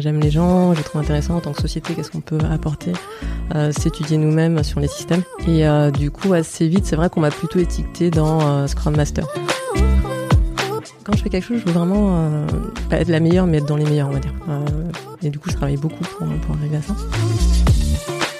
[0.00, 2.92] J'aime les gens, je trouve intéressant en tant que société qu'est-ce qu'on peut apporter,
[3.54, 5.22] euh, s'étudier nous-mêmes sur les systèmes.
[5.46, 8.96] Et euh, du coup, assez vite, c'est vrai qu'on m'a plutôt étiqueté dans euh, Scrum
[8.96, 9.26] Master.
[11.04, 12.46] Quand je fais quelque chose, je veux vraiment
[12.90, 14.34] pas être la meilleure, mais être dans les meilleurs, on va dire.
[15.22, 16.94] Et du coup, je travaille beaucoup pour, pour arriver à ça.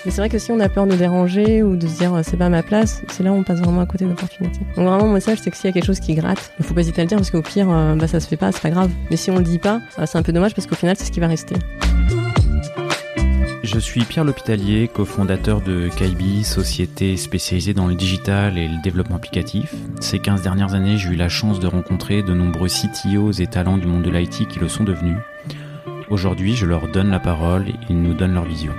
[0.05, 2.23] Mais c'est vrai que si on a peur de déranger ou de se dire euh,
[2.23, 4.61] c'est pas ma place, c'est là où on passe vraiment à côté d'opportunités.
[4.77, 6.75] Donc vraiment mon message c'est que s'il y a quelque chose qui gratte, il faut
[6.75, 8.63] pas hésiter à le dire parce qu'au pire euh, bah ça se fait pas, c'est
[8.63, 8.91] pas grave.
[9.11, 11.05] Mais si on le dit pas, euh, c'est un peu dommage parce qu'au final c'est
[11.05, 11.57] ce qui va rester.
[13.65, 19.17] Je suis Pierre L'Hôpitalier, cofondateur de Kaibi, société spécialisée dans le digital et le développement
[19.17, 19.75] applicatif.
[20.01, 23.77] Ces 15 dernières années, j'ai eu la chance de rencontrer de nombreux CTOs et talents
[23.77, 25.19] du monde de l'IT qui le sont devenus.
[26.09, 28.73] Aujourd'hui, je leur donne la parole et ils nous donnent leur vision.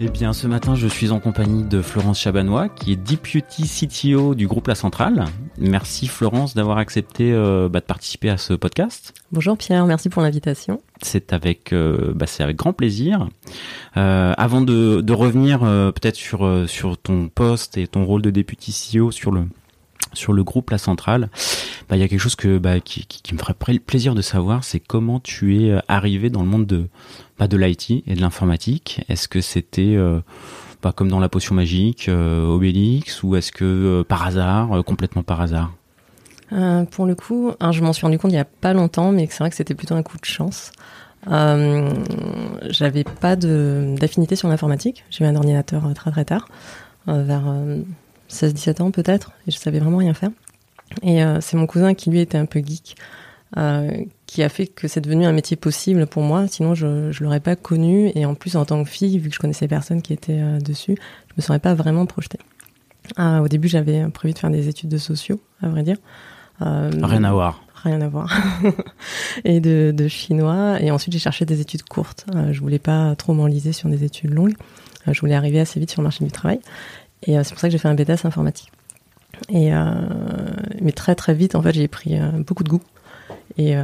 [0.00, 4.36] Eh bien, ce matin, je suis en compagnie de Florence Chabanois, qui est Deputy CTO
[4.36, 5.24] du groupe La Centrale.
[5.58, 9.12] Merci Florence d'avoir accepté euh, bah, de participer à ce podcast.
[9.32, 10.80] Bonjour Pierre, merci pour l'invitation.
[11.02, 13.28] C'est avec, euh, bah, c'est avec grand plaisir.
[13.96, 18.22] Euh, avant de, de revenir euh, peut-être sur euh, sur ton poste et ton rôle
[18.22, 19.46] de Deputy CEO sur le
[20.12, 21.28] sur le groupe La Centrale,
[21.88, 25.20] bah, il y a quelque chose bah, qui, me ferait plaisir de savoir, c'est comment
[25.20, 26.88] tu es euh, arrivé dans le monde de
[27.38, 29.04] bah, de l'IT et de l'informatique.
[29.08, 30.20] Est-ce que c'était euh,
[30.82, 35.22] bah, comme dans la potion magique, euh, Obélix, ou est-ce que euh, par hasard, complètement
[35.22, 35.72] par hasard?
[36.90, 39.28] Pour le coup, alors, je m'en suis rendu compte il y a pas longtemps, mais
[39.30, 40.72] c'est vrai que c'était plutôt un coup de chance.
[41.26, 45.04] J'avais pas d'affinité sur l'informatique.
[45.10, 46.48] J'ai eu un ordinateur très très tard,
[47.06, 47.52] vers
[48.30, 50.30] 16-17 ans peut-être, et je savais vraiment rien faire.
[51.02, 52.96] Et euh, c'est mon cousin qui lui était un peu geek,
[53.56, 53.90] euh,
[54.26, 56.46] qui a fait que c'est devenu un métier possible pour moi.
[56.48, 58.12] Sinon, je je l'aurais pas connu.
[58.14, 60.58] Et en plus, en tant que fille, vu que je connaissais personne qui était euh,
[60.58, 60.96] dessus,
[61.28, 62.38] je me serais pas vraiment projetée.
[63.16, 65.96] Ah, au début, j'avais prévu de faire des études de sociaux, à vrai dire.
[66.60, 67.62] Rien à voir.
[67.84, 68.36] rien à voir.
[69.44, 70.82] et de, de chinois.
[70.82, 72.26] Et ensuite, j'ai cherché des études courtes.
[72.50, 74.56] Je voulais pas trop m'enliser sur des études longues.
[75.06, 76.60] Je voulais arriver assez vite sur le marché du travail.
[77.24, 78.70] Et euh, c'est pour ça que j'ai fait un BTS informatique.
[79.48, 79.84] Et euh,
[80.80, 82.82] mais très très vite, en fait, j'ai pris euh, beaucoup de goût.
[83.56, 83.82] Et euh,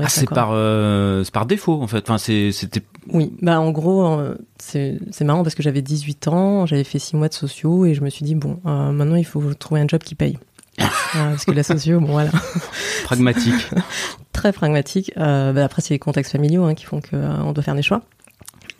[0.00, 0.20] Ah, ça.
[0.20, 2.08] c'est par euh, c'est par défaut en fait.
[2.08, 6.84] Enfin, c'était Oui, bah en gros, euh, c'est marrant parce que j'avais 18 ans, j'avais
[6.84, 9.80] fait 6 mois de sociaux et je me suis dit, bon, maintenant il faut trouver
[9.82, 10.38] un job qui paye.
[11.12, 12.30] Parce que la socio, bon voilà,
[13.04, 13.68] pragmatique.
[14.32, 15.12] très pragmatique.
[15.16, 18.00] Bah, après, c'est les contextes familiaux hein, qui font qu'on doit faire des choix.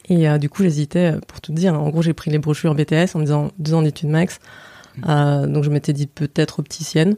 [0.08, 1.74] Et euh, du coup, j'hésitais, pour tout dire.
[1.80, 4.40] En gros, j'ai pris les brochures BTS en me disant deux ans d'études max.
[5.08, 7.16] Euh, donc, je m'étais dit peut-être opticienne.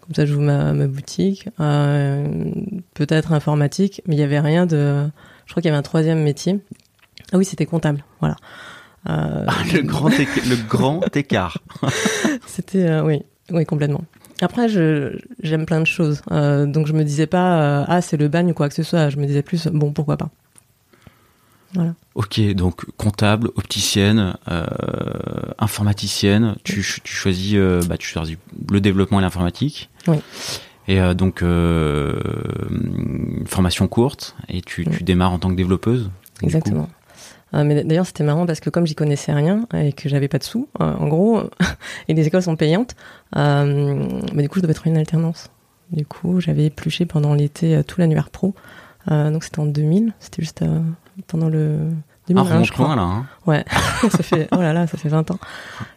[0.00, 1.48] Comme ça, j'ouvre ma, ma boutique.
[1.60, 2.26] Euh,
[2.94, 4.02] peut-être informatique.
[4.06, 5.06] Mais il y avait rien de...
[5.46, 6.58] Je crois qu'il y avait un troisième métier.
[7.32, 8.04] Ah oui, c'était comptable.
[8.20, 8.36] Voilà.
[9.08, 11.58] Ah, le grand le grand écart.
[12.44, 13.00] c'était...
[13.00, 13.22] oui,
[13.52, 14.02] oui, complètement.
[14.40, 16.22] Après, je j'aime plein de choses.
[16.30, 19.08] Donc, je me disais pas, ah, c'est le bagne ou quoi que ce soit.
[19.08, 20.30] Je me disais plus, bon, pourquoi pas?
[21.74, 21.94] Voilà.
[22.14, 24.64] Ok, donc comptable, opticienne, euh,
[25.58, 26.56] informaticienne.
[26.64, 28.36] Tu, tu choisis, euh, bah, tu choisis
[28.70, 29.90] le développement et l'informatique.
[30.08, 30.18] Oui.
[30.88, 32.14] Et euh, donc euh,
[33.46, 36.10] formation courte et tu, tu démarres en tant que développeuse.
[36.42, 36.88] Exactement.
[37.54, 40.38] Euh, mais d'ailleurs, c'était marrant parce que comme j'y connaissais rien et que j'avais pas
[40.38, 41.42] de sous, en gros,
[42.08, 42.94] et les écoles sont payantes,
[43.32, 45.50] bah, du coup, je devais trouver une alternance.
[45.92, 48.54] Du coup, j'avais épluché pendant l'été tout l'annuaire pro.
[49.08, 50.12] Donc, c'était en 2000.
[50.18, 50.64] C'était juste
[51.26, 51.94] pendant le Ah,
[52.28, 52.96] 2001, remonte je crois.
[52.96, 53.02] là.
[53.02, 53.26] Hein.
[53.46, 53.64] Ouais,
[54.10, 55.38] ça fait, oh là là, ça fait 20 ans.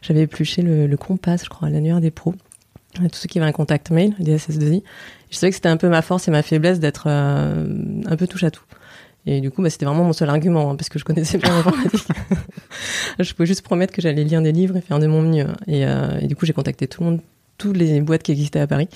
[0.02, 2.35] J'avais épluché le, le Compass, je crois, à l'annuaire des pros.
[2.96, 4.81] Tous ceux qui avaient un contact mail, des SS2I.
[5.30, 7.68] Je savais que c'était un peu ma force et ma faiblesse d'être euh,
[8.07, 8.63] un peu touche à tout.
[9.28, 11.51] Et du coup, bah, c'était vraiment mon seul argument, hein, parce que je connaissais bien
[11.53, 12.07] l'informatique.
[13.19, 15.46] je pouvais juste promettre que j'allais lire des livres et faire de mon mieux.
[15.68, 17.22] Et, euh, et du coup, j'ai contacté tout le monde,
[17.57, 18.90] toutes les boîtes qui existaient à Paris,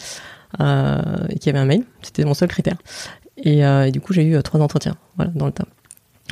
[0.59, 1.83] euh, et qui avaient un mail.
[2.01, 2.77] C'était mon seul critère.
[3.37, 5.65] Et, et du coup, j'ai eu trois entretiens, voilà, dans le tas.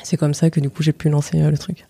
[0.03, 1.85] C'est comme ça que du coup, j'ai pu lancer euh, le truc.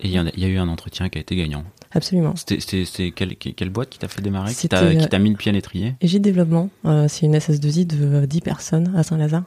[0.00, 1.64] Et il y, a- il y a eu un entretien qui a été gagnant.
[1.92, 2.34] Absolument.
[2.36, 5.36] C'était quelle, quelle boîte qui t'a fait démarrer, qui t'a euh, qui t'a mis le
[5.36, 9.44] pied à l'étrier, Égide Développement, euh, c'est une SS2I de euh, 10 personnes à Saint-Lazare.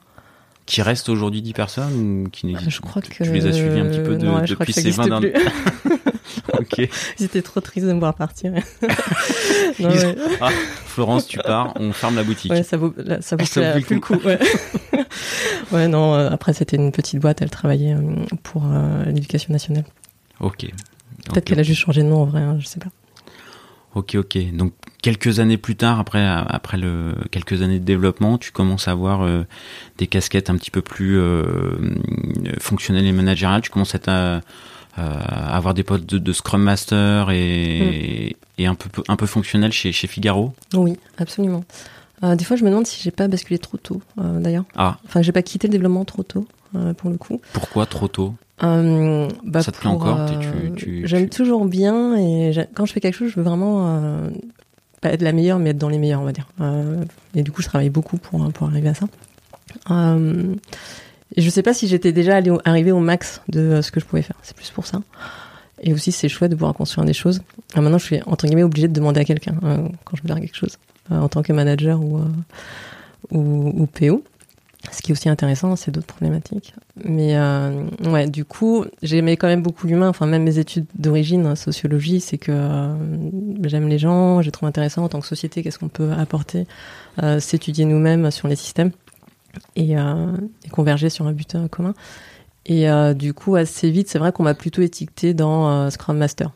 [0.65, 1.93] qui reste aujourd'hui 10 personnes
[2.25, 3.09] ou qui n'existe Je crois que...
[3.09, 5.51] Tu les as suivis un petit peu de- non, depuis ces 20 existe dernières.
[6.73, 6.89] Ok.
[7.19, 8.51] J'étais trop triste de me voir partir.
[9.79, 10.15] non, ouais.
[10.39, 10.49] Ah,
[10.85, 12.51] Florence, tu pars, on ferme la boutique.
[12.51, 14.15] Ouais, ça vaut, là, ça vaut Ça plus, vaut la- plus le coup.
[14.25, 14.39] Ouais,
[15.71, 19.85] ouais non, euh, après c'était une petite boîte, elle travaillait euh, pour euh, l'éducation nationale.
[20.39, 20.67] Ok.
[21.29, 22.89] Peut-être qu'elle a juste changé de nom en vrai, hein, je sais pas.
[23.93, 24.37] Ok, ok.
[24.55, 28.91] Donc quelques années plus tard, après, après le, quelques années de développement, tu commences à
[28.91, 29.27] avoir
[29.97, 31.19] des casquettes un petit peu plus
[32.59, 33.61] fonctionnelles et managériales.
[33.61, 34.41] Tu commences à,
[34.95, 38.61] avoir des postes de, Scrum Master et, mm.
[38.61, 40.53] et, un peu un peu fonctionnel chez, chez Figaro.
[40.73, 41.63] Oui, absolument.
[42.21, 44.65] des fois, je me demande si j'ai pas basculé trop tôt, d'ailleurs.
[44.75, 44.97] Ah.
[45.05, 46.47] Enfin, j'ai pas quitté le développement trop tôt,
[46.97, 47.41] pour le coup.
[47.53, 48.35] Pourquoi trop tôt?
[48.63, 50.19] Euh, bah Ça te plaît encore?
[50.19, 54.29] euh, J'aime toujours bien et quand je fais quelque chose, je veux vraiment euh,
[55.01, 56.47] pas être la meilleure, mais être dans les meilleurs, on va dire.
[56.61, 57.03] Euh,
[57.33, 59.07] et du coup, je travaille beaucoup pour, pour arriver à ça.
[61.31, 63.99] Euh, et je sais pas si j'étais déjà allé arrivé au max de ce que
[63.99, 64.37] je pouvais faire.
[64.43, 65.01] C'est plus pour ça.
[65.81, 67.41] Et aussi, c'est chouette de pouvoir construire des choses.
[67.75, 69.55] maintenant, je suis entre guillemets obligée de demander à quelqu'un
[70.03, 70.77] quand je veux faire quelque chose,
[71.09, 72.21] en tant que manager ou,
[73.31, 74.23] ou, PO.
[74.91, 76.73] Ce qui est aussi intéressant, c'est d'autres problématiques.
[77.05, 80.09] Mais euh, ouais, du coup, j'aimais quand même beaucoup l'humain.
[80.09, 82.93] Enfin, même mes études d'origine, hein, sociologie, c'est que euh,
[83.63, 86.65] j'aime les gens, j'ai trouvé intéressant en tant que société, qu'est-ce qu'on peut apporter,
[87.21, 88.91] euh, s'étudier nous-mêmes sur les systèmes
[89.75, 91.93] et, euh, et, converger sur un but commun.
[92.65, 96.51] Et euh, du coup, assez vite, c'est vrai qu'on m'a plutôt étiqueté dans Scrum Master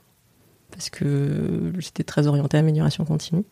[0.75, 3.43] parce que j'étais très orientée à amélioration continue.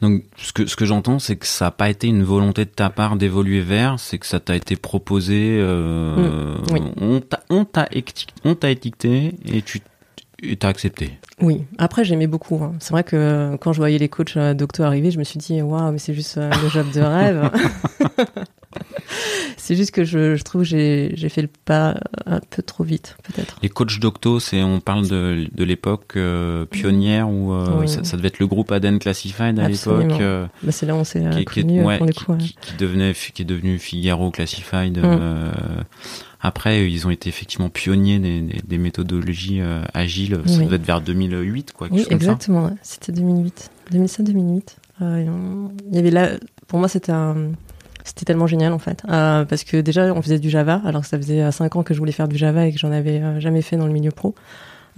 [0.00, 2.70] Donc, ce que, ce que j'entends, c'est que ça n'a pas été une volonté de
[2.70, 7.20] ta part d'évoluer vers, c'est que ça t'a été proposé, euh, mm,
[7.50, 9.80] on t'a étiqueté et tu
[10.58, 11.18] t'as accepté.
[11.40, 12.62] Oui, après j'aimais beaucoup.
[12.62, 12.74] Hein.
[12.80, 15.62] C'est vrai que quand je voyais les coachs euh, docteurs arriver, je me suis dit,
[15.62, 17.50] waouh, mais c'est juste euh, le job de rêve.
[19.56, 21.96] c'est juste que je, trouve que j'ai fait le pas
[22.26, 23.56] un peu trop vite, peut-être.
[23.62, 28.28] Les coachs docto, c'est on parle de, de l'époque euh, pionnière où euh, ça, devait
[28.28, 30.20] être le groupe Aden Classified à l'époque.
[30.20, 33.14] Euh, bah, c'est là où on s'est connu ouais, pour les coups, qui, qui, devenait
[33.14, 34.98] qui est devenu Figaro Classified.
[34.98, 35.52] Mm.
[36.44, 39.60] Après, ils ont été effectivement pionniers des, des, méthodologies
[39.92, 40.38] agiles.
[40.46, 41.88] Ça devait être vers 2008, quoi.
[41.90, 42.70] Oui, exactement.
[42.82, 44.76] C'était 2008, 2007-2008.
[45.00, 45.26] Il
[45.92, 46.30] y avait là,
[46.68, 47.52] pour moi, c'était un
[48.04, 49.02] c'était tellement génial en fait.
[49.08, 51.82] Euh, parce que déjà, on faisait du Java, alors que ça faisait 5 euh, ans
[51.82, 53.92] que je voulais faire du Java et que j'en avais euh, jamais fait dans le
[53.92, 54.34] milieu pro.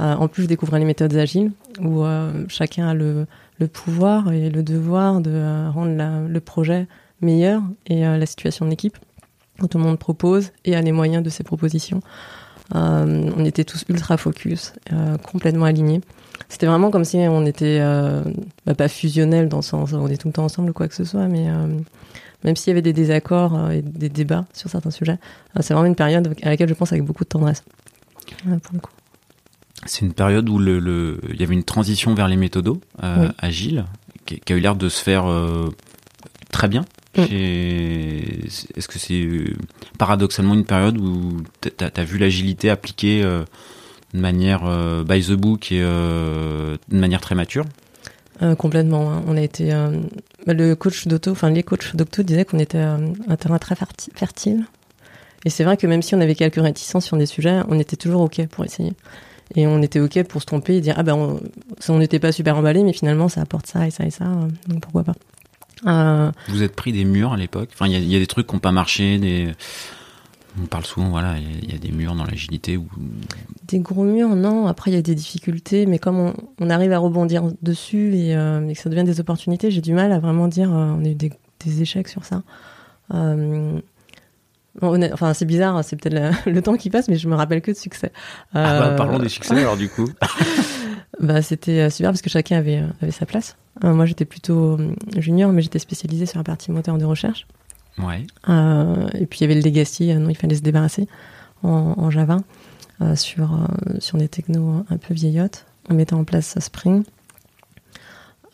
[0.00, 2.04] Euh, en plus, je découvrais les méthodes agiles, où
[2.48, 3.26] chacun a le,
[3.58, 6.86] le, pouvoir et le devoir de rendre le projet
[7.22, 8.98] meilleur et la situation de l'équipe,
[9.62, 12.00] où tout le monde propose et a les moyens de ses propositions.
[12.74, 14.72] on était tous ultra focus,
[15.30, 16.00] complètement alignés.
[16.48, 17.80] C'était vraiment comme si on était
[18.66, 20.88] bah, pas fusionnel dans le sens où on est tout le temps ensemble ou quoi
[20.88, 21.48] que ce soit, mais
[22.46, 25.18] même s'il y avait des désaccords euh, et des débats sur certains sujets.
[25.56, 27.64] Euh, c'est vraiment une période à laquelle je pense avec beaucoup de tendresse,
[28.62, 28.92] pour le coup.
[29.84, 33.84] C'est une période où le, il y avait une transition vers les méthodos euh, agiles,
[34.24, 35.26] qui, a eu l'air de se faire
[36.50, 36.84] très bien.
[37.16, 38.46] Mm.
[38.76, 39.26] Est-ce que c'est
[39.98, 44.62] paradoxalement une période où tu as, vu l'agilité appliquée de manière
[45.04, 47.64] by the book et de manière très mature?
[48.58, 49.10] Complètement.
[49.10, 49.22] Hein.
[49.26, 49.72] On a été
[50.54, 53.74] le coach d'Auto, enfin les coachs d'Octo disaient qu'on était euh, un terrain très
[54.14, 54.66] fertile.
[55.44, 57.96] Et c'est vrai que même si on avait quelques réticences sur des sujets, on était
[57.96, 58.92] toujours OK pour essayer.
[59.54, 61.38] Et on était OK pour se tromper et dire, ah ben,
[61.88, 64.48] on n'était pas super emballé, mais finalement, ça apporte ça et ça et ça, euh,
[64.66, 65.14] donc pourquoi pas.
[65.86, 66.30] Euh...
[66.48, 67.70] Vous êtes pris des murs à l'époque?
[67.72, 69.52] Enfin, il y, y a, des trucs qui n'ont pas marché, des
[70.62, 72.78] on parle souvent, voilà, il y, a des murs dans l'agilité.
[73.68, 74.66] Des gros murs, non.
[74.66, 78.74] Après, il y a des difficultés, mais comme on, arrive à rebondir dessus euh, et,
[78.74, 81.14] que ça devient des opportunités, j'ai du mal à vraiment dire euh, on a eu
[81.14, 81.30] des,
[81.80, 82.42] échecs sur ça.
[83.12, 83.78] Euh,
[84.80, 87.76] enfin, c'est bizarre, c'est peut-être le, temps qui passe, mais je me rappelle que de
[87.76, 88.12] succès.
[88.54, 90.08] Ah bah, parlons des succès alors du coup.
[91.20, 93.56] bah, c'était super parce que chacun avait, avait sa place.
[93.82, 94.78] moi, j'étais plutôt
[95.16, 97.46] junior, mais j'étais spécialisée sur la partie moteur de recherche.
[97.98, 98.26] Ouais.
[98.48, 101.08] Euh, et puis il y avait le legacy, euh, non, il fallait se débarrasser
[101.62, 102.38] en, Java
[103.00, 103.58] euh, sur,
[103.98, 105.66] sur des technos un peu vieillottes.
[105.88, 107.02] On mettait en place Spring.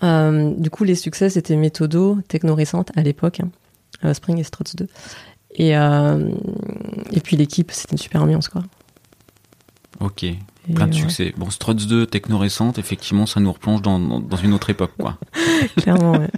[0.02, 4.14] du coup, les succès, c'était Méthodo, techno récente à l'époque, hein.
[4.14, 4.88] Spring et Struts 2.
[5.54, 8.62] Et, et puis l'équipe, c'était une super ambiance, quoi.
[10.00, 10.24] Ok,
[10.74, 11.34] plein de succès.
[11.36, 15.18] Bon, Struts 2, techno récente, effectivement, ça nous replonge dans, dans une autre époque, quoi.
[15.76, 16.28] Clairement, ouais.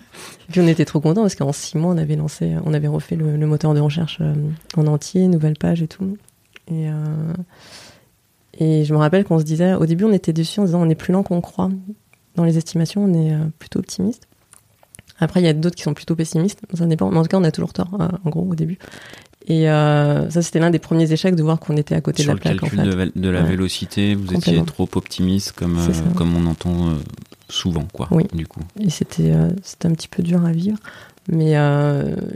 [0.49, 2.89] Et puis on était trop contents parce qu'en six mois, on avait lancé, on avait
[2.89, 4.35] refait le, moteur de recherche euh,
[4.77, 6.17] en entier, nouvelle page et tout.
[6.69, 7.33] Et, euh,
[8.59, 10.89] et je me rappelle qu'on se disait, au début, on était dessus en disant on
[10.89, 11.71] est plus lent qu'on croit.
[12.37, 14.27] Dans les estimations, on est euh, plutôt optimiste.
[15.21, 16.61] Après, il y a d'autres qui sont plutôt pessimistes.
[16.75, 17.11] Ça dépend.
[17.11, 18.79] Mais en tout cas, on a toujours tort, en gros, au début.
[19.47, 22.29] Et euh, ça, c'était l'un des premiers échecs de voir qu'on était à côté de
[22.29, 22.59] la plaque.
[22.59, 26.89] Sur le calcul de, la vélocité, vous étiez trop optimiste, comme, euh, comme on entend
[26.89, 26.95] euh,
[27.49, 28.09] souvent, quoi.
[28.11, 28.25] Oui.
[28.33, 28.61] Du coup.
[28.81, 30.79] Et c'était un petit peu dur à vivre.
[31.29, 31.55] Mais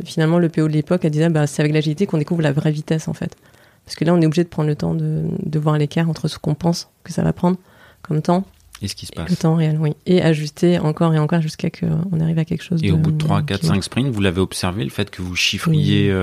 [0.05, 2.73] finalement, le PO de l'époque a dit bah, c'est avec l'agilité qu'on découvre la vraie
[2.73, 3.37] vitesse, en fait.
[3.85, 6.29] Parce que là, on est obligé de prendre le temps de, de voir l'écart entre
[6.29, 7.57] ce qu'on pense que ça va prendre
[8.03, 8.45] comme temps
[8.81, 9.29] Et ce qui se passe.
[9.29, 9.95] Le temps réel, oui.
[10.07, 12.81] Et ajuster encore et encore jusqu'à ce qu'on arrive à quelque chose.
[12.83, 15.35] Et au bout de 3, 4, 5 sprints, vous l'avez observé, le fait que vous
[15.35, 16.15] chiffriez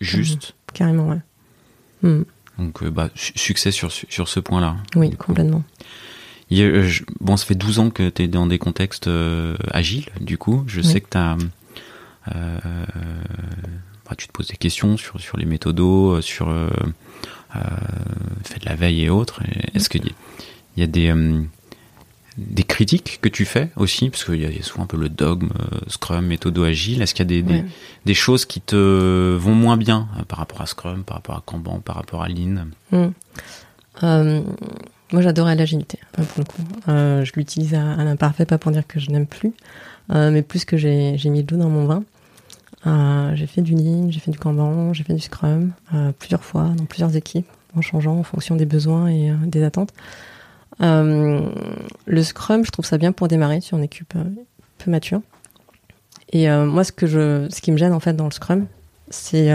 [0.00, 1.18] juste Carrément, ouais.
[2.02, 2.22] Hmm.
[2.58, 4.76] Donc, bah, succès sur, sur ce point-là.
[4.96, 5.64] Oui, complètement.
[6.52, 6.90] Euh,
[7.20, 10.64] bon, ça fait 12 ans que tu es dans des contextes euh, agiles, du coup.
[10.66, 11.36] Je sais que tu as.
[12.34, 12.58] Euh,
[14.08, 16.68] bah, tu te poses des questions sur, sur les méthodos, sur euh,
[18.44, 19.42] fait de la veille et autres.
[19.74, 21.12] Est-ce qu'il y, y, a des,
[22.38, 25.50] des critiques que tu fais aussi Parce qu'il y, a souvent un peu le dogme,
[25.88, 27.02] Scrum, méthodo agile.
[27.02, 27.64] Est-ce qu'il y a des,
[28.06, 31.80] des, choses qui te vont moins bien par rapport à Scrum, par rapport à Kanban,
[31.80, 33.10] par rapport à Lean hmm.
[35.10, 36.62] Moi, j'adorais l'agilité, pour le coup.
[36.88, 39.52] Euh, je l'utilise à, à l'imparfait, pas pour dire que je n'aime plus,
[40.12, 42.04] euh, mais plus que j'ai mis de l'eau dans mon vin.
[42.86, 46.44] Euh, j'ai fait du Lean, j'ai fait du Kanban, j'ai fait du Scrum, euh, plusieurs
[46.44, 49.92] fois, dans plusieurs équipes, en changeant en fonction des besoins et euh, des attentes.
[50.80, 51.48] Euh,
[52.06, 54.14] le Scrum, je trouve ça bien pour démarrer sur une équipe
[54.78, 55.20] peu mature.
[56.32, 58.66] Et moi, ce que je, ce qui me gêne en fait dans le Scrum,
[59.08, 59.50] c'est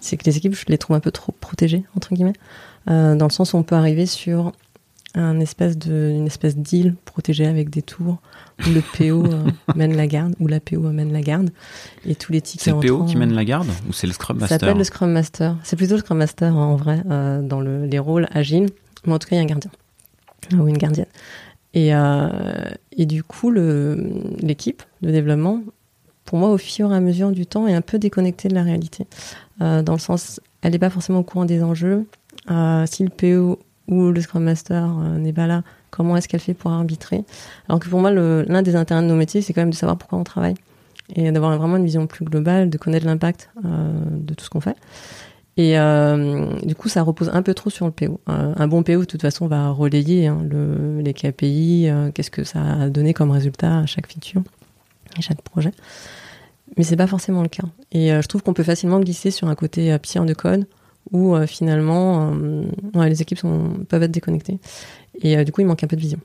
[0.00, 2.32] c'est que les équipes, je les trouve un peu trop protégées entre guillemets.
[2.90, 4.52] Euh, dans le sens où on peut arriver sur
[5.14, 8.18] un espèce de, une espèce d'île protégée avec des tours
[8.66, 9.44] où le PO euh,
[9.76, 11.50] mène la garde, ou la PO mène la garde,
[12.06, 12.64] et tous les tickets.
[12.64, 14.84] C'est le PO qui mène la garde ou c'est le Scrum Master Ça s'appelle le
[14.84, 15.56] Scrum Master.
[15.62, 18.70] C'est plutôt le Scrum Master en vrai euh, dans le, les rôles agiles,
[19.06, 19.70] mais en tout cas il y a un gardien
[20.60, 21.06] ou une gardienne.
[21.74, 22.28] Et, euh,
[22.96, 25.62] et du coup, l'équipe de développement,
[26.24, 28.62] pour moi, au fur et à mesure du temps, est un peu déconnectée de la
[28.62, 29.06] réalité,
[29.60, 32.06] euh, dans le sens, elle n'est pas forcément au courant des enjeux,
[32.50, 36.54] euh, si le PO ou le Scrum Master n'est pas là, comment est-ce qu'elle fait
[36.54, 37.24] pour arbitrer?
[37.68, 39.98] Alors que pour moi, l'un des intérêts de nos métiers, c'est quand même de savoir
[39.98, 40.54] pourquoi on travaille
[41.14, 44.76] et d'avoir vraiment une vision plus globale, de connaître l'impact de tout ce qu'on fait.
[45.56, 48.20] Et euh, du coup, ça repose un peu trop sur le PO.
[48.28, 52.30] Euh, un bon PO, de toute façon, va relayer hein, le, les KPI, euh, qu'est-ce
[52.30, 54.42] que ça a donné comme résultat à chaque feature
[55.18, 55.72] et chaque projet.
[56.78, 57.64] Mais c'est pas forcément le cas.
[57.90, 60.66] Et je trouve qu'on peut facilement glisser sur un côté pierre de code,
[61.10, 63.40] où euh, finalement euh, les équipes
[63.88, 64.58] peuvent être déconnectées.
[65.20, 66.18] Et euh, du coup, il manque un peu de vision.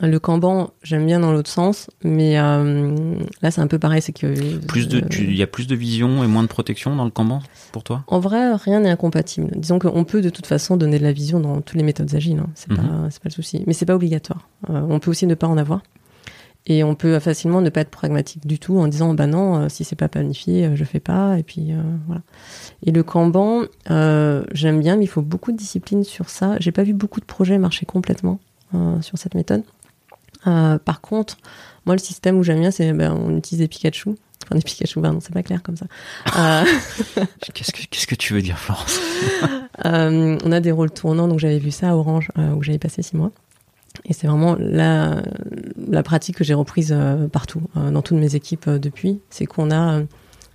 [0.00, 4.58] Le Kanban, j'aime bien dans l'autre sens, mais là c'est un peu pareil, c'est que
[4.66, 7.40] plus de, il y a plus de vision et moins de protection dans le Kanban
[7.72, 8.04] pour toi?
[8.06, 9.50] En vrai, rien n'est incompatible.
[9.56, 12.38] Disons qu'on peut de toute façon donner de la vision dans toutes les méthodes agiles,
[12.38, 12.50] hein.
[12.54, 13.08] c'est pas, mhm.
[13.08, 14.48] pas le souci, mais c'est pas obligatoire.
[14.68, 15.82] on peut aussi ne pas en avoir.
[16.68, 19.68] Et on peut facilement ne pas être pragmatique du tout en disant bah non, euh,
[19.70, 21.38] si c'est pas planifié, euh, je fais pas.
[21.38, 22.20] Et puis euh, voilà.
[22.84, 23.62] Et le Kanban,
[24.52, 26.56] j'aime bien, mais il faut beaucoup de discipline sur ça.
[26.60, 28.38] J'ai pas vu beaucoup de projets marcher complètement
[29.00, 29.62] sur cette méthode.
[30.44, 31.36] Par contre,
[31.86, 34.10] moi le système où j'aime bien, c'est ben, on utilise des Pikachu.
[34.44, 35.86] Enfin des Pikachu, non, c'est pas clair comme ça.
[37.54, 39.00] qu'est-ce que qu'est-ce que tu veux dire, Florence?
[39.84, 43.16] On a des rôles tournants, donc j'avais vu ça à Orange où j'avais passé six
[43.16, 43.30] mois.
[44.04, 45.22] Et c'est vraiment la,
[45.88, 49.20] la pratique que j'ai reprise euh, partout, euh, dans toutes mes équipes euh, depuis.
[49.30, 50.02] C'est qu'on a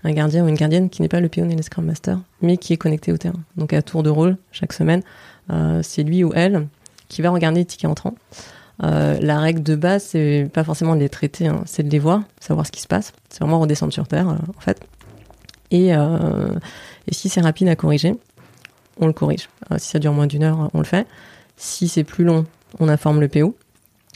[0.06, 2.58] un gardien ou une gardienne qui n'est pas le PO ni le Scrum Master, mais
[2.58, 3.40] qui est connecté au terrain.
[3.58, 5.02] Donc à tour de rôle, chaque semaine,
[5.82, 6.68] c'est lui ou elle
[7.08, 8.16] qui va regarder les tickets entrants.
[8.80, 12.24] La règle de base, c'est pas forcément de les traiter, hein, c'est de les voir,
[12.39, 13.13] savoir ce qui se passe.
[13.30, 14.82] C'est vraiment redescendre sur terre, en fait.
[15.72, 18.15] Et, et si c'est rapide à corriger,
[19.00, 19.50] on le corrige.
[19.77, 21.08] si ça dure moins d'une heure, on le fait.
[21.56, 22.46] Si c'est plus long,
[22.80, 23.56] on informe le PO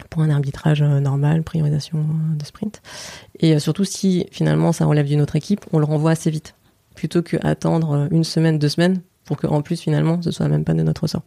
[0.10, 2.82] pour un arbitrage euh, normal, priorisation euh, de sprint.
[3.40, 6.56] Et euh, surtout, si finalement ça relève d'une autre équipe, on le renvoie assez vite,
[6.96, 10.84] plutôt qu'attendre une semaine, deux semaines, pour qu'en plus finalement ce soit même pas de
[10.84, 11.24] notre sort.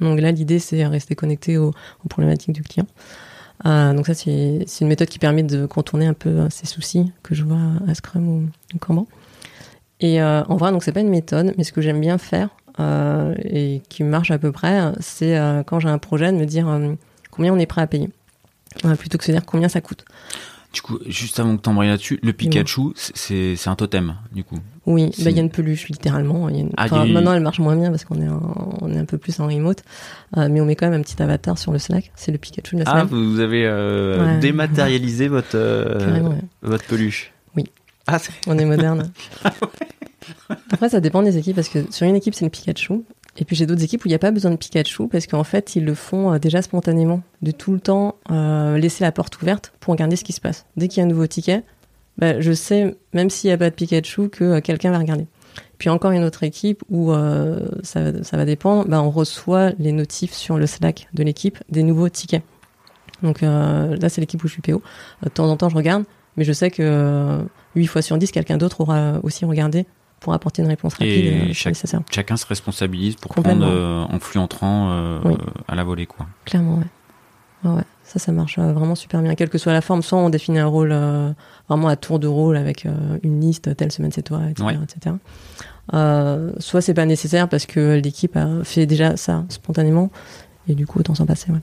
[0.00, 1.72] Donc là, l'idée, c'est rester connecté aux,
[2.08, 2.86] problématiques du client.
[3.64, 7.44] donc ça, c'est une méthode qui permet de contourner un peu ces soucis que je
[7.44, 9.06] vois à Scrum ou, Kanban.
[10.00, 12.50] Et en vrai, donc c'est pas une méthode, mais ce que j'aime bien faire,
[12.80, 16.44] euh, et qui marche à peu près, c'est euh, quand j'ai un projet de me
[16.44, 16.94] dire euh,
[17.30, 18.08] combien on est prêt à payer,
[18.98, 20.04] plutôt que de se dire combien ça coûte.
[20.72, 24.58] Du coup, juste avant que t'embrayes là-dessus, le Pikachu, c'est un totem, du coup.
[24.84, 26.48] Oui, bah, il y a une peluche, littéralement.
[26.76, 29.46] Ah, maintenant, elle marche moins bien parce qu'on est, on est un peu plus en
[29.46, 29.82] remote.
[30.36, 32.12] mais on met quand même un petit avatar sur le Slack.
[32.16, 33.64] C'est le Pikachu de la Ah, vous avez
[34.40, 35.58] dématérialisé votre,
[36.62, 37.32] votre peluche.
[37.56, 37.64] Oui.
[38.06, 39.10] Ah, on est moderne.
[40.70, 43.04] Après, ça dépend des équipes parce que sur une équipe, c'est le Pikachu.
[43.38, 45.44] Et puis j'ai d'autres équipes où il n'y a pas besoin de Pikachu parce qu'en
[45.44, 49.40] fait, ils le font euh, déjà spontanément, de tout le temps euh, laisser la porte
[49.40, 50.66] ouverte pour regarder ce qui se passe.
[50.76, 51.62] Dès qu'il y a un nouveau ticket,
[52.18, 55.26] bah, je sais, même s'il n'y a pas de Pikachu, que euh, quelqu'un va regarder.
[55.78, 57.12] Puis encore une autre équipe où
[57.82, 62.08] ça, va dépendre, bah, on reçoit les notifs sur le Slack de l'équipe des nouveaux
[62.08, 62.42] tickets.
[63.22, 64.82] Donc là, c'est l'équipe où je suis PO.
[65.22, 66.04] De temps en temps, je regarde,
[66.36, 67.38] mais je sais que
[67.76, 69.86] 8 fois sur 10, quelqu'un d'autre aura aussi regardé
[70.20, 71.08] pour apporter une réponse rapide.
[71.08, 71.52] Et euh,
[72.10, 75.20] chacun se responsabilise pour prendre euh, en flux entrant euh,
[75.66, 76.26] à la volée, quoi.
[76.44, 77.70] Clairement, ouais.
[77.70, 79.34] Ouais, ça, ça marche vraiment super bien.
[79.34, 81.32] Quelle que soit la forme, soit on définit un rôle euh,
[81.68, 82.86] vraiment à tour de rôle avec
[83.24, 84.64] une liste, telle semaine c'est toi, etc.
[84.64, 84.78] Ouais.
[84.84, 85.16] etc.
[86.60, 90.10] Soit c'est pas nécessaire parce que l'équipe a fait déjà ça spontanément
[90.68, 91.50] et du coup autant s'en passer.
[91.50, 91.58] Ouais.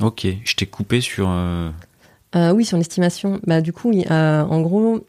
[0.00, 1.28] Ok, je t'ai coupé sur.
[2.36, 3.40] Euh, oui, sur l'estimation.
[3.46, 5.06] Bah, du coup, oui, euh, en gros,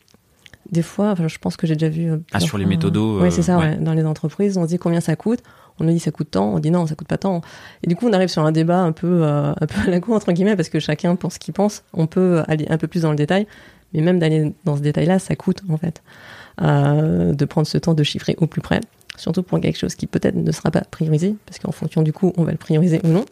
[0.71, 2.09] des fois, enfin, je pense que j'ai déjà vu.
[2.11, 3.69] euh, Ah, sur les méthodos, Oui, euh, c'est ça, ouais.
[3.71, 3.75] ouais.
[3.77, 5.39] Dans les entreprises, on se dit combien ça coûte.
[5.79, 6.53] On nous dit ça coûte tant.
[6.53, 7.41] On dit non, ça coûte pas tant.
[7.83, 9.99] Et du coup, on arrive sur un débat un peu, euh, un peu à la
[9.99, 11.83] cour, entre guillemets, parce que chacun pense ce qu'il pense.
[11.93, 13.47] On peut aller un peu plus dans le détail.
[13.93, 16.01] Mais même d'aller dans ce détail-là, ça coûte, en fait.
[16.61, 18.79] Euh, de prendre ce temps de chiffrer au plus près.
[19.17, 22.31] Surtout pour quelque chose qui peut-être ne sera pas priorisé, parce qu'en fonction du coup,
[22.37, 23.25] on va le prioriser ou non.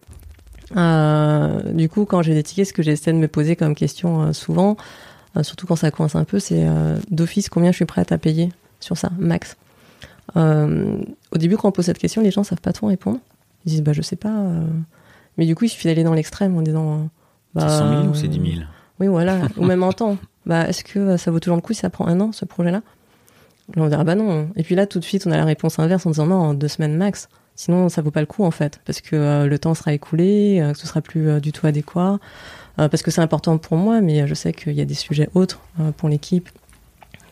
[0.77, 4.21] Euh, du coup, quand j'ai des tickets, ce que j'essaie de me poser comme question
[4.21, 4.73] euh, souvent, euh,
[5.41, 8.49] surtout quand ça coince un peu, c'est euh, d'office combien je suis prête à payer
[8.79, 9.57] sur ça, max.
[10.37, 10.97] Euh,
[11.31, 13.19] au début, quand on pose cette question, les gens savent pas trop répondre.
[13.65, 14.29] Ils disent bah je sais pas.
[14.39, 14.65] euh.
[15.37, 17.03] Mais du coup, il suffit d'aller dans l'extrême en disant euh,
[17.55, 18.63] bah, c'est 100 000 ou c'est 10 000
[18.99, 19.39] oui, voilà.
[19.57, 20.17] Ou même en temps.
[20.45, 22.45] Bah, est-ce que euh, ça vaut toujours le coup si ça prend un an, ce
[22.45, 22.81] projet-là?
[23.75, 24.49] Là, on dira, bah non.
[24.55, 26.53] Et puis là, tout de suite, on a la réponse inverse en disant, non, en
[26.53, 27.29] deux semaines max.
[27.55, 28.79] Sinon, ça vaut pas le coup, en fait.
[28.85, 31.67] Parce que euh, le temps sera écoulé, euh, que ce sera plus euh, du tout
[31.67, 32.19] adéquat.
[32.79, 35.29] Euh, parce que c'est important pour moi, mais je sais qu'il y a des sujets
[35.33, 36.49] autres euh, pour l'équipe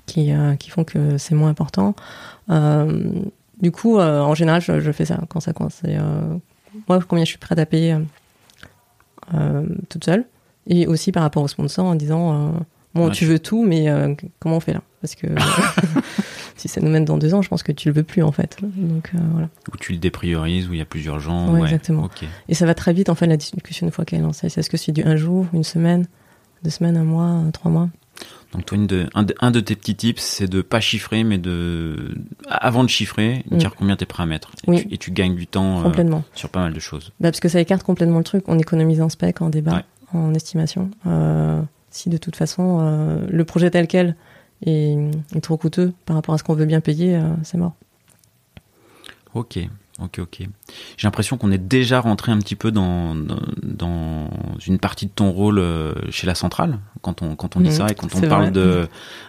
[0.06, 1.96] qui, euh, qui font que c'est moins important.
[3.60, 5.82] Du coup, en général, je, je fais ça quand ça coince.
[5.84, 5.98] Et,
[6.88, 7.98] moi, combien je suis prête à payer
[9.90, 10.26] toute seule
[10.68, 12.54] et aussi par rapport aux sponsors en disant
[12.94, 13.88] bon Ouais, tu veux tout mais
[14.40, 14.82] comment on fait là?
[15.02, 15.28] Parce que
[16.68, 18.32] si ça nous mène dans deux ans je pense que tu le veux plus en
[18.32, 21.52] fait donc euh, voilà Où tu le dépriorises, où il y a plusieurs gens.
[21.54, 22.04] Ouais, exactement.
[22.04, 22.24] Ok.
[22.50, 24.70] et ça va très vite en fait la discussion une fois qu'elle est lancée est-ce
[24.70, 26.06] que c'est du un jour une semaine
[26.64, 27.90] deux semaines un mois euh, trois mois
[28.54, 31.24] Donc toi, une de- un, de, un de tes petits tips, c'est de pas chiffrer,
[31.24, 32.16] mais de
[32.50, 33.58] avant de chiffrer, Mm.
[33.58, 34.50] dire combien t'es prêt à mettre.
[34.66, 34.82] Et, Oui.
[34.88, 37.12] tu, et tu gagnes du temps euh, complètement sur pas mal de choses.
[37.20, 39.84] Bah, parce que ça écarte complètement le truc on économise en spec en débat Ouais.
[40.20, 44.16] en estimation Euh, si de toute façon euh, le projet tel quel
[44.66, 47.74] est trop coûteux par rapport à ce qu'on veut bien payer euh, c'est mort
[49.34, 49.60] Ok,
[50.02, 50.38] ok, ok.
[50.98, 54.30] J'ai l'impression qu'on est déjà rentré un petit peu dans, dans, dans
[54.66, 57.76] une partie de ton rôle euh, chez la centrale, quand on, quand on dit Mhm,
[57.76, 58.52] ça et quand on parle vrai.
[58.52, 58.88] de,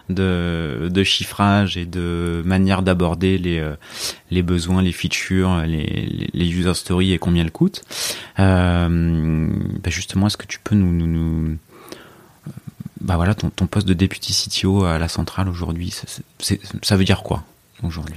[0.08, 3.74] de, de chiffrage et de manière d'aborder les, euh,
[4.30, 7.82] les besoins, les features, les, les, user stories et combien elles coûtent.
[8.38, 9.48] Euh,
[9.82, 11.58] bah justement, est-ce que tu peux nous, nous, nous
[13.00, 15.94] bah voilà, ton, ton poste de deputy CTO à la centrale aujourd'hui,
[16.82, 17.44] ça, veut dire quoi
[17.82, 18.14] aujourd'hui?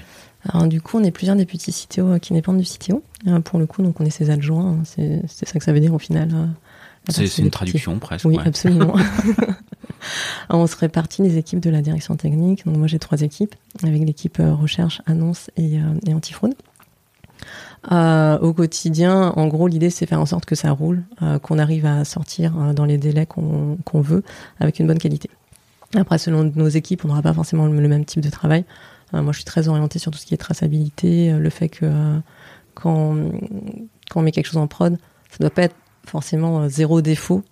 [0.49, 3.03] Alors du coup, on est plusieurs députés CTO euh, qui dépendent du CTO.
[3.27, 4.71] Euh, pour le coup, donc on est ses adjoints.
[4.71, 4.83] hein.
[4.85, 6.29] C'est ça que ça veut dire au final.
[6.33, 6.45] euh,
[7.09, 7.49] C'est une député.
[7.51, 8.25] traduction presque.
[8.25, 8.47] Oui, ouais.
[8.47, 8.95] absolument.
[10.49, 12.65] Alors, on se répartit les équipes de la direction technique.
[12.65, 16.55] Donc moi, j'ai trois équipes avec l'équipe recherche, annonce et, euh, et antifraude.
[17.91, 21.57] Euh, au quotidien, en gros, l'idée c'est faire en sorte que ça roule, euh, qu'on
[21.57, 24.23] arrive à sortir euh, dans les délais qu'on veut,
[24.59, 25.29] avec une bonne qualité.
[25.95, 28.65] Après, selon nos équipes, on n'aura pas forcément le, le même type de travail.
[29.13, 31.85] Moi, je suis très orientée sur tout ce qui est traçabilité, le fait que
[32.75, 33.13] quand,
[34.15, 34.97] on met quelque chose en prod,
[35.29, 35.75] ça doit pas être
[36.05, 37.43] forcément zéro défaut,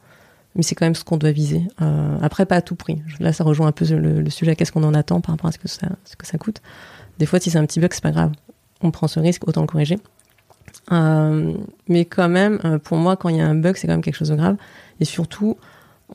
[0.55, 1.63] mais c'est quand même ce qu'on doit viser.
[2.21, 3.01] Après, pas à tout prix.
[3.19, 5.51] Là, ça rejoint un peu le, le sujet qu'est-ce qu'on en attend par rapport à
[5.51, 6.61] ce que ça, ce que ça coûte?
[7.17, 8.31] Des fois, si c'est un petit bug, c'est pas grave.
[8.81, 9.99] On prend ce risque, autant le corriger.
[10.91, 11.53] Euh,
[11.87, 14.01] mais quand même, euh, pour moi, quand il y a un bug, c'est quand même
[14.01, 14.57] quelque chose de grave.
[14.99, 15.57] Et surtout,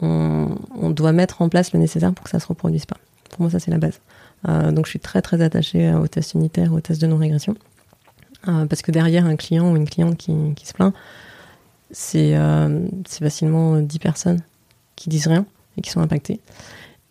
[0.00, 0.56] on,
[0.90, 2.96] doit mettre en place le nécessaire pour que ça se reproduise pas.
[3.30, 4.00] Pour moi, ça, c'est la base.
[4.48, 7.54] Euh, donc, je suis très, très attachée aux tests unitaires, aux tests de non-régression.
[8.68, 10.92] Parce que derrière un client ou une cliente qui, se plaint,
[11.90, 12.36] c'est
[13.06, 14.42] facilement 10 personnes
[14.96, 15.46] qui disent rien
[15.78, 16.40] et qui sont impactées.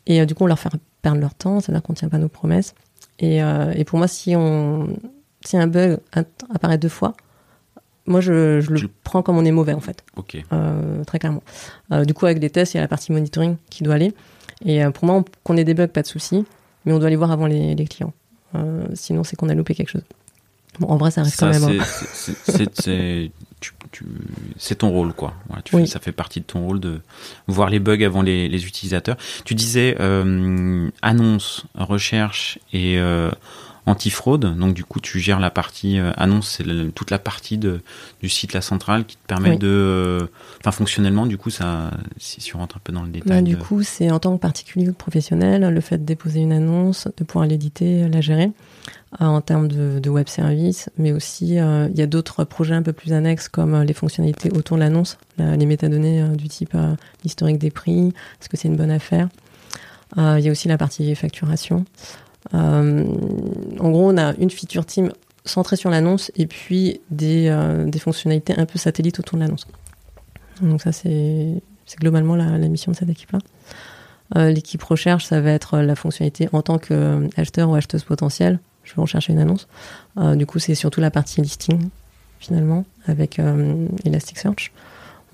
[0.05, 0.69] Et du coup, on leur fait
[1.01, 2.75] perdre leur temps, c'est-à-dire qu'on ne tient pas nos promesses.
[3.17, 3.41] Et
[3.87, 4.95] pour moi, si, on,
[5.45, 5.99] si un bug
[6.53, 7.13] apparaît deux fois,
[8.05, 10.37] moi, je, je le Tu- prends comme on est mauvais, en fait, Ok.
[10.51, 11.43] euh, très clairement.
[11.91, 14.13] Euh, du coup, avec les tests, il y a la partie monitoring qui doit aller.
[14.65, 16.45] Et euh, pour moi, on- qu'on ait des bugs, pas de souci,
[16.85, 18.13] mais on doit les voir avant les, les clients.
[18.93, 20.03] Sinon, c'est qu'on a loupé quelque chose.
[20.79, 21.79] Bon, en vrai, ça reste Ça, quand même.
[21.79, 21.83] hein.
[22.73, 23.31] c'est-
[24.57, 25.33] c'est ton rôle, quoi.
[25.49, 25.81] Ouais, tu Oui.
[25.83, 27.01] fais- ça fait partie de ton rôle de
[27.47, 29.17] voir les bugs avant les, les utilisateurs.
[29.45, 29.95] Tu disais
[31.01, 32.99] annonce, recherche et
[33.85, 34.57] antifraude.
[34.57, 37.81] Donc du coup, tu gères la partie euh, annonce, c'est toute la partie de,
[38.21, 39.57] du site La Centrale qui te permet Oui.
[39.57, 40.27] de, euh,
[40.61, 43.29] enfin fonctionnellement, du coup, ça, si, si on rentre un peu dans le détail.
[43.29, 46.39] Bah, du de- coup, c'est en tant que particulier ou professionnel, le fait de déposer
[46.39, 48.51] une annonce, de pouvoir l'éditer, la gérer,
[49.21, 52.73] euh, en termes de, de web service, mais aussi euh, il y a d'autres projets
[52.75, 56.27] un peu plus annexes comme euh, les fonctionnalités autour de l'annonce, la- les métadonnées euh,
[56.35, 58.07] du type euh, l'historique des prix,
[58.39, 59.27] est-ce que c'est une bonne affaire.
[60.17, 61.85] Euh, Il y a aussi la partie facturation.
[62.53, 63.05] Euh,
[63.79, 65.11] en gros, on a une feature team
[65.45, 69.67] centrée sur l'annonce et puis des, euh, fonctionnalités un peu satellites autour de l'annonce.
[70.61, 71.61] Donc ça, c'est
[71.99, 73.39] globalement la, mission de cette équipe-là.
[74.49, 78.59] L'équipe recherche, ça va être la fonctionnalité en tant qu'acheteur ou acheteuse potentielle.
[78.83, 79.67] Je vais rechercher une annonce.
[80.17, 81.89] du coup, c'est surtout la partie listing,
[82.39, 83.39] finalement, avec
[84.05, 84.71] Elasticsearch.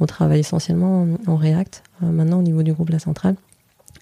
[0.01, 3.35] On travaille essentiellement en, React, maintenant au niveau du groupe La Centrale,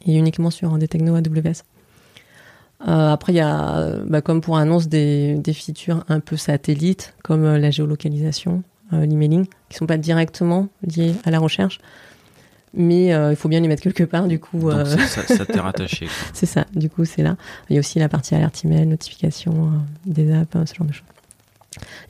[0.05, 1.63] et uniquement sur des technos AWS.
[2.81, 7.15] Euh, après, il y a, bah, comme pour annonce, des, des, features un peu satellites,
[7.23, 8.63] comme euh, la géolocalisation,
[8.93, 11.79] euh, l'emailing, qui sont pas directement liées à la recherche,
[12.73, 14.69] mais il faut bien les mettre quelque part, du coup.
[14.69, 16.07] Donc ça, ça t'est rattaché.
[16.33, 17.35] c'est ça, du coup, c'est là.
[17.69, 19.71] Il y a aussi la partie alerte email, notification
[20.05, 21.07] des apps, ce genre de choses.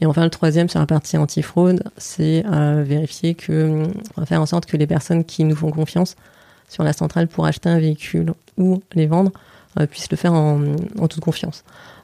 [0.02, 2.44] Et enfin, le troisième sur la partie anti-fraude, c'est
[2.84, 3.86] vérifier que,
[4.18, 6.18] on va faire en sorte que les personnes qui nous font confiance
[6.68, 9.32] sur la centrale pour acheter un véhicule ou les vendre
[9.80, 10.60] euh, puisse le faire en,
[11.08, 11.64] toute confiance.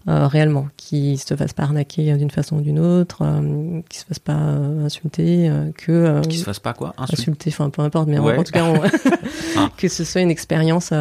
[0.09, 4.05] Euh, réellement, qui se fasse pas arnaquer d'une façon ou d'une autre, euh, qui se
[4.05, 8.43] fasse pas insulter, que qui se fasse pas quoi insulter, enfin peu importe, mais en,
[8.43, 8.65] tout cas
[9.57, 9.69] ah.
[9.77, 10.91] que ce soit une expérience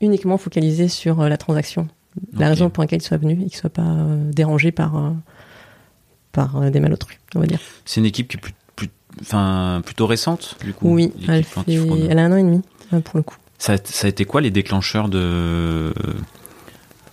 [0.00, 1.88] uniquement focalisée sur la transaction,
[2.34, 3.96] la raison pour laquelle il soit venu et qu'il soit pas
[4.30, 5.12] dérangé par
[6.30, 7.58] par des malotrus, on va dire.
[7.84, 8.40] C'est une équipe qui est
[8.76, 8.90] plus,
[9.22, 10.94] enfin, plutôt récente, du coup.
[10.94, 12.62] Oui, elle, elle a un an et demi,
[13.02, 13.36] pour le coup.
[13.58, 15.94] Ça, a été quoi les déclencheurs de.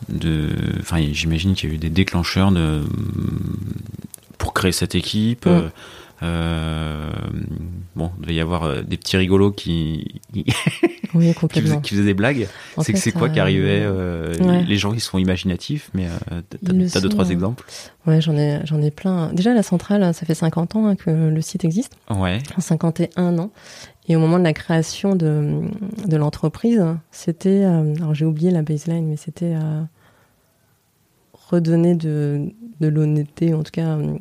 [0.10, 2.84] de enfin, j'imagine qu'il y a eu des déclencheurs de,
[4.38, 5.48] pour créer cette équipe.
[5.48, 5.70] Euh,
[6.22, 7.10] euh,
[7.96, 10.22] bon, il devait y avoir euh, des petits rigolos qui,
[11.14, 12.48] oui, qui, faisaient, des blagues.
[12.82, 13.86] C'est que c'est quoi qui arrivait
[14.68, 16.08] Les gens ils sont imaginatifs, mais
[16.62, 17.66] t'as deux trois exemples?
[18.06, 19.32] Ouais, j'en ai j'en ai plein.
[19.32, 21.96] Déjà la centrale, ça fait 50 ans hein, que le site existe.
[22.10, 22.40] Ouais.
[22.58, 23.52] 51 ans.
[24.08, 25.70] Et au moment de la création de,
[26.12, 29.82] l'entreprise, c'était, euh, alors j'ai oublié la baseline, mais c'était euh,
[31.50, 34.18] redonner de, de l'honnêteté, en tout cas euh,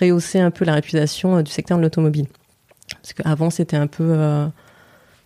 [0.00, 2.28] rehausser un peu la réputation du secteur de l'automobile.
[3.02, 4.16] Parce qu'avant, c'était un peu,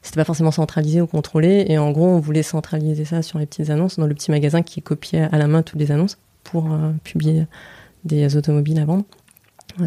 [0.02, 3.46] c'était pas forcément centralisé ou contrôlé, et en gros, on voulait centraliser ça sur les
[3.46, 6.68] petites annonces, dans le petit magasin qui copiait à la main toutes les annonces pour
[7.04, 7.46] publier
[8.04, 9.04] des automobiles à vendre.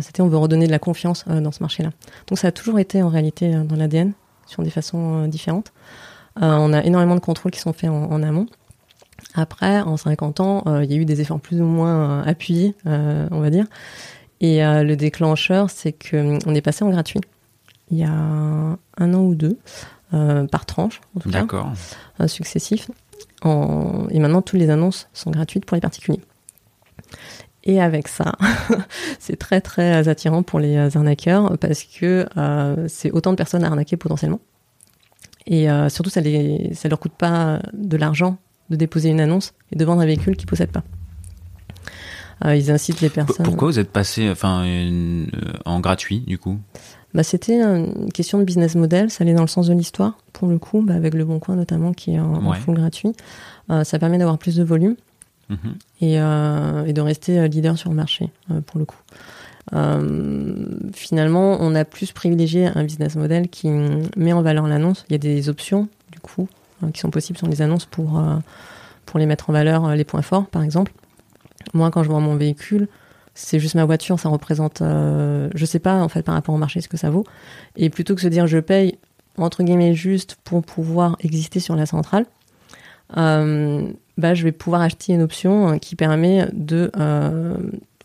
[0.01, 1.91] C'était on veut redonner de la confiance euh, dans ce marché-là.
[2.27, 4.13] Donc ça a toujours été en réalité euh, dans l'ADN,
[4.45, 5.71] sur des façons euh, différentes.
[6.35, 8.47] on a énormément de contrôles qui sont faits en, amont.
[9.33, 13.39] Après, en 50 ans, il y a eu des efforts plus ou moins appuyés, on
[13.39, 13.65] va dire.
[14.41, 17.21] Et le déclencheur, c'est qu'on est passé en gratuit
[17.89, 19.57] il y a un an ou deux,
[20.11, 22.91] par tranche, en tout cas, successif.
[23.43, 26.21] Et maintenant, toutes les annonces sont gratuites pour les particuliers.
[27.67, 28.31] Et avec ça,
[29.19, 33.65] c'est très très attirant pour les euh, arnaqueurs parce que euh, c'est autant de personnes
[33.65, 34.39] à arnaquer potentiellement.
[35.45, 38.37] Et euh, surtout, ça ne ça leur coûte pas de l'argent
[38.69, 40.83] de déposer une annonce et de vendre un véhicule qu'ils ne possèdent pas.
[42.53, 43.45] ils incitent les personnes.
[43.45, 44.65] Pourquoi vous êtes passé enfin,
[45.65, 46.57] en gratuit du coup?
[47.13, 50.47] Bah, C'était une question de business model, ça allait dans le sens de l'histoire pour
[50.47, 53.13] le coup, bah, avec le Bon Coin notamment qui est en, full gratuit.
[53.69, 54.95] ça permet d'avoir plus de volume.
[55.49, 55.77] Mhm.
[56.03, 58.97] Euh, et, de rester euh, leader sur le marché, euh, pour le coup.
[60.93, 65.05] finalement, on a plus privilégié un business model qui met en valeur l'annonce.
[65.09, 66.47] Il y a des options, du coup,
[66.93, 68.21] qui sont possibles sur les annonces pour,
[69.05, 70.93] pour les mettre en valeur, les points forts, par exemple.
[71.73, 72.87] Moi, quand je vois mon véhicule,
[73.33, 76.79] c'est juste ma voiture, ça représente, je sais pas en fait par rapport au marché
[76.79, 77.25] ce que ça vaut.
[77.75, 78.97] Et plutôt que se dire je paye
[79.37, 82.36] entre guillemets juste pour pouvoir exister sur la centrale, euh,
[83.09, 87.55] bah, je vais pouvoir acheter une option euh, qui permet de, euh,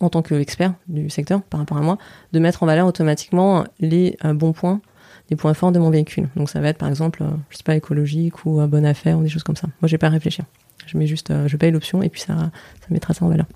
[0.00, 1.98] en tant qu'expert du secteur par rapport à moi,
[2.32, 4.80] de mettre en valeur automatiquement les bons points,
[5.30, 6.28] les points forts de mon véhicule.
[6.36, 9.28] Donc ça va être par exemple, je sais pas, écologique ou bonne affaire ou des
[9.28, 9.68] choses comme ça.
[9.80, 10.44] Moi, j'ai pas à réfléchir.
[10.86, 13.46] Je mets juste, je paye l'option et puis ça, ça mettra ça en valeur.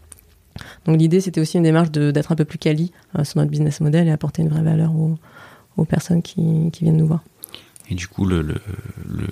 [0.86, 2.92] Donc l'idée, c'était aussi une démarche d'être un peu plus quali
[3.24, 5.16] sur notre business model et apporter une vraie valeur aux,
[5.76, 7.22] aux personnes qui, qui, viennent nous voir.
[7.90, 9.26] Et du coup, le, le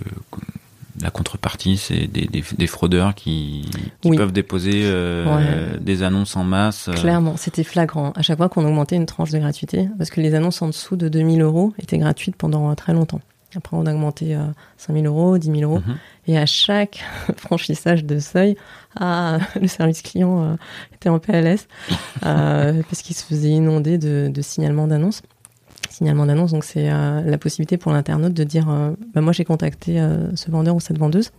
[1.00, 3.68] la contrepartie, c'est des, des, fraudeurs qui,
[4.02, 6.88] peuvent déposer euh, des annonces en masse.
[6.88, 6.92] Euh.
[6.92, 8.12] Clairement, c'était flagrant.
[8.12, 10.96] À chaque fois qu'on augmentait une tranche de gratuité, parce que les annonces en dessous
[10.96, 13.20] de 2000 euros étaient gratuites pendant très longtemps.
[13.56, 15.82] Après, on a augmenté à 5000 euros, 10 000 euros.
[15.86, 15.96] Mhm.
[16.26, 17.04] Et à chaque
[17.36, 18.56] franchissage de seuil,
[18.98, 20.56] ah, le service client euh,
[20.94, 21.66] était en PLS,
[22.20, 25.22] parce qu'il se faisait inonder de, de signalements d'annonces
[25.94, 26.52] signalement d'annonce.
[26.52, 30.34] Donc c'est euh, la possibilité pour l'internaute de dire euh, bah, moi j'ai contacté euh,
[30.34, 31.30] ce vendeur ou cette vendeuse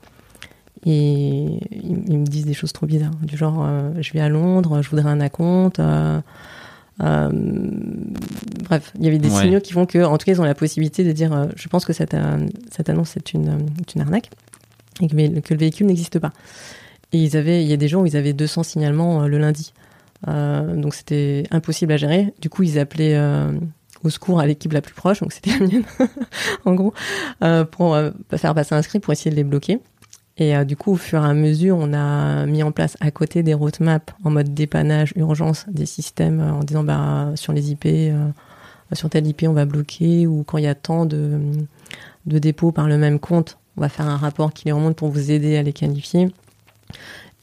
[0.85, 3.67] et ils, me disent des choses trop bizarres du genre
[3.99, 5.81] je vais à Londres, je voudrais un acompte.
[6.99, 7.33] bref,
[8.99, 11.03] il y avait des signaux qui font que en tout cas ils ont la possibilité
[11.03, 12.15] de dire je pense que cette,
[12.69, 13.65] cette annonce est une,
[13.95, 14.29] une arnaque
[15.01, 16.33] et que, que le véhicule n'existe pas.
[17.13, 19.73] Et ils avaient, il y a des jours où ils avaient 200 signalements le lundi.
[20.27, 22.31] donc c'était impossible à gérer.
[22.41, 23.17] Du coup, ils appelaient
[24.03, 25.83] au secours à l'équipe la plus proche, donc c'était la mienne,
[26.65, 26.93] en gros,
[27.71, 27.97] pour
[28.37, 29.79] faire passer un script pour essayer de les bloquer.
[30.37, 33.41] Et du coup, au fur et à mesure, on a mis en place à côté
[33.41, 37.87] des roadmaps en mode dépannage, urgence, des systèmes en disant bah sur les IP,
[38.93, 41.39] sur tel IP on va bloquer ou quand il y a tant de,
[42.25, 45.09] de dépôts par le même compte, on va faire un rapport qui les remonte pour
[45.09, 46.31] vous aider à les qualifier.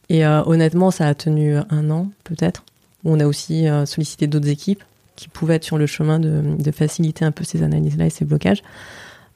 [0.09, 2.65] Et euh, honnêtement, ça a tenu un an peut-être.
[3.05, 4.83] On a aussi euh, sollicité d'autres équipes
[5.23, 8.63] qui pouvaient être sur le chemin de, faciliter un peu ces analyses-là et ces blocages.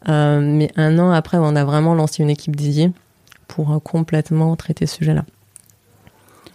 [0.09, 2.90] Euh, mais un an après, on a vraiment lancé une équipe dédiée
[3.46, 5.25] pour complètement traiter ce sujet-là.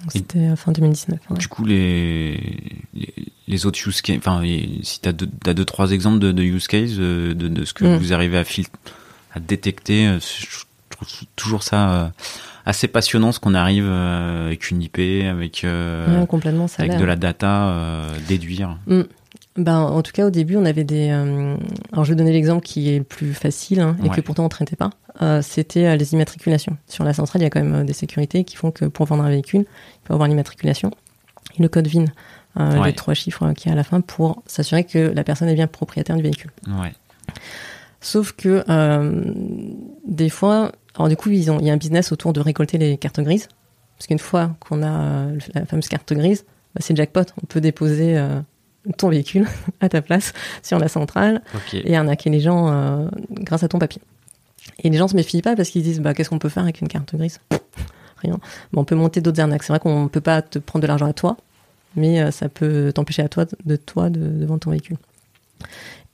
[0.09, 1.19] C'était fin 2019.
[1.37, 2.39] Du coup, les,
[3.47, 4.41] les, autres use cases, enfin,
[4.81, 7.97] si tu as deux, deux, trois exemples de, use cases, de, ce que mm.
[7.97, 8.43] vous arrivez à,
[9.35, 12.11] à détecter, je trouve toujours ça
[12.65, 17.05] assez passionnant ce qu'on arrive euh, avec une IP, avec, euh, complètement, ça avec de
[17.05, 18.77] la data, euh, déduire.
[18.87, 19.01] Mm.
[19.57, 21.09] Ben, en tout cas, au début, on avait des.
[21.09, 24.45] alors, je vais donner l'exemple qui est le plus facile hein, et que pourtant on
[24.45, 24.91] ne traitait pas.
[25.41, 26.77] C'était les immatriculations.
[26.87, 29.23] Sur la centrale, il y a quand même des sécurités qui font que pour vendre
[29.23, 30.91] un véhicule, il faut avoir l'immatriculation
[31.57, 32.05] et le code VIN,
[32.57, 35.55] les trois chiffres qui y a à la fin pour s'assurer que la personne est
[35.55, 36.51] bien propriétaire du véhicule.
[36.67, 36.93] Ouais.
[37.99, 38.63] Sauf que
[40.07, 42.77] des fois, alors du coup, ils ont, il y a un business autour de récolter
[42.77, 43.47] les cartes grises.
[43.97, 47.21] Parce qu'une fois qu'on a euh, la fameuse carte grise, bah, c'est jackpot.
[47.41, 48.41] On peut déposer euh,
[48.97, 49.47] ton véhicule
[49.81, 51.41] à ta place sur la centrale
[51.73, 54.01] et arnaquer les gens euh, grâce à ton papier.
[54.83, 56.81] Et les gens se méfient pas parce qu'ils disent bah, qu'est-ce qu'on peut faire avec
[56.81, 57.39] une carte grise?
[58.17, 58.39] Rien.
[58.75, 59.63] on peut monter d'autres arnaques.
[59.63, 61.37] C'est vrai qu'on ne peut pas te prendre de l'argent à toi,
[61.95, 64.97] mais ça peut t'empêcher à toi de toi de, vendre ton véhicule.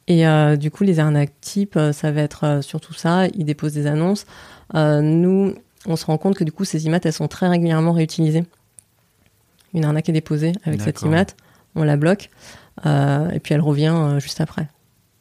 [0.08, 0.24] Et
[0.58, 3.28] du coup, les arnaques types, ça va être surtout ça.
[3.34, 4.26] Ils déposent des annonces.
[4.76, 7.94] Euh, nous, on se rend compte que du coup, ces IMAT, elles sont très régulièrement
[7.94, 8.44] réutilisées.
[9.74, 11.28] Une arnaque est déposée avec cette IMAT,
[11.78, 12.30] on la bloque,
[12.86, 14.68] euh, et puis elle revient euh, juste après.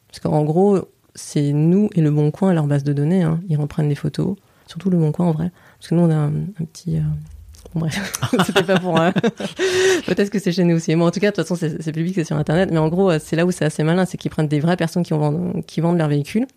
[0.07, 3.23] Parce qu'en gros, c'est nous et le Bon Coin, leur base de données.
[3.23, 3.39] Hein.
[3.49, 4.35] Ils reprennent des photos,
[4.67, 5.51] surtout le Bon Coin en vrai.
[5.79, 6.31] Parce que nous, on a un,
[6.73, 6.99] petit.
[7.73, 8.93] Bon, bref, c'était pas pour.
[10.05, 10.95] Peut-être que c'est chez nous aussi.
[10.95, 12.69] Mais en tout cas, de toute façon, c'est public, c'est sur Internet.
[12.71, 15.03] Mais en gros, c'est là où c'est assez malin, c'est qu'ils prennent des vraies personnes
[15.03, 16.47] qui, ont, qui vendent leur véhicule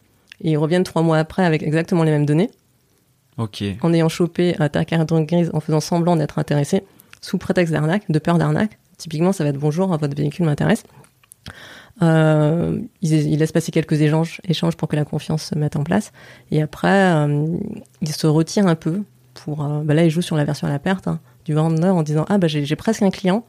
[0.42, 2.50] et ils reviennent trois mois après avec exactement les mêmes données.
[3.82, 6.82] En ayant chopé ta carte grise, en faisant semblant d'être intéressé,
[7.20, 8.78] sous prétexte d'arnaque, de peur d'arnaque.
[9.00, 10.84] Typiquement, ça va être bonjour, votre véhicule m'intéresse.
[12.02, 16.12] Euh, il, laisse passer quelques échanges, échanges pour que la confiance se mette en place.
[16.50, 17.46] Et après, euh,
[18.02, 19.02] il se retire un peu.
[19.32, 21.96] Pour, euh, bah là, il joue sur la version à la perte hein, du vendeur
[21.96, 23.46] en disant Ah, bah, j'ai presque un client.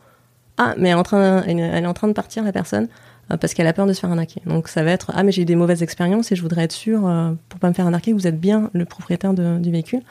[0.58, 2.88] Ah, mais elle est, en train, elle est en train de partir, la personne.
[3.28, 4.42] Parce qu'elle a peur de se faire arnaquer.
[4.46, 6.74] Donc ça va être ah mais j'ai eu des mauvaises expériences et je voudrais être
[6.74, 7.10] sûr
[7.48, 10.02] pour pas me faire arnaquer que vous êtes bien le propriétaire du véhicule.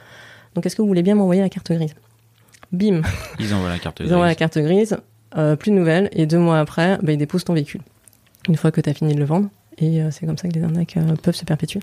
[0.54, 1.94] Donc est-ce que vous voulez bien m'envoyer la carte grise?
[2.72, 3.02] Bim.
[3.38, 4.10] Ils envoient la carte grise.
[4.10, 4.96] Ils envoient la carte grise,
[5.36, 7.82] euh, plus de nouvelles et deux mois après, bah, ils déposent ton véhicule.
[8.48, 9.48] Une fois que tu as fini de le vendre.
[9.78, 11.80] Et c'est comme ça que les arnaques peuvent se perpétuer.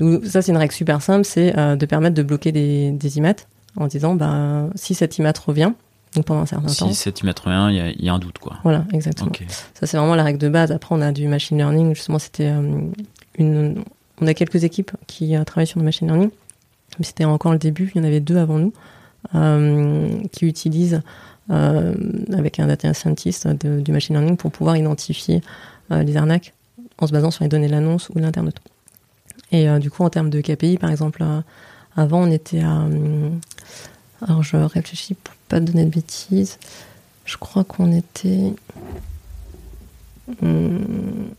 [0.00, 3.36] Donc ça, c'est une règle super simple, c'est de permettre de bloquer des, des IMAT
[3.76, 5.72] en disant, bah, si cette IMAT revient,
[6.14, 6.88] donc pendant un certain temps.
[6.88, 8.56] Si c'est mettre rien, il y, a un doute, quoi.
[8.62, 9.30] Voilà, exactement.
[9.74, 10.72] Ça, c'est vraiment la règle de base.
[10.72, 11.94] Après, on a du machine learning.
[11.94, 12.80] Justement, c'était euh,
[13.36, 13.84] une.
[14.20, 16.30] On a quelques équipes qui euh, travaillent sur le machine learning,
[16.98, 17.92] mais c'était encore le début.
[17.94, 18.72] Il y en avait deux avant nous
[19.34, 21.02] euh, qui utilisent
[21.50, 25.40] avec un data scientist du machine learning pour pouvoir identifier
[25.90, 26.52] les arnaques
[26.98, 28.56] en se basant sur les données de l'annonce ou de l'internet.
[29.50, 31.24] Et du coup, en termes de KPI, par exemple,
[31.96, 32.86] avant, on était à
[34.22, 36.58] alors je réfléchis pour pas donner de bêtises.
[37.24, 38.52] Je crois qu'on était
[40.42, 41.30] hum,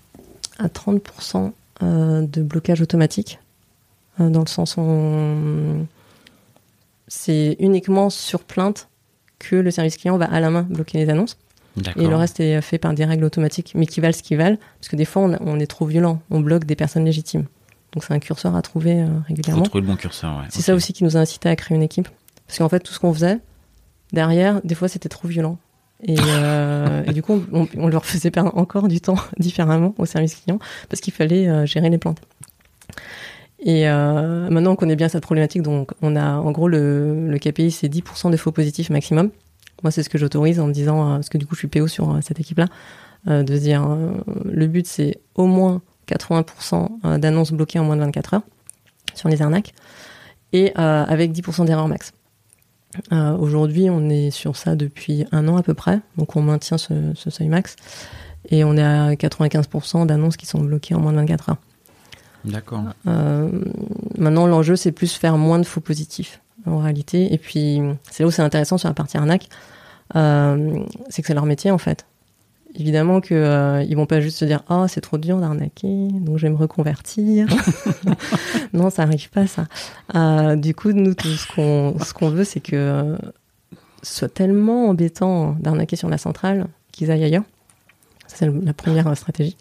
[0.58, 3.40] à 30% euh, de blocage automatique,
[4.20, 5.86] euh, dans le sens où
[7.08, 8.88] c'est uniquement sur plainte
[9.40, 11.38] que le service client va à la main bloquer les annonces.
[11.96, 14.58] Et le reste est fait par des règles automatiques, mais qui valent ce qu'ils valent,
[14.80, 17.46] parce que des fois on, est trop violent, on bloque des personnes légitimes.
[17.94, 19.64] Donc c'est un curseur à trouver euh, régulièrement.
[19.64, 20.46] Faut trouver le bon curseur, ouais.
[20.50, 22.10] C'est ça aussi qui nous a incité à créer une équipe.
[22.46, 23.40] Parce qu'en fait, tout ce qu'on faisait,
[24.12, 25.58] derrière, des fois, c'était trop violent.
[26.04, 30.60] Et, euh, du coup, on, leur faisait perdre encore du temps différemment au service client
[30.90, 32.22] parce qu'il fallait euh, gérer les plantes.
[33.62, 35.62] Et euh, maintenant, on connaît bien cette problématique.
[35.62, 39.32] Donc, on a, en gros, le, le KPI, c'est 10% de faux positifs maximum.
[39.84, 41.88] Moi, c'est ce que j'autorise en me disant, parce que du coup, je suis PO
[41.88, 42.68] sur cette équipe-là,
[43.28, 43.88] de dire,
[44.44, 48.42] le but, c'est au moins 80% d'annonces bloquées en moins de 24 heures
[49.14, 49.74] sur les arnaques
[50.52, 52.12] et avec 10% d'erreurs max.
[53.12, 56.78] Euh, aujourd'hui, on est sur ça depuis un an à peu près, donc on maintient
[56.78, 57.76] ce, seuil max.
[58.50, 61.58] Et on est à 95% d'annonces qui sont bloquées en moins de 24 heures.
[62.46, 62.84] D'accord.
[63.08, 63.50] Euh,
[64.18, 67.34] maintenant, l'enjeu, c'est plus faire moins de faux positifs, en réalité.
[67.34, 69.50] Et puis, c'est là où c'est intéressant sur la partie arnaque,
[70.16, 72.06] euh, c'est que c'est leur métier, en fait.
[72.76, 76.38] évidemment que euh, ils vont pas juste se dire oh c'est trop dur d'arnaquer donc
[76.38, 77.48] je vais me reconvertir
[78.74, 79.66] non ça arrive pas ça
[80.16, 83.18] euh, du coup nous tout ce qu'on ce qu'on veut c'est que
[84.04, 87.44] ce soit tellement embêtant d'arnaquer sur la centrale qu'ils aillent ailleurs
[88.36, 89.58] c'est la première euh, stratégie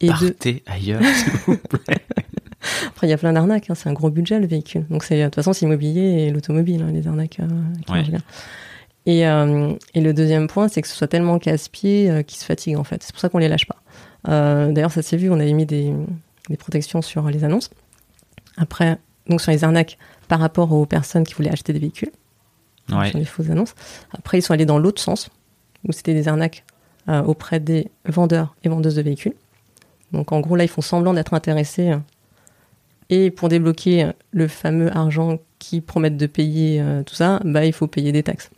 [0.00, 2.04] et partez ailleurs s'il vous plaît
[2.88, 5.18] après il y a plein d'arnaques hein, c'est un gros budget le véhicule donc c'est
[5.18, 7.46] de toute façon c'est immobilier et l'automobile hein, les arnaques euh,
[7.86, 8.04] qui Ouais.
[9.06, 12.44] Et, euh, et le deuxième point, c'est que ce soit tellement casse-pied euh, qu'ils se
[12.44, 13.02] fatiguent en fait.
[13.02, 13.82] C'est pour ça qu'on les lâche pas.
[14.28, 15.92] Euh, D'ailleurs, ça s'est vu, on avait mis des,
[16.48, 17.70] des protections sur les annonces.
[18.56, 22.12] Après, donc sur les arnaques par rapport aux personnes qui voulaient acheter des véhicules,
[22.90, 23.74] ouais sur les fausses annonces.
[24.16, 25.28] Après, ils sont allés dans l'autre sens,
[25.86, 26.64] où c'était des arnaques
[27.08, 29.34] euh, auprès des vendeurs et vendeuses de véhicules.
[30.12, 31.90] Donc en gros, là, ils font semblant d'être intéressés.
[31.90, 31.98] euh,
[33.10, 37.72] et pour débloquer le fameux argent qu'ils promettent de payer, euh, tout ça, bah, il
[37.72, 38.50] faut payer des taxes.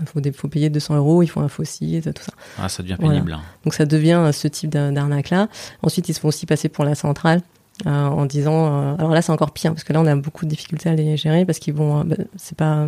[0.00, 2.32] Il faut, des- faut payer 200 euros, il faut un faux site, tout ça.
[2.58, 3.14] ah, ça devient Voilà.
[3.14, 3.42] pénible hein.
[3.64, 5.48] Donc ça devient euh, ce type d'ar- d'arnaque-là.
[5.82, 7.40] Ensuite, ils se font aussi passer pour la centrale
[7.86, 8.66] euh, en disant...
[8.66, 10.94] euh, alors là, c'est encore pire, parce que là, on a beaucoup de difficultés à
[10.94, 12.00] les gérer, parce qu'ils vont...
[12.00, 12.86] euh, bah, c'est pas...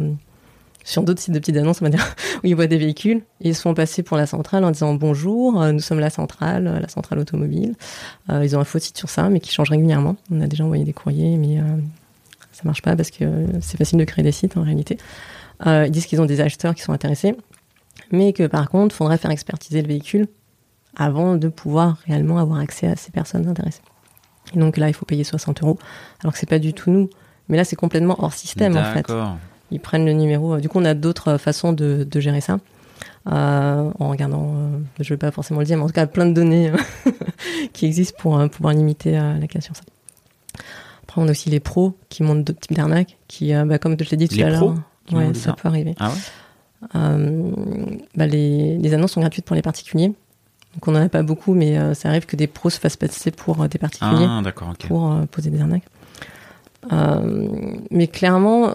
[0.89, 3.55] sur d'autres sites de petites annonces, on va dire, où ils voient des véhicules, ils
[3.55, 6.81] se font passer pour la centrale en disant bonjour, euh, nous sommes la centrale, euh,
[6.81, 7.75] la centrale automobile.
[8.31, 10.17] Euh, ils ont un faux site sur ça, mais qui change régulièrement.
[10.31, 11.63] On a déjà envoyé des courriers, mais euh,
[12.53, 14.99] ça marche pas parce que c'est facile de créer des sites en réalité.
[15.67, 17.35] Ils disent qu'ils ont des acheteurs qui sont intéressés,
[18.13, 20.29] mais que par contre, il faudrait faire expertiser le véhicule
[20.97, 23.83] avant de pouvoir réellement avoir accès à ces personnes intéressées.
[24.55, 25.77] Et donc là, il faut payer 60 euros,
[26.21, 27.11] alors que c'est pas du tout nous.
[27.49, 29.07] Mais là, c'est complètement hors système en fait.
[29.71, 30.59] Ils prennent le numéro.
[30.59, 32.59] Du coup, on a d'autres façons de, de gérer ça.
[33.31, 36.25] Euh, en regardant, euh, je vais pas forcément le dire, mais en tout cas, plein
[36.27, 37.11] de données euh,
[37.75, 39.83] qui existent pour euh, pouvoir limiter euh, la casse sur ça.
[41.03, 43.97] Après, on a aussi les pros qui montent d'autres types d'arnaques, qui, euh, bah, comme
[44.01, 44.75] je l'ai dit tout Les à l'heure,
[45.13, 45.95] ouais, ça peut arriver.
[46.01, 46.17] ah ouais?
[46.95, 47.51] Euh,
[48.15, 50.09] bah, les, les annonces sont gratuites pour les particuliers.
[50.75, 52.97] Donc on n'en a pas beaucoup, mais euh, ça arrive que des pros se fassent
[52.97, 55.87] passer pour euh, des particuliers ah d'accord ok pour euh, poser des arnaques.
[56.93, 57.49] Euh,
[57.91, 58.75] mais clairement,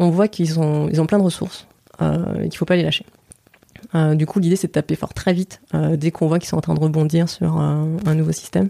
[0.00, 1.66] on voit qu'ils ont, ils plein de ressources
[2.00, 3.04] euh, et qu'il faut pas les lâcher.
[3.94, 6.48] Euh, du coup, l'idée c'est de taper fort très vite euh, dès qu'on voit qu'ils
[6.48, 8.68] sont en train de rebondir sur un, nouveau système.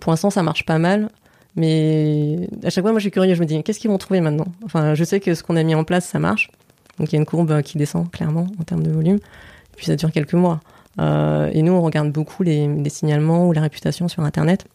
[0.00, 1.10] Pour l'instant, ça marche pas mal,
[1.56, 3.34] mais à chaque fois, moi, je suis curieux.
[3.34, 4.46] Je me dis, qu'est-ce qu'ils vont trouver maintenant?
[4.64, 6.50] Enfin, je sais que ce qu'on a mis en place, ça marche.
[6.98, 9.16] Donc, il y a une courbe qui descend clairement en termes de volume.
[9.16, 10.60] Et puis, ça dure quelques mois.
[10.98, 14.66] Et nous, on regarde beaucoup les, signalements ou la réputation sur Internet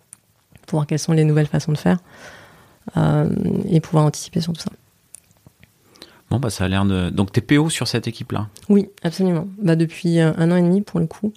[0.65, 1.99] pour voir quelles sont les nouvelles façons de faire
[3.69, 4.71] et pouvoir anticiper sur tout ça.
[6.31, 9.47] Bon bah ça a l'air de donc t'es PO sur cette équipe là Oui, absolument.
[9.61, 11.31] Bah, depuis euh, un an et demi pour le coup.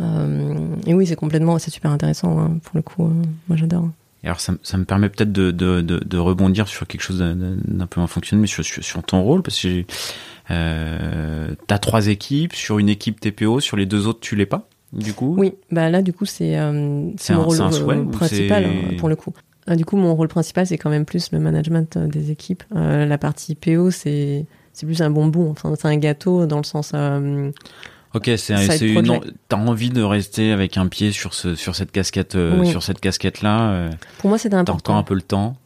[0.00, 3.04] Euh, et oui, c'est complètement, c'est super intéressant hein, pour le coup.
[3.04, 3.10] euh,
[3.48, 3.88] moi, j'adore.
[4.24, 7.18] Et alors ça, ça me permet peut-être de, de, de, de rebondir sur quelque chose
[7.18, 9.84] d'un- peu moins fonctionnel, mais sur, sur, sur ton rôle, parce que
[10.50, 14.68] euh, t'as trois équipes, sur une équipe TPO, sur les deux autres tu l'es pas,
[14.92, 15.34] du coup?
[15.36, 19.16] Oui, bah là, du coup, c'est mon un- rôle un souhait principal euh, pour le
[19.16, 19.32] coup.
[19.66, 22.64] Ah, du coup, mon rôle principal, c'est quand même plus le management euh, des équipes.
[22.74, 25.50] Euh, la partie PO, c'est c'est plus un bonbon.
[25.50, 26.92] Enfin, c'est un gâteau dans le sens.
[26.94, 27.50] euh,
[28.14, 32.34] Ok, c'est une t'as envie de rester avec un pied sur ce sur cette casquette
[32.34, 32.68] euh, Oui.
[32.68, 34.98] sur cette casquette là, pour moi, c'était t'as encore important.
[34.98, 35.56] un peu le temps.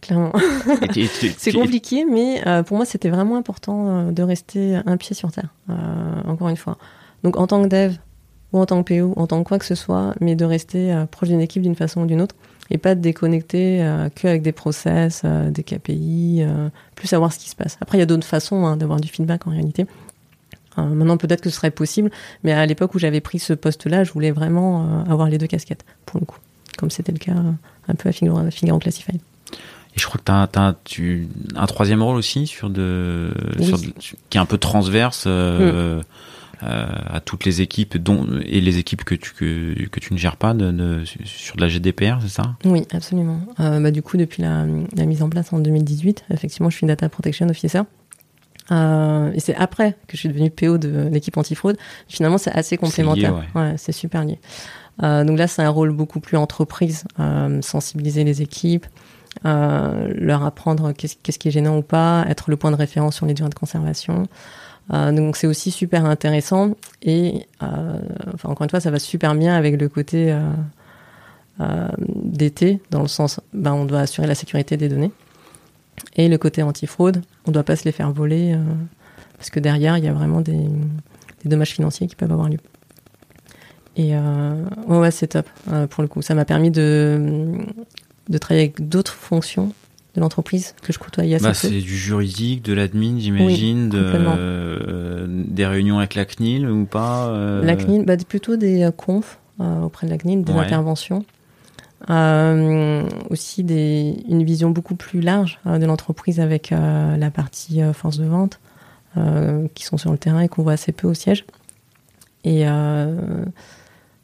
[0.00, 0.32] Clairement.
[1.38, 5.54] C'est compliqué, mais pour moi, c'était vraiment important de rester un pied sur terre.
[6.26, 6.76] encore une fois.
[7.22, 7.94] Donc, en tant que dev
[8.52, 11.04] ou en tant que PO, en tant que quoi que ce soit, mais de rester
[11.12, 12.34] proche d'une équipe d'une façon ou d'une autre
[12.70, 17.32] et pas de déconnecter euh, que avec des process, euh, des KPI, euh, plus savoir
[17.32, 17.76] ce qui se passe.
[17.80, 19.86] Après, il y a d'autres façons hein, d'avoir du feedback en réalité.
[20.78, 22.10] Euh, maintenant, peut-être que ce serait possible,
[22.44, 25.84] mais à l'époque où j'avais pris ce poste-là, je voulais vraiment avoir les deux casquettes,
[26.06, 26.38] pour le coup,
[26.78, 27.34] comme c'était le cas
[27.88, 29.20] un peu à Figaro, Figaro Classified.
[29.94, 33.66] Et je crois que tu, un troisième rôle aussi sur de, Oui.
[33.66, 33.92] sur de-
[34.30, 36.00] qui est un peu transverse euh,
[36.62, 40.36] à toutes les équipes dont et les équipes que tu que, que tu ne gères
[40.36, 42.54] pas de, de- sur de la GDPR, c'est ça?
[42.64, 43.40] Oui, absolument.
[43.60, 44.64] Euh, bah, du coup, depuis la,
[44.96, 47.82] la mise en place en 2018, effectivement, je suis Data Protection Officer.
[48.70, 51.76] Euh, et c'est après que je suis devenue PO de l'équipe antifraude.
[52.08, 53.34] Finalement, c'est assez complémentaire.
[53.76, 54.38] c'est super lié.
[55.02, 58.86] Euh, donc là, c'est un rôle beaucoup plus entreprise, euh, sensibiliser les équipes,
[59.46, 63.16] euh, leur apprendre qu'est-ce, qu'est-ce qui est gênant ou pas, être le point de référence
[63.16, 64.26] sur les durées de conservation.
[64.92, 66.72] Euh, donc c'est aussi super intéressant
[67.02, 67.98] et euh,
[68.42, 70.50] encore une fois ça va super bien avec le côté euh,
[71.60, 75.12] euh, d'été dans le sens ben on doit assurer la sécurité des données
[76.16, 78.58] et le côté antifraude on doit pas se les faire voler
[79.36, 80.58] parce que derrière il y a vraiment des,
[81.44, 82.58] dommages financiers qui peuvent avoir lieu.
[83.96, 85.48] Et ouais, ouais c'est top
[85.90, 86.22] pour le coup.
[86.22, 87.50] Ça m'a permis de
[88.28, 89.72] de travailler avec d'autres fonctions
[90.14, 91.54] de l'entreprise que je côtoyais assez bah, peu.
[91.54, 97.28] C'est du juridique, de l'admin, j'imagine, de, euh, des réunions avec la CNIL ou pas
[97.28, 97.64] euh...
[97.64, 100.60] La CNIL, bah, plutôt des confs auprès de la CNIL, des ouais.
[100.60, 101.24] interventions.
[103.30, 108.60] aussi des, une vision beaucoup plus large de l'entreprise avec la partie force de vente
[109.74, 111.44] qui sont sur le terrain et qu'on voit assez peu au siège.
[112.44, 112.64] Et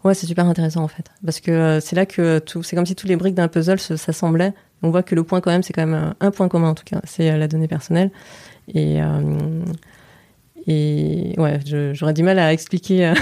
[0.04, 2.86] Ouais, c'est super intéressant en fait, parce que euh, c'est là que tout, c'est comme
[2.86, 4.54] si toutes les briques d'un puzzle s'assemblaient.
[4.82, 6.84] On voit que le point quand même, c'est quand même un, point commun en tout
[6.84, 8.12] cas, c'est euh, la donnée personnelle.
[8.68, 9.64] Et euh,
[10.68, 11.60] et ouais,
[11.94, 13.14] j'aurais du mal à expliquer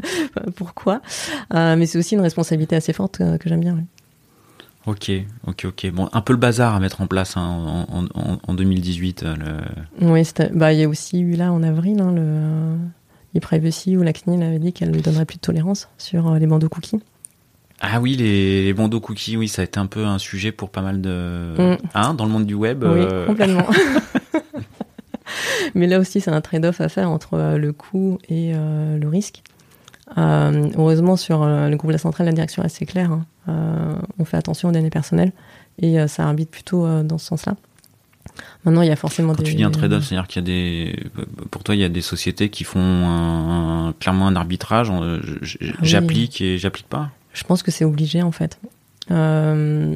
[0.56, 1.02] pourquoi,
[1.50, 3.76] mais c'est aussi une responsabilité assez forte que j'aime bien.
[4.86, 5.10] Ok,
[5.46, 5.90] ok, ok.
[5.92, 9.24] Bon, un peu le bazar à mettre en place hein, en, en, en, 2018.
[9.24, 10.08] Le...
[10.08, 10.22] Oui,
[10.54, 12.76] bah il y a aussi eu là en avril hein, le
[13.36, 16.46] e-privacy où la CNIL avait dit qu'elle ne donnerait plus de tolérance sur euh, les
[16.46, 17.00] bandeaux cookies.
[17.80, 20.70] Ah oui, les, les, bandeaux cookies, oui, ça a été un peu un sujet pour
[20.70, 21.54] pas mal de...
[21.58, 21.76] Mm.
[21.94, 22.84] Hein, dans le monde du web.
[22.84, 23.26] Oui, euh...
[23.26, 23.66] complètement.
[25.74, 29.08] Mais là aussi, c'est un trade-off à faire entre euh, le coût et euh, le
[29.08, 29.42] risque.
[30.18, 33.12] Euh, heureusement, sur le groupe La Centrale, la direction est assez claire.
[33.12, 33.98] Hein.
[34.18, 35.32] on fait attention aux données personnelles
[35.78, 37.56] et ça arbitre plutôt dans ce sens-là.
[38.64, 39.50] Maintenant, il y a forcément Quand des.
[39.50, 41.10] tu dis un trade-off, c'est-à-dire qu'il y a des.
[41.50, 44.90] Pour toi, il y a des sociétés qui font un, clairement un arbitrage.
[44.90, 45.18] Ah
[45.82, 47.10] j'applique et j'applique pas.
[47.32, 48.58] Je pense que c'est obligé en fait.
[49.10, 49.94] Euh,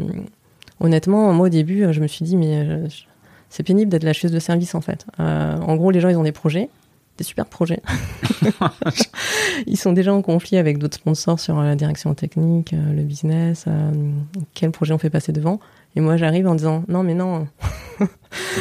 [0.81, 2.87] honnêtement, moi au début, je me suis dit mais euh,
[3.51, 5.07] c'est pénible d'être la chose de service en fait.
[5.21, 6.69] Euh, en gros, les gens ils ont des projets,
[7.19, 7.83] des super projets.
[9.67, 13.67] ils sont déjà en conflit avec d'autres sponsors sur la direction technique, le business,
[14.55, 15.61] quel projet on fait passer devant.
[15.97, 17.49] Et moi, j'arrive en disant non, mais non.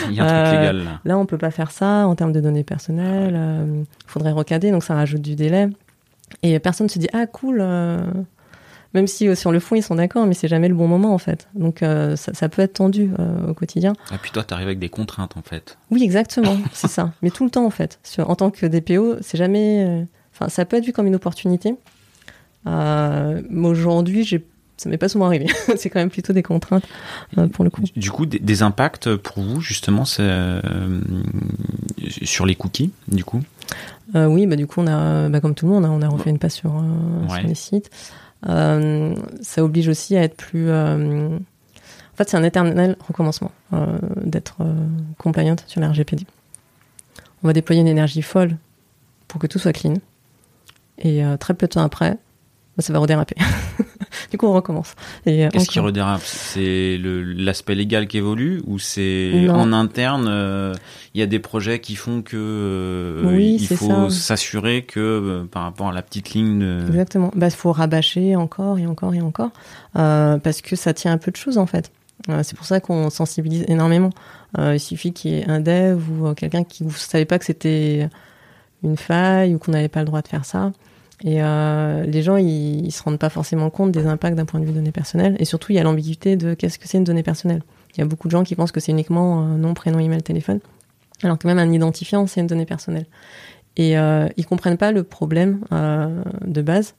[0.10, 1.02] Il y a un truc légal là.
[1.04, 3.34] Là, on peut pas faire ça en termes de données personnelles.
[3.34, 5.68] Il euh, faudrait recadrer, donc ça rajoute du délai.
[6.44, 7.60] Et personne se dit ah cool.
[7.60, 8.00] Euh,
[8.94, 11.14] même si euh, sur le fond ils sont d'accord, mais c'est jamais le bon moment
[11.14, 11.50] en fait.
[11.54, 13.12] Donc ça, ça, peut être tendu
[13.48, 13.94] au quotidien.
[14.14, 15.78] Et puis toi, tu arrives avec des contraintes en fait.
[15.92, 17.12] Oui, exactement, c'est ça.
[17.22, 18.00] Mais tout le temps en fait.
[18.04, 20.06] Sur, en tant que DPO, c'est jamais.
[20.34, 21.76] Enfin, ça peut être vu comme une opportunité.
[22.66, 24.46] mais aujourd'hui, j'ai
[24.78, 25.48] ça m'est pas souvent arrivé.
[25.78, 26.86] c'est quand même plutôt des contraintes
[27.38, 27.82] euh, pour le coup.
[27.96, 30.62] Du coup, des, des impacts pour vous justement euh,
[32.24, 33.42] sur les cookies, du coup?
[34.16, 36.08] Euh, oui, bah du coup on a, bah, comme tout le monde, hein, on a
[36.08, 36.84] refait une passe sur,
[37.30, 37.90] sur les sites.
[38.44, 40.72] Ça oblige aussi à être plus.
[40.72, 41.40] en
[42.16, 43.52] fait, c'est un éternel recommencement
[44.24, 44.58] d'être
[45.18, 46.26] compliant sur la RGPD.
[47.44, 48.58] On va déployer une énergie folle
[49.28, 49.96] pour que tout soit clean.
[51.00, 52.12] Et très peu de temps après,
[52.78, 53.36] bah, ça va redéraper.
[54.32, 54.96] du coup, on recommence.
[55.28, 56.22] Euh, Qu'est-ce qui redérape?
[56.24, 60.74] C'est l'aspect légal qui évolue ou c'est en interne euh,
[61.14, 65.90] Il y a des projets qui font que euh, il faut s'assurer que par rapport
[65.90, 66.60] à la petite ligne.
[66.60, 66.86] De...
[66.88, 67.32] Exactement.
[67.36, 69.52] Bah, il faut rabâcher encore et encore et encore
[69.94, 71.92] parce que ça tient un peu de choses en fait.
[72.44, 74.10] c'est pour ça qu'on sensibilise énormément.
[74.58, 78.10] il suffit qu'il y ait un dev ou quelqu'un qui ne savait pas que c'était
[78.84, 80.72] une faille ou qu'on n'avait pas le droit de faire ça.
[81.24, 84.60] Et euh, les gens, ils, ils se rendent pas forcément compte des impacts d'un point
[84.60, 85.36] de vue données personnelles.
[85.40, 87.64] Et surtout, il y a l'ambiguïté de qu'est-ce que c'est une donnée personnelle.
[87.96, 90.22] Il y a beaucoup de gens qui pensent que c'est uniquement un nom, prénom, email,
[90.22, 90.60] téléphone.
[91.24, 93.06] Alors que même un identifiant, c'est une donnée personnelle.
[93.78, 96.96] Et euh, ils comprennent pas le problème euh, de base.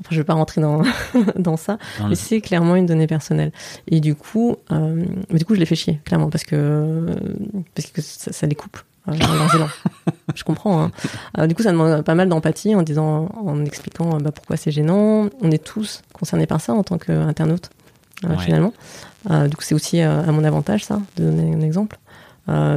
[0.00, 0.82] Enfin, je vais pas rentrer dans
[1.36, 3.52] dans ça, mais c'est clairement une donnée personnelle.
[3.86, 7.06] Et du coup, euh, du coup, je les fais chier clairement parce que
[7.74, 8.78] parce que ça, ça les coupe.
[9.08, 9.14] Euh,
[10.34, 10.82] je comprends.
[10.82, 10.90] Hein.
[11.38, 14.56] Euh, du coup, ça demande pas mal d'empathie en disant, en expliquant euh, bah, pourquoi
[14.56, 15.28] c'est gênant.
[15.40, 17.70] On est tous concernés par ça en tant qu'internaute,
[18.38, 18.72] finalement.
[19.28, 21.98] du coup, c'est aussi à mon avantage, ça, de donner un exemple.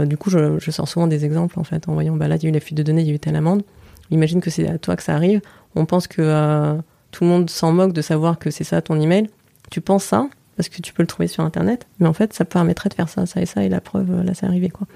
[0.05, 2.43] du coup, je, je, sors souvent des exemples, en fait, en voyant, bah, là, il
[2.43, 3.63] y a eu la fuite de données, il y a eu telle amende.
[4.11, 5.41] Imagine que c'est à toi que ça arrive.
[5.75, 6.77] On pense que
[7.11, 9.29] tout le monde s'en moque de savoir que c'est ça ton email.
[9.69, 12.45] Tu penses ça, parce que tu peux le trouver sur Internet, mais en fait, ça
[12.45, 14.87] permettrait de faire ça, ça et ça, et la preuve, là, c'est arrivé, quoi.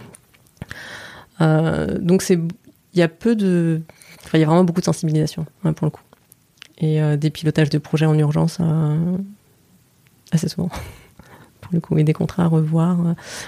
[1.41, 3.81] Euh, donc c'est, il y a peu de,
[4.23, 6.01] enfin il y a vraiment beaucoup de sensibilisation hein, pour le coup,
[6.79, 9.17] et euh, des pilotages de projets en urgence euh,
[10.31, 10.69] assez souvent
[11.61, 12.97] pour le coup, et des contrats à revoir.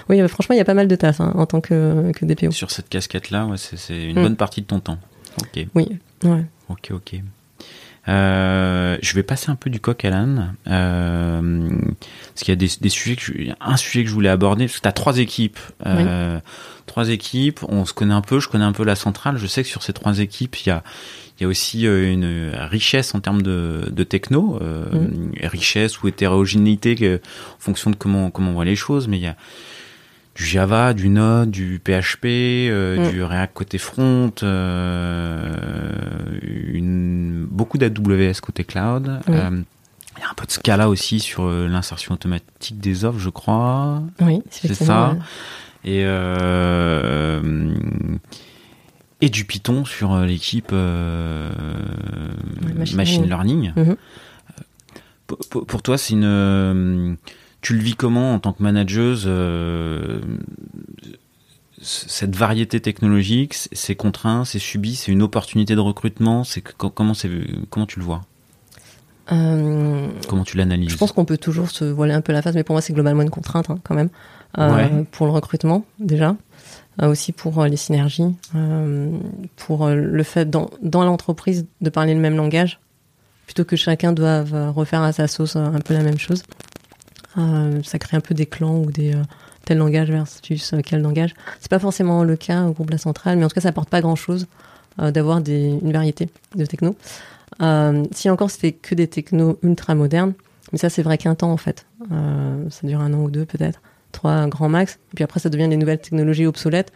[0.08, 2.50] Oui, franchement, il y a pas mal de tâches hein, en tant que, que DPO.
[2.50, 4.22] Sur cette casquette-là, ouais, c'est une mm.
[4.22, 4.98] bonne partie de ton temps.
[5.40, 5.66] Ok.
[5.74, 5.98] Oui.
[6.24, 6.44] Ouais.
[6.68, 7.20] Ok, ok.
[8.10, 11.68] Euh, je vais passer un peu du coq à l'âne, euh,
[12.28, 14.66] parce qu'il y a des, des sujets que je, un sujet que je voulais aborder,
[14.66, 16.40] parce que tu as trois équipes, euh,
[16.86, 19.62] trois équipes, on se connaît un peu, je connais un peu la centrale, je sais
[19.62, 20.82] que sur ces trois équipes, il y a,
[21.38, 24.86] il y a aussi euh, une richesse en termes de, de techno, euh,
[25.42, 27.20] richesse ou hétérogénéité
[27.56, 29.36] en fonction de comment, comment on voit les choses, mais il y a,
[30.40, 33.10] du Java, du Node, du PHP, euh, mm.
[33.10, 35.52] du React côté front, euh,
[36.42, 39.20] une, beaucoup d'AWS côté cloud.
[39.28, 39.62] Euh,
[40.16, 44.02] il y a un peu de Scala aussi sur l'insertion automatique des offres, je crois.
[44.22, 45.14] Oui, c'est ça.
[45.84, 46.06] Et
[49.22, 50.72] et du Python sur l'équipe
[52.94, 53.72] machine, learning.
[53.76, 53.96] Mhm.
[55.50, 57.18] Pour, toi, c'est une
[57.60, 60.20] tu le vis comment en tant que manageuse euh,
[61.82, 66.44] cette variété technologique, c'est contraint, c'est subi, c'est une opportunité de recrutement.
[66.44, 67.30] C'est comment c'est
[67.70, 68.22] comment tu le vois?
[69.32, 70.90] Euh, Comment tu l'analyses?
[70.90, 72.92] Je pense qu'on peut toujours se voiler un peu la face, mais pour moi c'est
[72.92, 74.10] globalement une contrainte hein, quand même.
[74.58, 76.36] Euh, pour le recrutement déjà,
[77.00, 78.34] aussi pour les synergies,
[79.56, 82.80] pour le fait dans, dans l'entreprise de parler le même langage
[83.46, 86.42] plutôt que chacun doive refaire à sa sauce un peu la même chose.
[87.38, 89.22] Euh, ça crée un peu des clans ou des euh,
[89.64, 91.34] tel langage versus euh, quel langage.
[91.60, 93.88] C'est pas forcément le cas au groupe La Centrale, mais en tout cas, ça apporte
[93.88, 94.46] pas grand chose
[94.98, 96.94] d'avoir une variété de techno.
[98.12, 100.34] si encore c'était que des technos ultra modernes,
[100.72, 101.86] mais ça c'est vrai qu'un temps en fait.
[102.10, 103.80] ça dure un an ou deux peut-être,
[104.12, 104.98] trois grands max.
[105.12, 106.92] Et puis après ça devient des nouvelles technologies obsolètes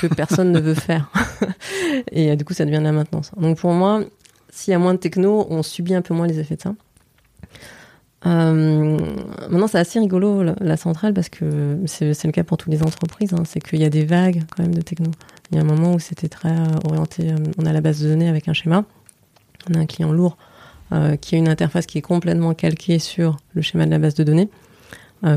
[0.00, 1.12] que personne ne veut faire.
[2.10, 3.30] et du coup ça devient de la maintenance.
[3.36, 4.02] Donc pour moi,
[4.50, 6.74] s'il y a moins de techno, on subit un peu moins les effets de ça.
[8.26, 8.98] Euh,
[9.48, 13.32] maintenant, c'est assez rigolo la, centrale parce que c'est le cas pour toutes les entreprises.
[13.32, 15.10] Hein, c'est qu'il y a des vagues quand même de techno.
[15.50, 17.30] Il y a un moment où c'était très euh, orienté.
[17.30, 18.84] Euh, on a la base de données avec un schéma.
[19.70, 20.36] On a un client lourd
[21.20, 24.22] qui a une interface qui est complètement calquée sur le schéma de la base de
[24.22, 24.48] données.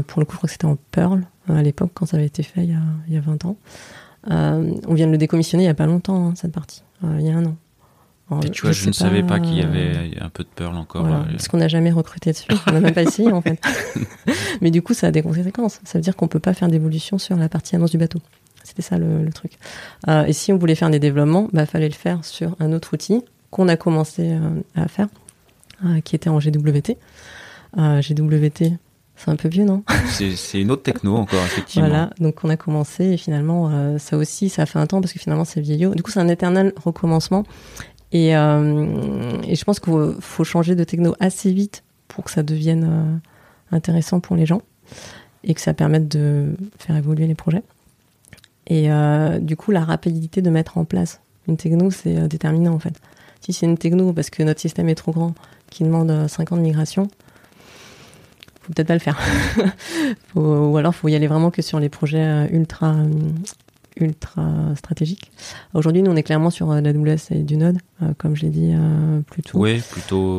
[0.05, 2.43] pour le coup, je crois que c'était en Perl à l'époque quand ça avait été
[2.43, 3.57] fait il y a, il y a 20 ans.
[4.27, 7.31] on vient de le décommissionner il n'y a pas longtemps, hein, cette partie, il y
[7.31, 7.55] a un an.
[8.43, 11.01] Et tu vois, je, ne savais pas qu'il y avait un peu de Perl encore.
[11.01, 13.59] Voilà, parce qu'on n'a jamais recruté dessus, on n'a même pas essayé en fait.
[14.61, 15.79] Mais du coup, ça a des conséquences.
[15.83, 18.19] Ça veut dire qu'on peut pas faire d'évolution sur la partie annonce du bateau.
[18.63, 19.53] C'était ça le, truc.
[20.07, 22.93] Euh, et si on voulait faire des développements, bah fallait le faire sur un autre
[22.93, 25.07] outil qu'on a commencé euh, à faire,
[25.85, 26.97] euh, qui était en GWT.
[27.75, 28.77] GWT,
[29.15, 29.83] c'est un peu vieux, non?
[30.07, 31.87] C'est une autre techno encore, effectivement.
[31.87, 35.13] Voilà, donc on a commencé et finalement, ça aussi, ça a fait un temps parce
[35.13, 35.93] que finalement c'est vieillot.
[35.93, 37.43] Du coup, c'est un éternel recommencement.
[38.11, 42.43] Et, euh, et je pense qu'il faut changer de techno assez vite pour que ça
[42.43, 44.61] devienne euh, intéressant pour les gens
[45.43, 47.63] et que ça permette de faire évoluer les projets.
[48.67, 52.79] Et euh, du coup, la rapidité de mettre en place une techno, c'est déterminant en
[52.79, 52.93] fait.
[53.41, 55.33] Si c'est une techno parce que notre système est trop grand,
[55.69, 57.07] qui demande 5 ans de migration,
[58.61, 59.19] faut peut-être pas le faire.
[60.35, 62.95] ou alors, faut y aller vraiment que sur les projets ultra
[64.01, 65.31] ultra stratégique.
[65.73, 68.43] Aujourd'hui, nous, on est clairement sur euh, la WS et du Node, euh, comme je
[68.43, 69.59] l'ai dit euh, plus tôt.
[69.59, 70.37] Oui, plutôt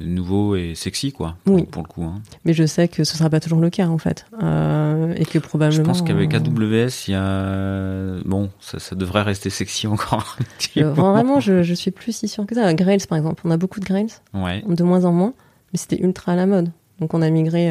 [0.00, 1.64] nouveau et sexy, quoi, oui.
[1.64, 2.04] pour le coup.
[2.04, 2.20] Hein.
[2.44, 4.26] Mais je sais que ce ne sera pas toujours le cas, en fait.
[4.40, 5.82] et que probablement...
[5.82, 8.20] Je pense qu'avec AWS, il y a...
[8.24, 10.36] Bon, ça, devrait rester sexy encore.
[10.76, 12.72] vraiment, je, je suis plus si sûr que ça.
[12.74, 14.62] Grails, par exemple, on a beaucoup de Grails, ouais.
[14.66, 15.34] de moins en moins,
[15.72, 16.70] mais c'était ultra à la mode.
[17.00, 17.70] Donc on a migré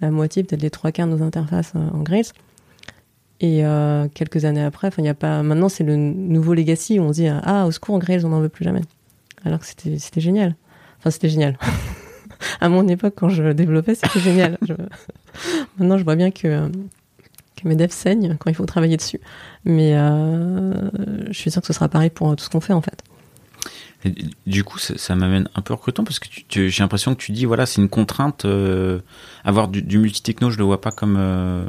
[0.00, 2.32] la moitié, peut-être les trois quarts de nos interfaces en Grails.
[3.40, 5.42] Et euh, quelques années après, il a pas.
[5.42, 8.40] Maintenant, c'est le nouveau legacy où on se dit ah au secours, Grails, on n'en
[8.40, 8.80] veut plus jamais.
[9.44, 10.56] Alors que c'était c'était génial.
[10.98, 11.58] Enfin, c'était génial.
[12.60, 14.58] à mon époque, quand je développais, c'était génial.
[15.78, 16.70] Maintenant, je vois bien que
[17.56, 19.20] que mes devs saignent quand il faut travailler dessus.
[19.64, 20.90] Mais euh,
[21.28, 23.02] je suis sûr que ce sera pareil pour tout ce qu'on fait en fait.
[24.46, 27.66] du coup, ça, m'amène un peu recrutant parce que j'ai l'impression que tu dis voilà,
[27.66, 28.44] c'est une contrainte.
[28.44, 29.00] Euh,
[29.44, 31.64] avoir du, du multi-techno, je le vois pas comme euh,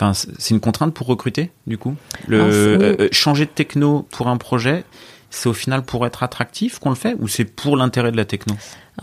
[0.00, 1.94] enfin, c'est une contrainte pour recruter, du coup.
[2.26, 4.84] Le, euh, changer de techno pour un projet,
[5.30, 8.24] c'est au final pour être attractif qu'on le fait ou c'est pour l'intérêt de la
[8.24, 8.54] techno?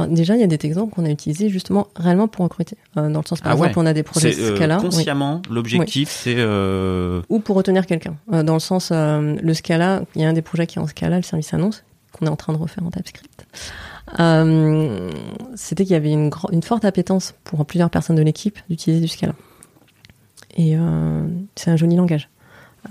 [0.10, 2.76] Déjà, il y a des technos qu'on a utilisés justement réellement pour recruter.
[2.98, 4.78] Euh, dans le sens, par ah exemple, on a des projets Scala.
[4.78, 6.44] consciemment, l'objectif, c'est.
[7.30, 8.16] Ou pour retenir quelqu'un.
[8.30, 11.18] dans le sens, le Scala, il y a un des projets qui est en Scala,
[11.18, 11.84] le service annonce,
[12.16, 13.46] qu'on est en train de refaire en TypeScript.
[14.20, 15.12] Euh,
[15.56, 19.08] c'était qu'il y avait une, une, forte appétence pour plusieurs personnes de l'équipe d'utiliser du
[19.08, 19.34] Scala.
[20.56, 22.30] Et euh, c'est un joli langage.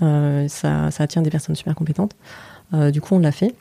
[0.01, 2.15] Euh, ça, ça, attire des personnes super compétentes.
[2.91, 3.55] du coup, on l'a fait.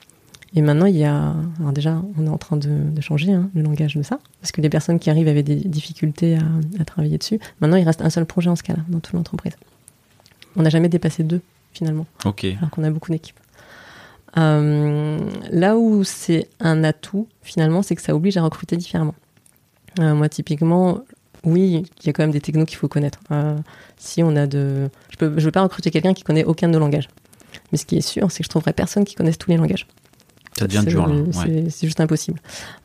[0.57, 1.35] Et maintenant, il y a.
[1.59, 4.19] Alors, déjà, on est en train de, de changer hein, le langage de ça.
[4.41, 6.43] Parce que les personnes qui arrivent avaient des difficultés à,
[6.81, 7.41] à, travailler dessus.
[7.61, 9.55] Maintenant, il reste un seul projet en Scala dans toute l'entreprise.
[10.57, 11.41] On n'a jamais dépassé deux,
[11.73, 12.07] finalement.
[12.25, 12.45] Ok.
[12.45, 13.39] Alors qu'on a beaucoup d'équipes.
[14.37, 15.19] Euh,
[15.51, 19.15] là où c'est un atout, finalement, c'est que ça oblige à recruter différemment.
[20.01, 21.01] Euh, moi, typiquement,
[21.45, 23.21] oui, il y a quand même des technos qu'il faut connaître.
[23.31, 23.57] Euh,
[23.97, 26.73] si on a de, je ne je veux pas recruter quelqu'un qui connaît aucun de
[26.73, 27.09] nos langages.
[27.71, 29.87] Mais ce qui est sûr, c'est que je trouverai personne qui connaisse tous les langages.
[30.59, 31.15] Ça devient dur là.
[31.69, 32.41] C'est juste impossible.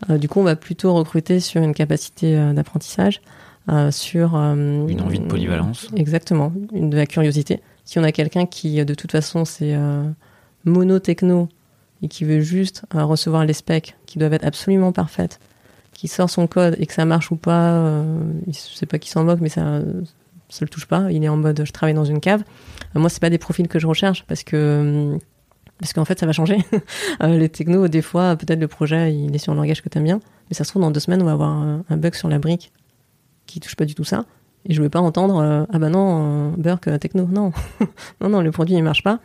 [0.09, 3.21] du coup, on va plutôt recruter sur une capacité d'apprentissage,
[3.91, 5.87] sur une envie de polyvalence.
[5.95, 7.61] Exactement, une de la curiosité.
[7.85, 9.75] Si on a quelqu'un qui, de toute façon, c'est
[10.69, 11.49] monotechno,
[12.01, 15.39] et qui veut juste euh, recevoir les specs qui doivent être absolument parfaites,
[15.91, 19.09] qui sort son code et que ça marche ou pas, euh, il sait pas qui
[19.09, 19.81] s'en moque, mais ça
[20.49, 21.11] ça le touche pas.
[21.11, 22.43] Il est en mode je travaille dans une cave.
[22.95, 25.17] Euh, moi, c'est pas des profils que je recherche parce que
[25.79, 26.57] parce qu'en fait, ça va changer.
[27.21, 29.97] Euh, les technos, des fois, peut-être le projet, il est sur un langage que tu
[29.97, 32.29] aimes bien, mais ça se trouve dans deux semaines, on va avoir un, bug sur
[32.29, 32.71] la brique
[33.45, 34.25] qui touche pas du tout ça.
[34.65, 37.51] Et je veux pas entendre euh, ah bah non, euh, Burke euh, techno, non,
[38.21, 39.19] non non, le produit il marche pas.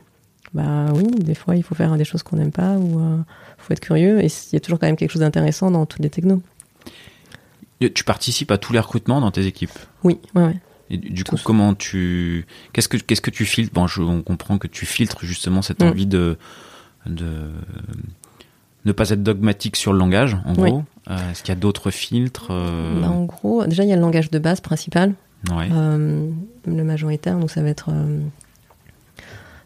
[0.54, 3.16] Bah oui, des fois il faut faire des choses qu'on n'aime pas ou euh,
[3.58, 6.00] faut être curieux et il y a toujours quand même quelque chose d'intéressant dans toutes
[6.00, 6.40] les technos.
[7.94, 9.72] Tu participes à tous les recrutements dans tes équipes?
[10.04, 10.56] Oui, ouais, ouais.
[10.90, 11.42] Et du coup, Tous.
[11.42, 13.74] comment tu, qu'est-ce que qu'est-ce que tu filtres?
[13.74, 15.86] Bon, je, on comprend que tu filtres justement cette Mm.
[15.88, 16.38] envie de
[17.06, 17.50] de
[18.86, 20.70] ne pas être dogmatique sur le langage, en Oui.
[20.70, 20.84] gros.
[21.10, 23.96] Euh, Est-ce qu'il y a d'autres filtres euh, Bah, en gros, déjà il y a
[23.96, 25.14] le langage de base principal,
[25.50, 25.68] Ouais.
[25.72, 26.30] euh,
[26.66, 27.90] le majoritaire, donc ça va être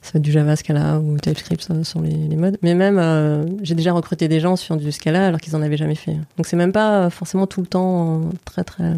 [0.08, 2.56] ça va être du Java, Scala ou TypeScript ça, sur les, modes.
[2.62, 5.76] Mais même, euh, j'ai déjà recruté des gens sur du Scala alors qu'ils en avaient
[5.76, 6.16] jamais fait.
[6.38, 8.94] Donc c'est même pas euh, forcément tout le temps euh, très très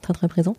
[0.00, 0.56] très très présent.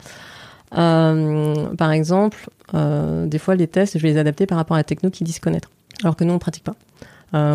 [0.70, 5.10] Par exemple, des fois les tests, je vais les adapter par rapport à la techno
[5.10, 5.72] qu'ils disent connaître,
[6.04, 6.76] alors que nous on pratique pas.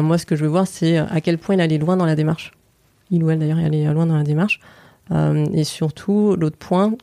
[0.01, 2.17] Moi, ce que je veux voir, c'est à quel point il allait loin dans la
[2.17, 2.51] démarche.
[3.13, 4.59] Il ou elle d'ailleurs, il allait loin dans la démarche.
[5.13, 6.95] Et surtout, l'autre point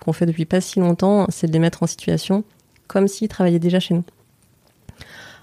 [0.00, 2.44] qu'on fait depuis pas si longtemps, c'est de les mettre en situation
[2.88, 4.04] comme s'ils travaillaient déjà chez nous.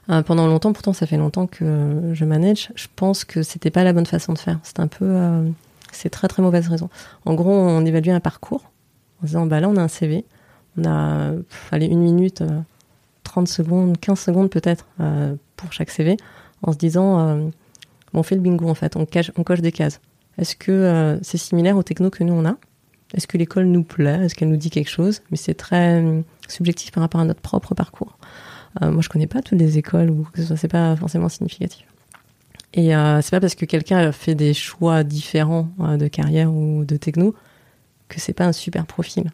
[0.09, 3.83] Euh, pendant longtemps, pourtant ça fait longtemps que je manage, je pense que c'était pas
[3.83, 4.59] la bonne façon de faire.
[4.63, 5.47] C'est un peu, euh,
[5.91, 6.89] c'est très très mauvaise raison.
[7.25, 8.71] En gros, on évalue un parcours
[9.21, 10.25] en disant bah là on a un CV,
[10.77, 12.59] on a pff, allez une minute, euh,
[13.23, 16.17] 30 secondes, 15 secondes peut-être euh, pour chaque CV,
[16.63, 17.49] en se disant euh,
[18.13, 19.99] on fait le bingo en fait, on, cache, on coche des cases.
[20.37, 22.55] Est-ce que c'est similaire aux technos que nous on a?
[23.13, 24.23] Est-ce que l'école nous plaît?
[24.23, 25.21] Est-ce qu'elle nous dit quelque chose?
[25.31, 26.01] Mais c'est très
[26.47, 28.17] subjectif par rapport à notre propre parcours.
[28.81, 31.29] Euh, moi, je connais pas toutes les écoles ou que ce soit, c'est pas forcément
[31.29, 31.85] significatif.
[32.73, 36.85] Et euh, c'est pas parce que quelqu'un fait des choix différents euh, de carrière ou
[36.85, 37.33] de techno
[38.07, 39.31] que c'est pas un super profil.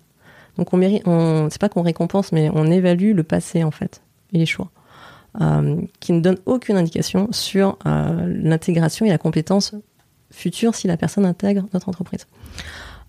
[0.57, 1.03] Donc on mérite,
[1.49, 4.71] c'est pas qu'on récompense, mais on évalue le passé en fait et les choix,
[5.99, 9.75] qui ne donnent aucune indication sur l'intégration et la compétence
[10.31, 12.25] future si la personne intègre notre entreprise.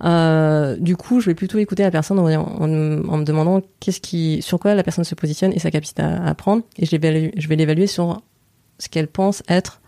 [0.04, 4.00] Euh, du coup, je vais plutôt écouter la personne en, en- en me demandant qu'est-ce
[4.00, 7.56] qui, sur quoi la personne se positionne et sa capacité à apprendre, et je, vais
[7.56, 8.20] l'évaluer sur
[8.78, 9.80] ce qu'elle pense être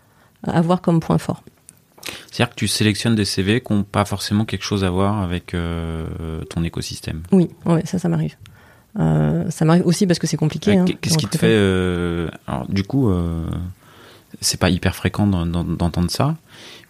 [0.43, 1.43] avoir comme point fort.
[2.31, 5.53] C'est-à-dire que tu sélectionnes des CV qui n'ont pas forcément quelque chose à voir avec
[5.53, 7.21] euh, ton écosystème.
[7.31, 8.35] Oui, ouais, ça, ça m'arrive.
[8.99, 10.71] Euh, ça m'arrive aussi parce que c'est compliqué.
[10.77, 13.45] Euh, hein, Qu'est-ce qui te fait euh, Alors, du coup, euh,
[14.41, 16.35] c'est pas hyper fréquent d'en- d'en- d'entendre ça,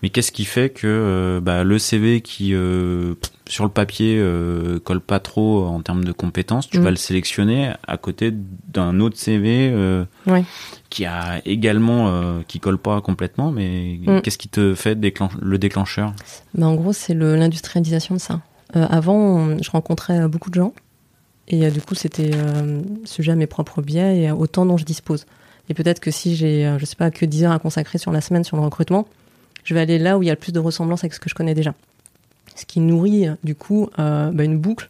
[0.02, 3.16] mais qu'est-ce qui fait que euh, bah, le CV qui euh,
[3.48, 6.84] sur le papier euh, colle pas trop en termes de compétences, tu Mm.
[6.84, 8.32] vas le sélectionner à côté
[8.68, 10.44] d'un autre CV euh, Ouais.
[10.90, 14.22] qui a également euh, qui colle pas complètement, mais Mm.
[14.22, 16.14] qu'est-ce qui te fait déclen- le déclencheur?
[16.54, 18.42] Ben, en gros, c'est l'industrialisation de ça.
[18.76, 20.74] Euh, avant, on- je rencontrais euh, beaucoup de gens.
[21.48, 24.78] Et euh, du coup, c'était euh, sujet à mes propres biais et au temps dont
[24.78, 25.26] je dispose.
[25.68, 28.12] Et peut-être que si j'ai, euh, je sais pas, que 10 heures à consacrer sur
[28.12, 29.08] la semaine sur le recrutement,
[29.64, 31.30] je vais aller là où il y a le plus de ressemblance avec ce que
[31.30, 31.74] je connais déjà.
[32.56, 34.90] Ce qui nourrit, du coup, euh, ben, une boucle.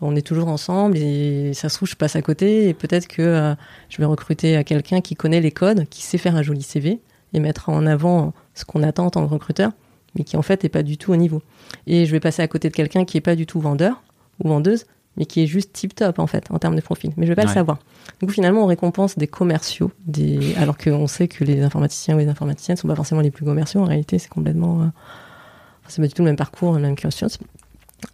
[0.00, 3.22] On est toujours ensemble et ça se trouve, je passe à côté et peut-être que
[3.22, 3.54] euh,
[3.88, 6.98] je vais recruter quelqu'un qui connaît les codes, qui sait faire un joli CV
[7.32, 9.70] et mettre en avant ce qu'on attend en tant que recruteur,
[10.16, 11.40] mais qui en fait est pas du tout au niveau.
[11.86, 14.02] Et je vais passer à côté de quelqu'un qui est pas du tout vendeur
[14.42, 14.86] ou vendeuse,
[15.16, 17.12] mais qui est juste tip top en fait en termes de profil.
[17.16, 17.48] Mais je vais pas Ouais.
[17.48, 17.78] le savoir.
[18.20, 20.54] Du coup, finalement, on récompense des commerciaux, des...
[20.56, 23.80] alors qu'on sait que les informaticiens ou les informaticiennes sont pas forcément les plus commerciaux.
[23.80, 26.94] En réalité, c'est complètement, euh, enfin, c'est pas du tout le même parcours, le même
[26.96, 27.38] cursus.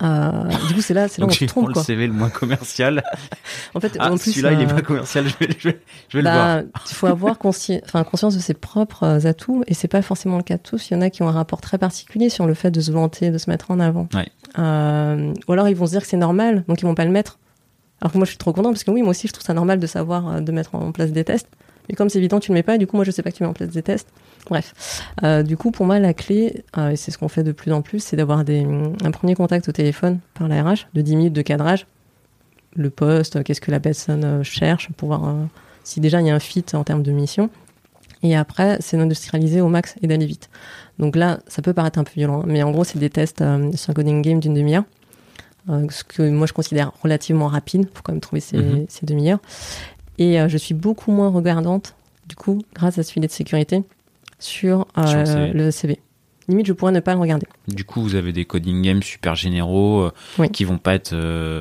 [0.02, 0.30] Euh,
[0.68, 1.82] du coup, c'est là, c'est là où on se le.
[1.82, 3.02] CV le moins commercial.
[3.74, 5.80] En fait, Ah, en plus, celui-là il est euh, pas commercial, je vais, je vais,
[6.08, 6.62] je vais le voir.
[6.62, 10.02] bah, il faut avoir consci- enfin, conscience de ses propres euh, atouts, et c'est pas
[10.02, 10.90] forcément le cas de tous.
[10.90, 12.90] Il y en a qui ont un rapport très particulier sur le fait de se
[12.92, 14.08] vanter, de se mettre en avant.
[14.14, 14.28] Ouais.
[14.58, 17.10] Euh, ou alors ils vont se dire que c'est normal, donc ils vont pas le
[17.10, 17.38] mettre.
[18.00, 19.54] Alors que moi je suis trop content parce que oui, moi aussi je trouve ça
[19.54, 21.48] normal de savoir de mettre en place des tests.
[21.88, 23.30] Mais comme c'est évident, tu le mets pas, et du coup moi je sais pas
[23.30, 24.08] que tu mets en place des tests.
[24.50, 27.52] Bref, Euh, du coup pour moi la clé, euh, et c'est ce qu'on fait de
[27.52, 28.66] plus en plus, c'est d'avoir des,
[29.04, 31.86] un premier contact au téléphone par la RH de 10 minutes de cadrage.
[32.76, 35.34] Le poste, euh, qu'est-ce que la personne cherche pour voir
[35.84, 37.48] si déjà il y a un fit en termes de mission.
[38.22, 40.50] Et après, c'est d'industrialiser au max et d'aller vite.
[40.98, 43.70] Donc là, ça peut paraître un peu violent, mais en gros, c'est des tests euh,
[43.74, 44.84] sur un coding game d'une demi-heure.
[45.70, 48.86] Euh, ce que moi je considère relativement rapide, faut quand même trouver ces, Mhm.
[48.88, 49.38] ces demi-heures.
[50.18, 51.94] Et euh, je suis beaucoup moins regardante,
[52.28, 53.82] du coup, grâce à ce filet de sécurité,
[54.38, 55.52] sur, euh, Sur le CV.
[55.52, 55.98] le CV.
[56.48, 57.46] Limite, je pourrais ne pas le regarder.
[57.68, 60.48] Du coup, vous avez des coding games super généraux euh, Oui.
[60.48, 61.60] qui vont pas être euh,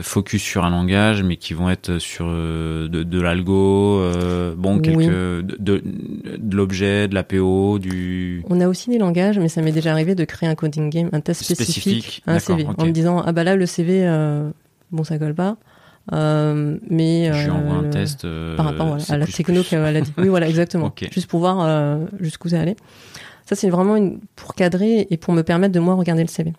[0.00, 4.00] focus sur un langage, mais qui vont être sur de, de l'algo,
[4.56, 8.44] bon, quelques, de, de, l'objet, de l'APO, du.
[8.48, 11.08] On a aussi des langages, mais ça m'est déjà arrivé de créer un coding game,
[11.12, 14.04] un test spécifique, un CV, en me disant ah bah là le CV,
[14.92, 15.56] bon ça colle pas.
[16.12, 18.26] Euh, mais je lui envoie un test
[18.56, 20.12] par rapport à la techno qu'elle a dit.
[20.18, 20.92] Oui, voilà, exactement.
[21.10, 22.76] Juste pour voir jusqu'où ça allait.
[23.50, 26.52] Ça, c'est vraiment une, pour cadrer et pour me permettre de moi regarder le CV.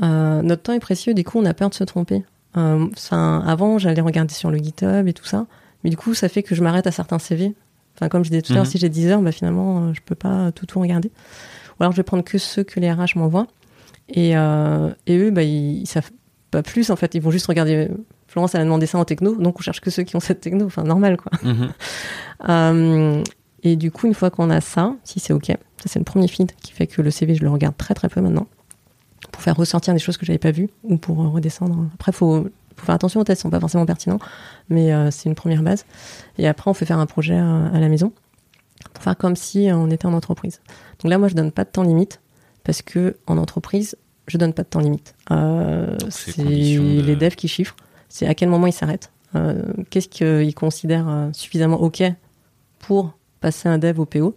[0.00, 2.24] Euh, notre temps est précieux, du coup, on a peur de se tromper.
[2.56, 5.46] Euh, avant, j'allais regarder sur le GitHub et tout ça,
[5.82, 7.54] mais du coup, ça fait que je m'arrête à certains CV.
[7.96, 8.70] Enfin, comme je disais tout à l'heure, mhm.
[8.70, 11.10] si j'ai 10 heures, bah, finalement, euh, je peux pas tout tout regarder.
[11.78, 13.48] Ou alors, je vais prendre que ceux que les RH m'envoient.
[14.08, 16.10] Et, euh, et eux, bah, ils, ils, savent
[16.50, 17.14] pas plus, en fait.
[17.14, 17.88] Ils vont juste regarder.
[18.32, 20.40] Florence, elle a demandé ça en techno, donc on cherche que ceux qui ont cette
[20.40, 20.64] techno.
[20.64, 21.32] Enfin, normal, quoi.
[22.48, 23.22] Mhm.
[23.62, 26.28] et du coup, une fois qu'on a ça, si c'est OK, ça, c'est le premier
[26.28, 28.46] feed qui fait que le CV, je le regarde très très peu maintenant.
[29.32, 31.84] Pour faire ressortir des choses que j'avais pas vues ou pour redescendre.
[31.92, 34.18] Après, faut, faut faire attention aux tests, ils sont pas forcément pertinents,
[34.70, 35.84] mais euh, c'est une première base.
[36.38, 38.14] Et après, on fait faire un projet à, la maison
[38.94, 40.62] pour faire comme si on était en entreprise.
[41.02, 42.22] Donc là, moi, je donne pas de temps limite
[42.64, 43.94] parce que en entreprise,
[44.26, 45.14] je donne pas de temps limite.
[45.30, 47.76] Euh, c'est les devs qui chiffrent.
[48.12, 49.10] C'est à quel moment ils s'arrêtent.
[49.34, 52.02] Euh, qu'est-ce qu'ils considèrent suffisamment OK
[52.78, 54.36] pour passer un dev au PO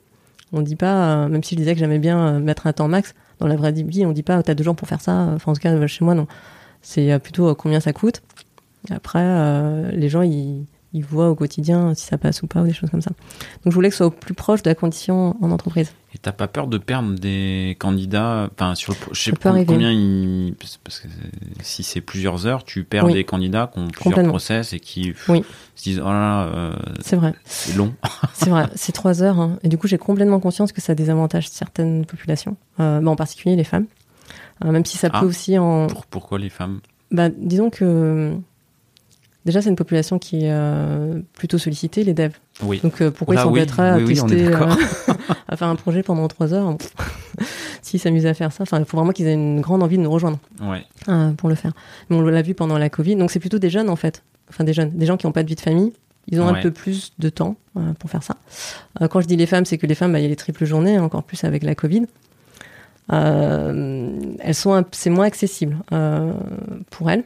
[0.55, 2.87] on dit pas, euh, même si je disais que j'aimais bien euh, mettre un temps
[2.87, 5.11] max, dans la vraie vie, on dit pas, t'as deux jours pour faire ça.
[5.35, 6.27] Enfin, en tout cas, chez moi, non.
[6.81, 8.21] C'est euh, plutôt combien ça coûte.
[8.91, 10.63] Après, les gens, ils,
[10.93, 13.09] ils voient au quotidien si ça passe ou pas ou des choses comme ça.
[13.63, 15.91] Donc je voulais que ce soit au plus proche de la condition en entreprise.
[16.15, 19.91] Et t'as pas peur de perdre des candidats Enfin, sur le, je sais pas combien
[19.91, 21.09] ils, parce que
[21.61, 25.83] si c'est plusieurs heures, tu perds des candidats qui ont plusieurs process et qui se
[25.83, 27.93] disent oh là là, euh, c'est vrai, c'est long.
[28.33, 29.41] c'est vrai, c'est trois heures.
[29.41, 29.59] Hein.
[29.63, 33.57] Et du coup, j'ai complètement conscience que ça désavantage certaines populations, euh, bah, en particulier
[33.57, 33.87] les femmes,
[34.63, 35.25] euh, même si ça peut ah.
[35.25, 35.87] aussi en.
[36.09, 36.79] pourquoi les femmes?
[37.11, 38.33] Bah, disons que
[39.43, 42.39] Déjà, c'est une population qui est plutôt sollicitée, les devs.
[42.63, 42.79] Oui.
[42.81, 44.55] Donc, euh, pourquoi ils sont oui, à tester, euh,
[45.47, 46.77] à faire un projet pendant trois heures
[47.81, 50.01] S'ils s'amusent à faire ça, enfin, il faut vraiment qu'ils aient une grande envie de
[50.01, 50.85] nous rejoindre ouais.
[51.37, 51.73] pour le faire.
[52.09, 53.15] Mais on l'a vu pendant la Covid.
[53.15, 54.23] Donc, c'est plutôt des jeunes, en fait.
[54.49, 54.91] Enfin, des jeunes.
[54.91, 55.93] Des gens qui n'ont pas de vie de famille.
[56.27, 57.55] Ils ont un peu plus de temps
[57.99, 58.37] pour faire ça.
[59.09, 60.65] quand je dis les femmes, c'est que les femmes, bah, il y a les triples
[60.65, 62.07] journées, encore plus avec la Covid.
[63.11, 65.77] elles sont, c'est moins accessible
[66.89, 67.23] pour elles.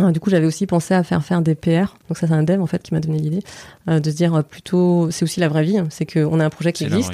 [0.00, 1.94] Ah, du coup, j'avais aussi pensé à faire faire des PR.
[2.08, 3.42] Donc ça, c'est un dev en fait qui m'a donné l'idée
[3.88, 5.78] euh, de se dire euh, plutôt, c'est aussi la vraie vie.
[5.78, 5.86] Hein.
[5.90, 7.12] c'est qu'on a un projet qui existe,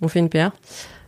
[0.00, 0.50] on fait une PR.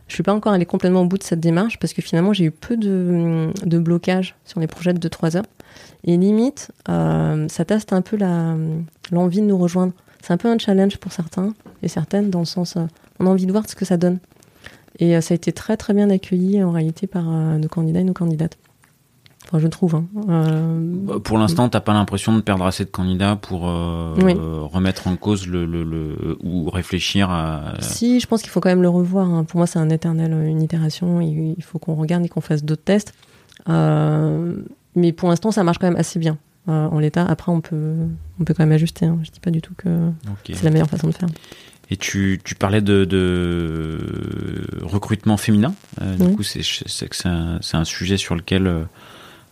[0.07, 2.45] Je suis pas encore allée complètement au bout de cette démarche parce que finalement, j'ai
[2.45, 5.45] eu peu de, de blocage sur les projets de 2-3 heures.
[6.03, 8.55] Et limite, euh, ça teste un peu la
[9.11, 9.93] l'envie de nous rejoindre.
[10.21, 12.77] C'est un peu un challenge pour certains et certaines dans le sens,
[13.19, 14.19] on a envie de voir ce que ça donne.
[14.99, 18.13] Et ça a été très très bien accueilli en réalité par nos candidats et nos
[18.13, 18.57] candidates.
[19.47, 19.95] Enfin, je trouve.
[19.95, 20.05] Hein.
[20.29, 24.13] Euh, bah, pour l'instant, t'as pas l'impression de perdre assez de candidats pour euh,
[24.71, 27.75] remettre en cause le, le, ou réfléchir à.
[27.79, 29.29] Si, je pense qu'il faut quand même le revoir.
[29.29, 29.43] Hein.
[29.43, 31.21] Pour moi, c'est un éternel, une itération.
[31.21, 33.13] Il faut qu'on regarde et qu'on fasse d'autres tests.
[33.69, 34.55] Euh,
[34.95, 36.37] mais pour l'instant, ça marche quand même assez bien
[36.67, 37.23] en l'état.
[37.23, 37.93] Après, on peut,
[38.39, 39.05] on peut quand même ajuster.
[39.05, 39.19] Hein.
[39.23, 40.09] Je dis pas du tout que
[40.45, 41.29] c'est la meilleure façon de faire.
[41.91, 43.99] Et tu, tu parlais de, de
[44.81, 45.75] recrutement féminin.
[46.19, 48.87] Du coup, c'est un, un, sujet sur lequel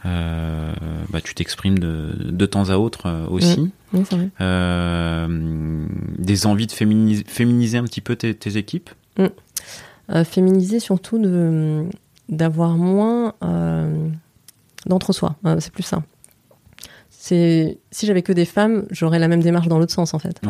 [0.06, 0.74] euh,
[1.10, 3.72] bah, tu t'exprimes de, de, temps à autre euh, aussi.
[3.94, 4.30] Vrai.
[4.42, 5.88] Euh,
[6.18, 8.90] des envies de féminiser, féminiser, un petit peu tes, tes équipes?
[9.18, 10.24] Mm.
[10.26, 11.86] Féminiser surtout de
[12.28, 13.34] d'avoir moins
[14.86, 15.36] d'entre-soi.
[15.60, 16.04] c'est plus ça.
[17.10, 20.42] C'est si j'avais que des femmes, j'aurais la même démarche dans l'autre sens en fait.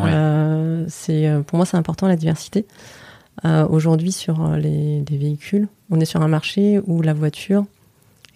[0.88, 2.66] c'est pour moi c'est important la diversité.
[3.44, 7.66] Aujourd'hui sur les, les, véhicules, on est sur un marché où la voiture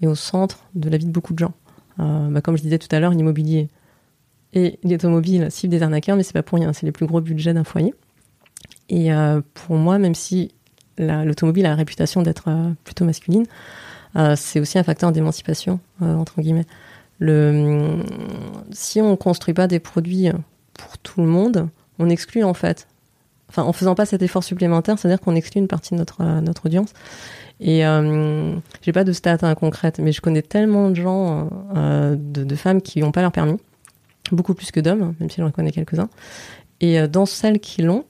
[0.01, 1.53] et au centre de la vie de beaucoup de gens.
[1.99, 3.69] Euh, bah, comme je disais tout à l'heure, l'immobilier
[4.53, 7.53] et l'automobile cible des arnaqueurs, mais c'est pas pour rien, c'est les plus gros budgets
[7.53, 7.93] d'un foyer.
[8.89, 10.51] Et euh, pour moi, même si
[10.97, 13.45] l'automobile a la réputation d'être euh, plutôt masculine,
[14.35, 16.65] c'est aussi un facteur d'émancipation, entre guillemets.
[17.19, 18.01] Le,
[18.71, 20.29] si on ne construit pas des produits
[20.73, 21.69] pour tout le monde,
[21.99, 22.87] on exclut en fait.
[23.49, 26.65] Enfin, en faisant pas cet effort supplémentaire, c'est-à-dire qu'on exclut une partie de notre, notre
[26.65, 26.93] audience.
[27.59, 32.15] Et euh, j'ai pas de stats hein, concrètes, mais je connais tellement de gens, euh,
[32.17, 33.57] de, femmes qui n'ont pas leur permis,
[34.31, 36.09] beaucoup plus que d'hommes, même si j'en connais quelques-uns.
[36.81, 38.05] Et euh, dans celles qui l'ont,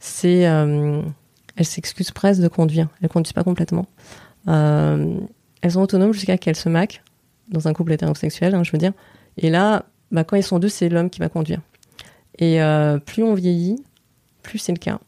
[0.00, 1.00] c'est euh,
[1.54, 2.88] elles s'excusent presque de conduire.
[3.02, 3.86] Elles conduisent pas complètement.
[4.46, 7.02] elles sont autonomes jusqu'à qu'elles se maquent
[7.48, 8.92] dans un couple hétérosexuel, hein, je veux dire.
[9.38, 11.60] Et là, bah, quand ils sont deux, c'est l'homme qui va conduire.
[12.38, 12.58] Et
[13.06, 13.82] plus on vieillit,
[14.46, 14.98] plus c'est le cas.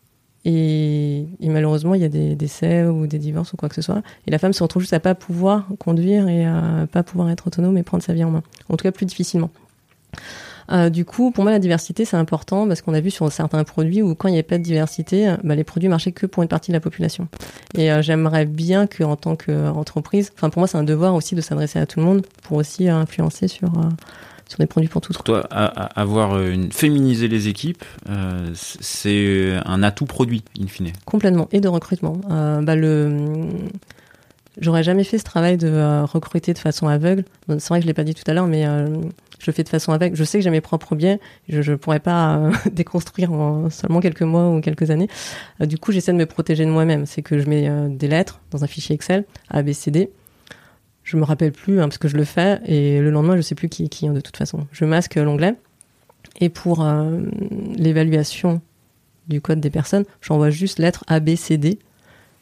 [0.45, 4.03] Et, malheureusement, il y a des décès ou des divorces ou quoi que ce soit.
[4.27, 7.47] Et la femme se retrouve juste à pas pouvoir conduire et à pas pouvoir être
[7.49, 8.43] autonome et prendre sa vie en main.
[8.69, 9.51] En tout cas, plus difficilement.
[10.71, 13.65] Euh, du coup, pour moi, la diversité, c'est important parce qu'on a vu sur certains
[13.65, 16.43] produits où quand il n'y avait pas de diversité, bah, les produits marchaient que pour
[16.43, 17.29] une partie de la population.
[17.75, 21.41] Et euh, j'aimerais bien qu'en tant qu'entreprise, enfin pour moi, c'est un devoir aussi de
[21.41, 23.71] s'adresser à tout le monde pour aussi influencer sur
[24.49, 25.13] sur des produits pour tout.
[25.13, 30.91] Pour toi, avoir une féminiser les équipes, euh, c'est un atout produit in fine.
[31.05, 32.21] Complètement et de recrutement.
[32.31, 33.47] Euh, bah le
[34.61, 37.25] J'aurais jamais fait ce travail de euh, recruter de façon aveugle.
[37.47, 39.69] c'est vrai que je l'ai pas dit tout à l'heure, mais je le fais de
[39.69, 40.17] façon aveugle.
[40.17, 41.21] Je sais que j'ai mes propres biais.
[41.49, 45.09] Je ne pourrais pas déconstruire en seulement quelques mois ou quelques années.
[45.61, 47.07] du coup, j'essaie de me protéger de moi-même.
[47.07, 50.11] C'est que je mets des lettres dans un fichier Excel, A, B, C, D
[51.09, 53.55] je me rappelle plus hein, parce que je le fais et le lendemain je sais
[53.55, 54.67] plus qui qui hein, de toute façon.
[54.73, 55.55] Je masque l'onglet
[56.39, 57.23] et pour euh,
[57.77, 58.61] l'évaluation
[59.27, 61.79] du code des personnes, j'envoie juste lettre A B C D.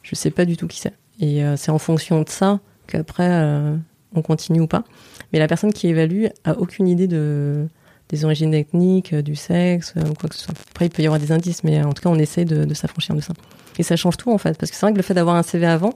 [0.03, 3.29] Je sais pas du tout qui c'est et euh, c'est en fonction de ça qu'après
[3.29, 3.77] euh,
[4.13, 4.83] on continue ou pas.
[5.31, 7.67] Mais la personne qui évalue a aucune idée de
[8.09, 10.55] des origines ethniques, du sexe ou quoi que ce soit.
[10.71, 12.73] Après il peut y avoir des indices, mais en tout cas on essaye de, de
[12.73, 13.33] s'affranchir de ça.
[13.77, 15.43] Et ça change tout en fait parce que c'est vrai que le fait d'avoir un
[15.43, 15.93] CV avant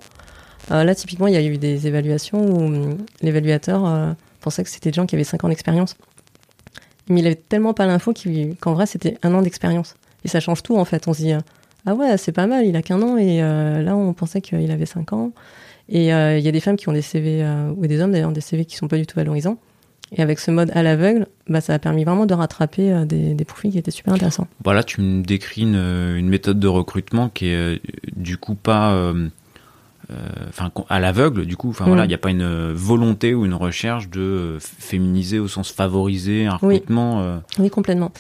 [0.70, 4.92] là, typiquement, il y a eu des évaluations où hum, l'évaluateur euh, pensait que c'était
[4.92, 5.96] des gens qui avaient 5 ans d'expérience.
[7.10, 8.14] Mais il avait tellement pas l'info
[8.60, 9.96] qu'en vrai, c'était un an d'expérience.
[10.24, 11.08] Et ça change tout, en fait.
[11.08, 11.34] On se dit,
[11.86, 14.72] ah ouais, c'est pas mal, il a qu'un an, et euh, là, on pensait qu'il
[14.72, 15.32] avait 5 ans.
[15.90, 17.46] Et il y a des femmes qui ont des CV,
[17.76, 19.58] ou des hommes d'ailleurs, des CV qui sont pas du tout valorisants.
[20.14, 23.72] Et avec ce mode à l'aveugle, bah, ça a permis vraiment de rattraper des, profils
[23.72, 24.48] qui étaient super intéressants.
[24.64, 27.82] Voilà, tu me décris une, une méthode de recrutement qui est
[28.16, 29.28] du coup pas euh,
[30.50, 32.06] enfin à l'aveugle du coup enfin voilà mm.
[32.06, 36.56] il n'y a pas une volonté ou une recherche de féminiser au sens favoriser un
[36.56, 38.12] recrutement oui, euh, oui complètement.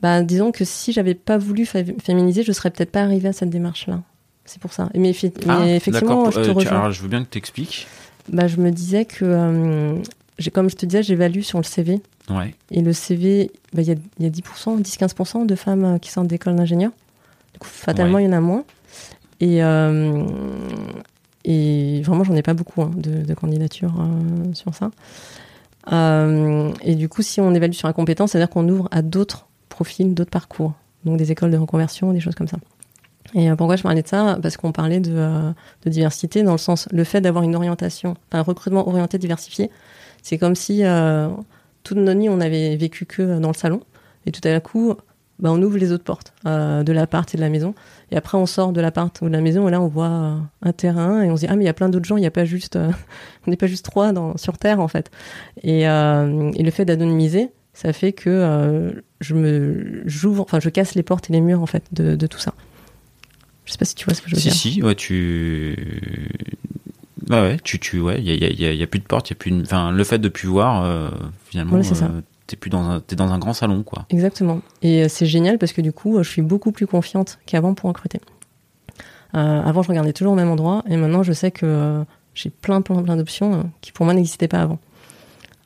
[0.00, 3.50] bah disons que si j'avais pas voulu féminiser je serais peut-être pas arrivée à cette
[3.50, 4.00] démarche là
[4.48, 4.88] c'est pour ça.
[4.94, 5.12] Mais,
[5.48, 7.86] ah, effectivement je te euh, alors je veux bien que tu expliques
[8.28, 9.94] bah je me disais que
[10.38, 12.54] j'ai comme je te disais j'évalue sur le CV ouais.
[12.70, 16.26] et le CV bah, il y, a, y a 10% 10-15% de femmes qui sortent
[16.26, 16.92] d'école d'ingénieur.
[17.52, 18.64] Du coup fatalement il y en a moins.
[19.40, 19.60] Et,
[21.46, 24.90] et vraiment, j'en ai pas beaucoup hein, de, candidatures euh, sur ça.
[25.92, 29.46] Euh, et du coup, si on évalue sur la compétence, c'est-à-dire qu'on ouvre à d'autres
[29.68, 30.72] profils, d'autres parcours.
[31.04, 32.56] Donc des écoles de reconversion, des choses comme ça.
[33.34, 34.38] Et euh, pourquoi je parlais de ça?
[34.42, 35.52] Parce qu'on parlait de,
[35.86, 39.70] diversité dans le sens, le fait d'avoir une orientation, un recrutement orienté diversifié,
[40.22, 40.82] c'est comme si
[41.84, 43.82] toute notre vie on avait vécu que dans le salon,
[44.26, 44.96] et tout à coup,
[45.38, 47.74] bah, on ouvre les autres portes de l'appart et de la maison.
[48.12, 50.36] Et après, on sort de l'appart ou de la maison et là, on voit euh,
[50.62, 52.20] un terrain et on se dit ah mais il y a plein d'autres gens, il
[52.20, 52.90] n'y a pas juste, euh,
[53.46, 55.10] on n'est pas juste trois dans, sur Terre en fait.
[55.62, 60.94] Et, euh, et le fait d'anonymiser, ça fait que je me j'ouvre, enfin je casse
[60.94, 62.54] les portes et les murs en fait de, de tout ça.
[63.64, 64.56] Je sais pas si tu vois ce que je veux si, dire.
[64.56, 65.76] Si si, ouais tu.
[67.26, 69.28] Bah ouais, tu, tu, ouais, il y a, y, a, y a, plus de porte,
[69.28, 71.10] il y a plus, enfin, le fait de plus voir,
[71.48, 72.08] finalement, voilà, ça
[72.46, 74.06] t'es plus dans un, es dans un grand salon, quoi.
[74.10, 74.60] Exactement.
[74.82, 77.88] Et euh, c'est génial parce que du coup, je suis beaucoup plus confiante qu'avant pour
[77.88, 78.20] recruter.
[79.34, 82.50] Euh, avant, je regardais toujours au même endroit et maintenant, je sais que euh, j'ai
[82.50, 84.78] plein, plein, plein d'options qui pour moi n'existaient pas avant.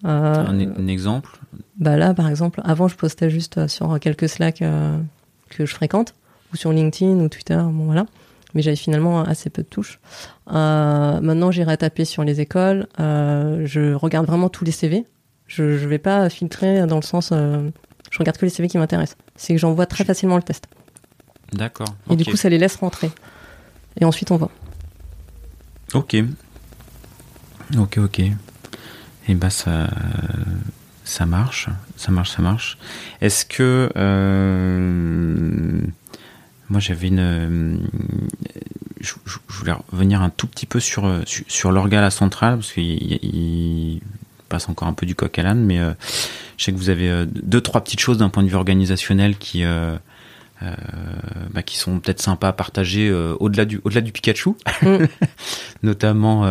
[0.05, 1.39] un, exemple?
[1.79, 4.63] Bah là, par exemple, avant, je postais juste sur quelques Slack
[5.51, 6.15] que je fréquente
[6.53, 8.07] ou sur LinkedIn ou Twitter, bon voilà.
[8.55, 10.01] Mais j'avais finalement assez peu de touches.
[10.47, 12.87] maintenant, j'irai taper sur les écoles.
[12.99, 15.05] je regarde vraiment tous les CV
[15.51, 17.31] je ne vais pas filtrer dans le sens.
[17.33, 17.69] Euh,
[18.11, 19.19] je regarde que les CV qui m'intéressent.
[19.35, 20.67] C'est que j'envoie très facilement le test.
[21.53, 21.93] D'accord.
[22.09, 23.11] Et du coup, ça les laisse rentrer.
[24.01, 24.53] Et ensuite, on voit.
[25.93, 26.17] Ok.
[27.77, 28.21] Ok, ok.
[28.21, 28.33] Et
[29.29, 29.91] eh bah, ben, ça,
[31.05, 31.69] ça marche.
[31.97, 32.79] Ça marche, ça marche.
[33.21, 33.91] Est-ce que.
[33.97, 35.81] Euh,
[36.69, 37.89] moi, j'avais une.
[39.01, 39.15] Je,
[39.49, 44.01] voulais revenir un tout petit peu sur, sur, l'organe central, parce qu'il
[44.51, 45.93] passe encore un peu du coq à l'âne, mais euh,
[46.59, 49.39] je sais que vous avez euh, deux trois petites choses d'un point de vue organisationnel
[49.39, 49.97] qui euh,
[51.55, 54.51] bah, qui sont peut-être sympas à partager au-delà du au-delà du Pikachu,
[54.83, 55.05] mm.
[55.83, 56.45] notamment.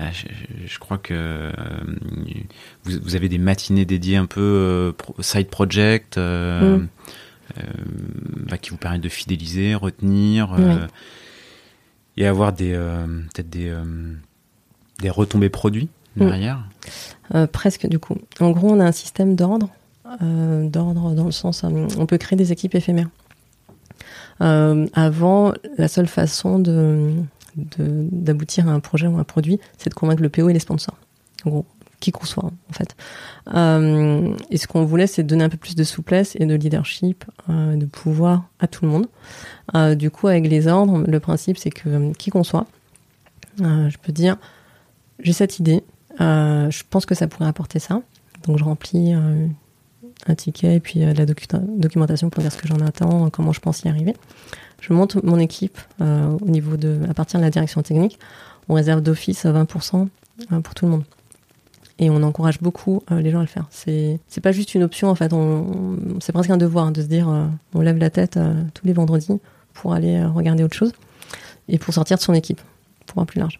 [0.00, 1.52] Je, crois que
[2.84, 6.88] vous, vous, avez des matinées dédiées un peu side project mm.
[8.48, 10.56] bah, qui vous permettent de fidéliser, retenir
[12.16, 13.72] et avoir des peut-être des
[15.00, 16.64] des retombées produits derrière
[17.34, 18.16] euh, Presque, du coup.
[18.40, 19.68] En gros, on a un système d'ordre.
[20.22, 23.10] Euh, d'ordre dans le sens, euh, on peut créer des équipes éphémères.
[24.40, 27.12] avant, la seule façon de,
[27.56, 30.96] d'aboutir à un projet ou un produit, c'est de convaincre le PO et les sponsors.
[31.44, 31.66] En gros,
[32.00, 32.96] qui qu'on soit en fait.
[33.54, 37.24] Euh, et ce qu'on voulait, c'est donner un peu plus de souplesse et de leadership,
[37.48, 39.06] euh, de pouvoir à tout le monde.
[39.74, 42.66] Euh, du coup, avec les ordres, le principe, c'est que qui qu'on soit,
[43.58, 44.36] je peux dire,
[45.20, 45.82] j'ai cette idée,
[46.20, 48.02] euh, je pense que ça pourrait apporter ça.
[48.46, 49.46] Donc je remplis euh,
[50.26, 51.46] un ticket et puis euh, la docu-
[51.78, 54.14] documentation pour dire ce que j'en attends, comment je pense y arriver.
[54.80, 58.18] Je monte mon équipe euh, au niveau de, à partir de la direction technique.
[58.68, 60.08] On réserve d'office 20%
[60.52, 61.04] euh, pour tout le monde.
[62.00, 63.66] Et on encourage beaucoup les gens à le faire.
[63.70, 65.32] C'est pas juste une option en fait.
[66.20, 67.26] C'est presque un devoir hein, de se dire
[67.74, 68.38] on lève la tête
[68.72, 69.40] tous les vendredis
[69.74, 70.92] pour aller regarder autre chose
[71.66, 72.60] et pour sortir de son équipe
[73.06, 73.58] pour un plus large.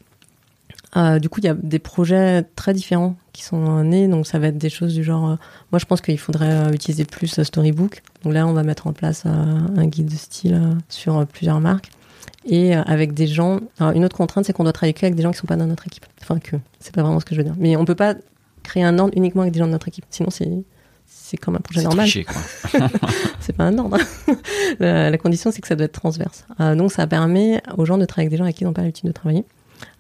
[0.97, 4.09] Euh, du coup, il y a des projets très différents qui sont nés.
[4.09, 5.31] Donc, ça va être des choses du genre.
[5.31, 5.37] euh,
[5.71, 8.03] moi, je pense qu'il faudrait euh, utiliser plus Storybook.
[8.25, 11.91] Donc là, on va mettre en place un guide de style sur plusieurs marques
[12.47, 13.61] et avec des gens.
[13.79, 15.57] Alors, une autre contrainte, c'est qu'on doit travailler que avec des gens qui sont pas
[15.57, 16.07] dans notre équipe.
[16.23, 17.55] Enfin, que c'est pas vraiment ce que je veux dire.
[17.59, 18.15] Mais on peut pas
[18.63, 20.05] créer un ordre uniquement avec des gens de notre équipe.
[20.11, 20.49] Sinon, c'est
[21.11, 22.07] c'est comme un projet normal.
[23.41, 23.97] C'est pas un ordre.
[24.79, 26.45] la, la condition, c'est que ça doit être transverse.
[26.59, 28.83] Donc, ça permet aux gens de travailler avec des gens avec qui ils n'ont pas
[28.83, 29.45] l'habitude de travailler,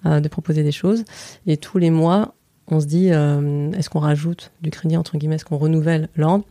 [0.06, 1.04] euh, de proposer des choses.
[1.46, 2.34] Et tous les mois,
[2.68, 6.44] on se dit, euh, est-ce qu'on rajoute du crédit, entre guillemets, est-ce qu'on renouvelle l'ordre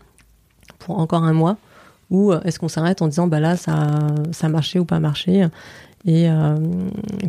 [0.80, 1.57] pour encore un mois
[2.09, 3.99] Ou euh, est-ce qu'on s'arrête en disant, bah là, ça,
[4.32, 5.47] ça a marché ou pas marché
[6.05, 6.30] et,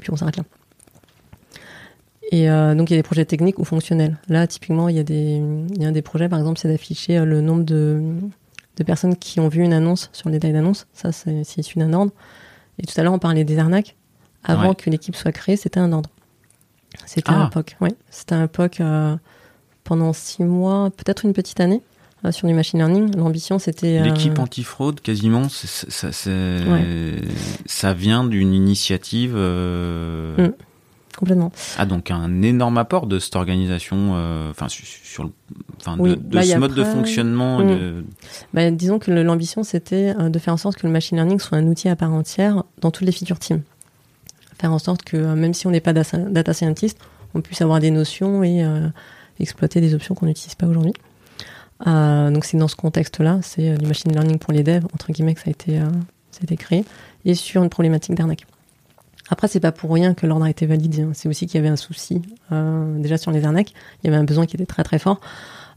[0.00, 0.44] puis on s'arrête là.
[2.30, 2.46] Et
[2.76, 4.18] donc il y a des projets techniques ou fonctionnels.
[4.28, 5.42] Là, typiquement, il y a des,
[5.74, 8.00] il y a un des projets, par exemple, c'est d'afficher le nombre de,
[8.76, 10.86] de personnes qui ont vu une annonce sur le détail d'annonce.
[10.92, 12.12] Ça, c'est issu d'un ordre.
[12.78, 13.96] Et tout à l'heure, on parlait des arnaques.
[14.48, 14.74] Avant Ouais.
[14.74, 16.10] que l'équipe soit créée, c'était un ordre.
[17.06, 17.42] C'était Ah.
[17.42, 17.76] un POC.
[17.80, 19.16] Oui, c'était un POC euh,
[19.84, 21.82] pendant six mois, peut-être une petite année,
[22.24, 23.14] euh, sur du machine learning.
[23.16, 23.98] L'ambition, c'était.
[23.98, 27.20] euh, L'équipe antifraude, quasiment, ça, c'est- Ouais.
[27.66, 29.34] ça vient d'une initiative.
[29.36, 30.52] Mm.
[31.16, 31.50] Complètement.
[31.78, 35.30] Ah, donc un énorme apport de cette organisation, euh, enfin, sur, sur
[35.98, 37.58] Oui, de, de bah, ce mode de fonctionnement.
[37.58, 37.66] Mm.
[37.68, 38.04] de-
[38.54, 41.66] Bah, disons que l'ambition, c'était de faire en sorte que le machine learning soit un
[41.66, 43.62] outil à part entière dans toutes les feature teams.
[44.58, 46.98] Faire en sorte que euh, même si on n'est pas data scientist,
[47.34, 48.88] on puisse avoir des notions et euh,
[49.38, 50.94] exploiter des options qu'on n'utilise pas aujourd'hui.
[51.86, 55.34] Euh, donc c'est dans ce contexte-là, c'est du machine learning pour les devs, entre guillemets,
[55.34, 56.84] que ça a été, créé,
[57.24, 58.46] et sur une problématique d'arnaque.
[59.30, 61.02] Après, c'est pas pour rien que l'ordre a été validé.
[61.02, 61.10] hein.
[61.12, 63.74] C'est aussi qu'il y avait un souci déjà sur les arnaques.
[64.02, 65.20] Il y avait un besoin qui était très très fort.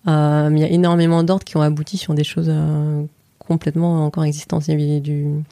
[0.05, 2.51] Mais il y a énormément d'ordres qui ont abouti sur des choses
[3.39, 4.69] complètement encore existantes.
[4.69, 5.43] Du,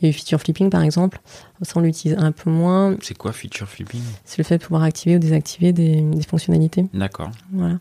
[0.00, 1.20] il y a eu feature flipping par exemple.
[1.62, 2.96] Ça, on l'utilise un peu moins.
[3.02, 4.02] C'est quoi feature flipping?
[4.24, 6.86] C'est le fait de pouvoir activer ou désactiver des, des fonctionnalités.
[6.94, 7.30] D'accord.
[7.52, 7.78] Voilà.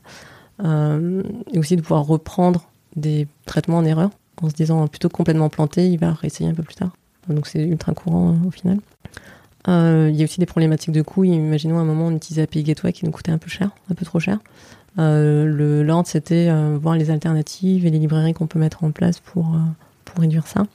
[0.63, 1.21] Euh,
[1.53, 4.09] et aussi de pouvoir reprendre des traitements en erreur
[4.41, 6.91] en se disant plutôt complètement planté, il va réessayer un peu plus tard.
[7.29, 8.79] Donc c'est ultra courant euh, au final.
[9.67, 11.25] Euh, il y a aussi des problématiques de coûts.
[11.25, 13.95] Imaginons à un moment on utilisait API Gateway qui nous coûtait un peu cher, un
[13.95, 14.39] peu trop cher.
[14.97, 19.19] Euh, le l'ordre c'était voir les alternatives et les librairies qu'on peut mettre en place
[19.19, 19.55] pour,
[20.05, 20.65] pour réduire ça.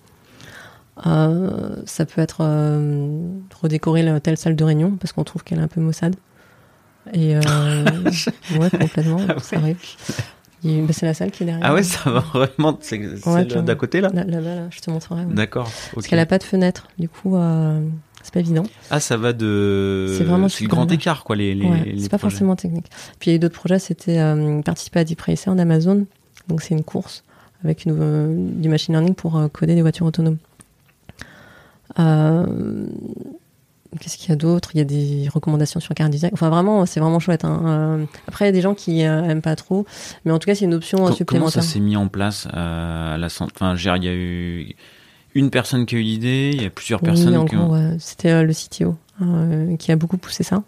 [1.06, 3.18] Euh, ça peut être euh,
[3.60, 6.16] redécorer la, telle salle de réunion parce qu'on trouve qu'elle est un peu maussade.
[7.14, 7.40] Et euh,
[8.58, 9.62] ouais, complètement, Ah ça ouais.
[9.62, 9.78] arrive.
[10.64, 11.66] Il- bah, c'est la salle qui est derrière.
[11.66, 12.78] Ah ouais, ça va vraiment.
[12.80, 15.24] C'est c'est Ouais, d'à côté là Là, là-bas, là, je te montrerai.
[15.24, 15.34] ouais.
[15.34, 15.68] D'accord.
[15.94, 17.80] Parce qu'elle a pas de fenêtre, du coup, euh,
[18.22, 18.62] c'est pas évident.
[18.90, 20.14] Ah, ça va de.
[20.16, 21.54] C'est vraiment le super grand écart, quoi, les.
[21.54, 21.64] les,
[21.98, 22.30] c'est pas projets.
[22.30, 22.86] forcément technique.
[23.18, 26.06] Puis il y a eu d'autres projets, c'était euh, participer à Deep Racer d'Amazon.
[26.48, 27.24] Donc c'est une course
[27.64, 30.36] avec une, euh, du machine learning pour coder des voitures autonomes.
[31.98, 32.86] Euh,
[34.00, 34.70] Qu'est-ce qu'il y a d'autre?
[34.72, 36.30] Il y a des recommandations sur car design.
[36.32, 37.44] Enfin vraiment, c'est vraiment chouette.
[37.44, 37.60] hein.
[38.00, 39.84] Euh, après, il y a des gens qui euh, aiment pas trop,
[40.24, 41.62] mais en tout cas, c'est une option Co- Comment supplémentaire.
[41.62, 44.74] ça s'est mis en place à la cent- Enfin, il y a eu
[45.34, 47.66] une personne qui a eu l'idée, il y a plusieurs Oui, personnes en qui gros,
[47.66, 47.70] ont.
[47.72, 47.96] ouais.
[47.98, 50.62] c'était le CTO euh, qui a beaucoup poussé ça.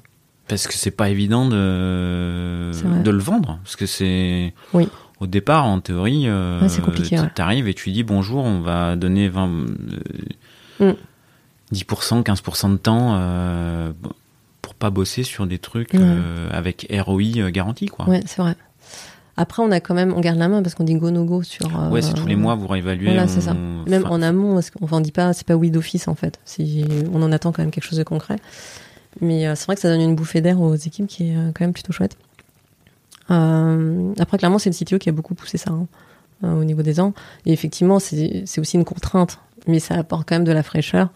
[0.46, 2.72] Parce que c'est pas évident de
[3.02, 4.52] de le vendre, parce que c'est.
[4.74, 4.86] Oui.
[5.20, 7.30] Au départ, en théorie, euh, Ouais, c'est compliqué, t- ouais.
[7.34, 9.48] t'arrives et tu dis bonjour, on va donner 20,
[10.80, 10.96] euh, Mm.
[11.72, 13.92] 10%, 15% de temps euh,
[14.62, 16.00] pour pas bosser sur des trucs Ouais.
[16.02, 18.08] euh, avec ROI euh, garanti, quoi.
[18.08, 18.54] Ouais, c'est vrai.
[19.36, 21.42] Après, on a quand même, on garde la main parce qu'on dit go no go
[21.42, 21.66] sur.
[21.76, 23.06] euh, Ouais, c'est tous les mois, vous réévaluez.
[23.06, 23.54] Voilà, on- c'est ça.
[23.54, 26.38] Même en amont, enfin, on dit pas, c'est pas oui d'office en fait.
[27.12, 28.36] On en attend quand même quelque chose de concret.
[29.20, 31.50] Mais euh, c'est vrai que ça donne une bouffée d'air aux équipes qui est euh,
[31.54, 32.16] quand même plutôt chouette.
[33.30, 35.86] Euh, après, clairement, c'est le CTO qui a beaucoup poussé ça hein,
[36.44, 37.12] euh, au niveau des ans.
[37.46, 41.08] Et effectivement, c'est aussi une contrainte, mais ça apporte quand même de la fraîcheur.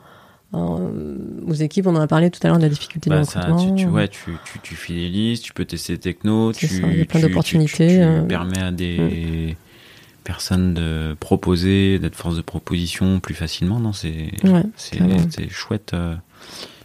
[0.55, 3.40] Euh, aux équipes, on en a parlé tout à l'heure de la difficulté Bah, ça,
[3.40, 3.76] recrutement.
[3.76, 6.99] tu, tu, ouais, tu, tu, tu fidélises, tu peux tester des technos, tu, ça, il
[6.99, 8.22] y a plein tu- d'opportunités, Tu, tu- tu euh.
[8.22, 9.57] permets à des
[10.24, 13.78] personnes de proposer, d'être force de proposition plus facilement.
[13.78, 14.62] Non, c'est Ouais,
[15.28, 15.92] c'est chouette.
[15.94, 16.14] euh.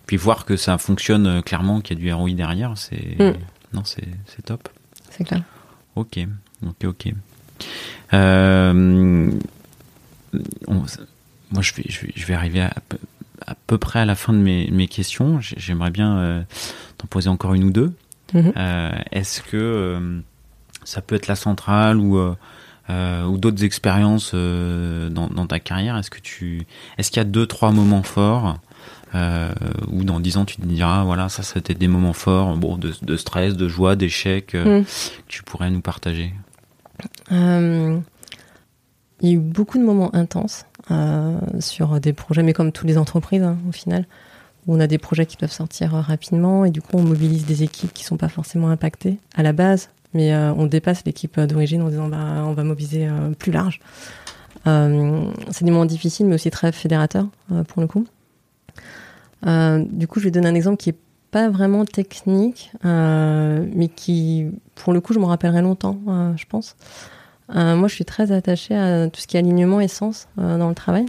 [0.07, 3.34] Puis voir que ça fonctionne euh, clairement, qu'il y a du ROI derrière, c'est Mm.
[3.74, 4.68] non, c'est c'est top.
[5.09, 5.41] c'est clair.
[5.95, 6.20] Ok,
[6.66, 7.14] ok, ok.
[8.14, 9.32] Euh,
[10.68, 11.84] moi, je vais,
[12.16, 12.74] je vais, arriver à,
[13.46, 15.39] à, peu près à la fin de mes, mes questions.
[15.41, 16.41] J'aimerais bien euh,
[16.98, 17.94] t'en poser encore une ou deux.
[18.34, 18.54] Mhm.
[18.58, 20.22] Euh, est-ce que
[20.84, 22.20] ça peut être la centrale ou
[22.89, 25.98] ou d'autres expériences dans, dans, ta carrière?
[25.98, 26.66] Est-ce que tu,
[26.98, 28.60] est-ce qu'il y a deux trois moments forts
[29.14, 32.91] ou dans dix ans tu te diras voilà ça c'était des moments forts bon de,
[33.04, 34.86] de stress de joie d'échec mhm.
[34.86, 34.89] que
[35.28, 36.34] tu pourrais nous partager?
[37.32, 38.00] Euh,
[39.22, 40.72] il y a eu beaucoup de moments intenses euh,
[41.59, 44.05] sur des projets, mais comme toutes les entreprises hein, au final,
[44.67, 47.45] où on a des projets qui peuvent sortir euh, rapidement et du coup on mobilise
[47.45, 51.81] des équipes qui sont pas forcément impactées à la base, mais on dépasse l'équipe d'origine
[51.81, 53.09] en disant bah, on va mobiliser
[53.39, 53.79] plus large.
[54.65, 57.25] c'est des moments difficiles mais aussi très fédérateurs
[57.67, 58.05] pour le coup.
[59.43, 60.97] du coup je vais donner un exemple qui est
[61.34, 66.45] pas vraiment technique, euh, mais qui, pour le coup, je me rappellerai longtemps, euh, je
[66.45, 66.75] pense.
[67.56, 70.70] Euh, moi, je suis très attachée à tout ce qui est alignement et sens dans
[70.70, 71.06] le travail.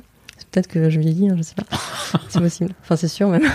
[0.50, 1.64] Peut-être que je vieillis, hein, je sais pas.
[2.28, 2.72] c'est possible.
[2.82, 3.42] Enfin, c'est sûr même.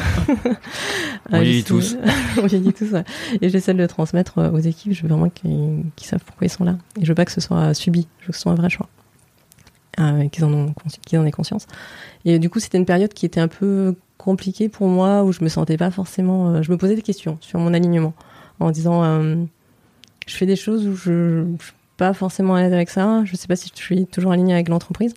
[1.31, 1.97] On vieillit tous.
[2.41, 2.93] On vieillit tous.
[3.41, 4.93] Et j'essaie de le transmettre aux équipes.
[4.93, 6.77] Je veux vraiment qu'ils savent pourquoi ils sont là.
[6.99, 8.07] Et je veux pas que ce soit subi.
[8.19, 8.89] Je veux que ce soit un vrai choix.
[10.31, 10.73] qu'ils en, ont
[11.05, 11.67] qu'ils en aient conscience.
[12.25, 15.43] Et du coup, c'était une période qui était un peu compliqué pour moi où je
[15.43, 16.49] me sentais pas forcément.
[16.49, 18.13] Euh, je me posais des questions sur mon alignement
[18.59, 19.35] en disant euh,
[20.27, 23.21] je fais des choses où je, je pas forcément à l'aise avec ça.
[23.25, 25.13] Je sais pas si je suis toujours alignée avec l'entreprise.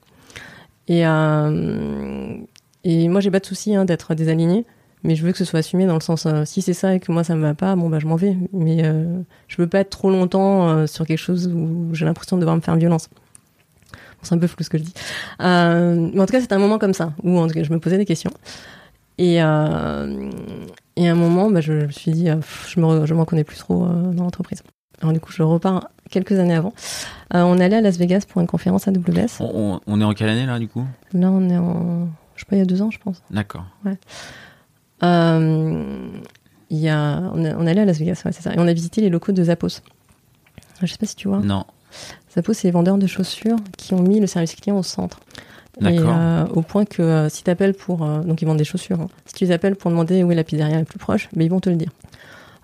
[0.88, 2.36] Et euh,
[2.84, 4.66] et moi j'ai pas de souci hein, d'être désaligné,
[5.04, 7.12] mais je veux que ce soit assumé dans le sens si c'est ça et que
[7.12, 8.36] moi ça me va pas, bon bah je m'en vais.
[8.52, 8.82] Mais
[9.48, 12.60] je veux pas être trop longtemps sur quelque chose où j'ai l'impression de devoir me
[12.60, 13.08] faire violence
[14.22, 14.94] c'est un peu flou ce que je dis.
[15.40, 18.32] mais en tout cas, c'est un moment comme ça où je me posais des questions.
[19.18, 20.30] Et, euh,
[20.96, 22.36] à un moment, bah, je, me suis dit, euh,
[22.68, 24.62] je me, je m'en connais plus trop euh, dans l'entreprise.
[25.00, 26.74] Alors du coup, je repars quelques années avant.
[27.34, 29.40] Euh, on allait à Las Vegas pour une conférence AWS.
[29.40, 30.84] On, on est en quelle année là, du coup?
[31.12, 33.22] Là, on est en, je sais pas, il y a deux ans, je pense.
[33.30, 33.64] D'accord.
[33.84, 33.98] Ouais.
[35.02, 36.08] Euh,
[36.70, 38.54] il y a, on, on allait à Las Vegas, ouais, c'est ça.
[38.54, 39.80] Et on a visité les locaux de Zappos.
[40.80, 41.38] Je sais pas si tu vois.
[41.38, 41.64] Non.
[42.34, 45.20] Zappos, c'est les vendeurs de chaussures qui ont mis le service client au centre.
[45.80, 48.02] Et euh, au point que euh, si tu appelles pour.
[48.02, 49.00] Euh, donc ils vendent des chaussures.
[49.00, 49.08] Hein.
[49.24, 51.44] Si tu les appelles pour demander où est la pizzeria la plus proche, mais ben,
[51.46, 51.88] ils vont te le dire.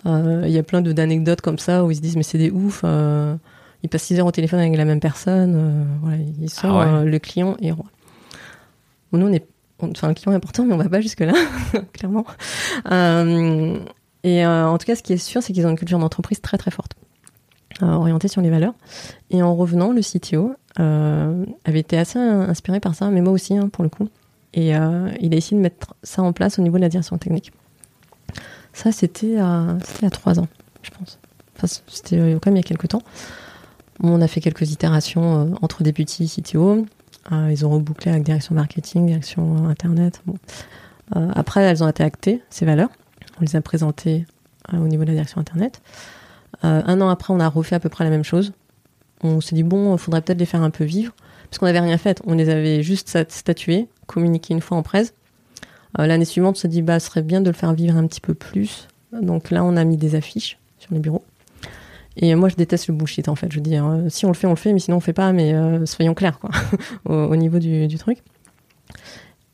[0.05, 2.85] Il y a plein d'anecdotes comme ça où ils se disent mais c'est des oufs.
[2.85, 5.87] ils passent 6 heures au téléphone avec la même personne.
[6.03, 7.87] voilà, ils sont ah le client et roi.
[9.13, 9.47] nous on est.
[9.81, 11.35] Enfin, un client est important, mais on va pas jusque-là,
[11.93, 12.25] clairement.
[14.25, 16.59] et en tout cas, ce qui est sûr, c'est qu'ils ont une culture d'entreprise très
[16.59, 16.97] très forte.
[17.83, 18.75] Euh, orienté sur les valeurs.
[19.31, 23.57] Et en revenant, le CTO euh, avait été assez inspiré par ça, mais moi aussi,
[23.57, 24.09] hein, pour le coup.
[24.53, 27.19] Et euh, il a essayé de mettre ça en place au niveau de la direction
[27.19, 27.53] technique.
[28.79, 30.47] Ça, c'était à, y a trois ans,
[30.83, 31.18] je pense.
[31.57, 33.03] Enfin, c'était quand même il y a quelques temps.
[34.01, 36.87] On a fait quelques itérations entre députés et CTO.
[37.33, 40.22] ils ont rebouclé avec direction marketing, direction internet.
[41.12, 42.91] Après, elles ont été actées, ces valeurs.
[43.41, 44.26] On les a présentées
[44.72, 45.83] au niveau de la direction internet.
[46.62, 48.53] Euh, un an après, on a refait à peu près la même chose.
[49.24, 51.12] On s'est dit, bon, il faudrait peut-être les faire un peu vivre.
[51.51, 52.22] Parce qu'on n'avait rien fait.
[52.29, 55.14] On les avait juste statués, communiqués une fois en presse.
[55.99, 58.07] Euh, l'année suivante, on s'est dit, bah, ce serait bien de le faire vivre un
[58.07, 58.89] petit peu plus.
[59.12, 61.24] Donc là, on a mis des affiches sur les bureaux.
[62.16, 63.53] Et moi, je déteste le bullshit, en fait.
[63.53, 65.12] Je dis, hein, si on le fait, on le fait, mais sinon, on le fait
[65.12, 65.32] pas.
[65.32, 66.51] Mais euh, soyons clairs, quoi,
[67.05, 68.18] au, niveau du, truc.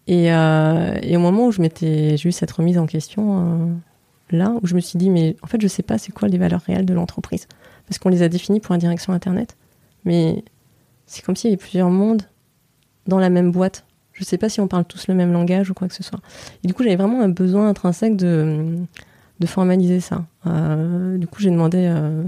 [0.06, 3.78] Et, au moment où j'ai eu cette remise en question,
[4.30, 6.38] là où je me suis dit, mais en fait, je sais pas c'est quoi les
[6.38, 7.46] valeurs réelles de l'entreprise.
[7.86, 9.56] Parce qu'on les a définies pour la direction Internet.
[10.04, 10.42] Mais
[11.06, 12.22] c'est comme s'il y avait plusieurs mondes
[13.06, 13.84] dans la même boîte.
[14.14, 16.20] Je sais pas si on parle tous le même langage ou quoi que ce soit.
[16.62, 18.78] Et du coup, j'avais vraiment un besoin intrinsèque de,
[19.46, 20.24] formaliser ça.
[20.46, 22.22] Euh, du coup, j'ai demandé euh,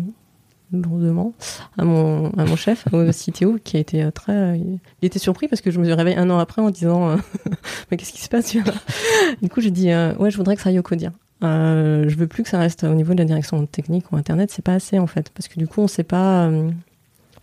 [0.70, 1.32] lourdement
[1.78, 4.58] à mon, à mon chef, au CTO, qui a été euh, très.
[4.58, 7.16] il était surpris parce que je me suis réveillée un an après en disant
[7.90, 8.54] Mais qu'est-ce qui se passe
[9.40, 11.12] Du coup, j'ai dit Ouais, je voudrais que ça aille au codir.
[11.44, 14.50] Euh, je veux plus que ça reste au niveau de la direction technique ou internet,
[14.50, 16.46] c'est pas assez en fait, parce que du coup on sait pas.
[16.46, 16.70] Euh,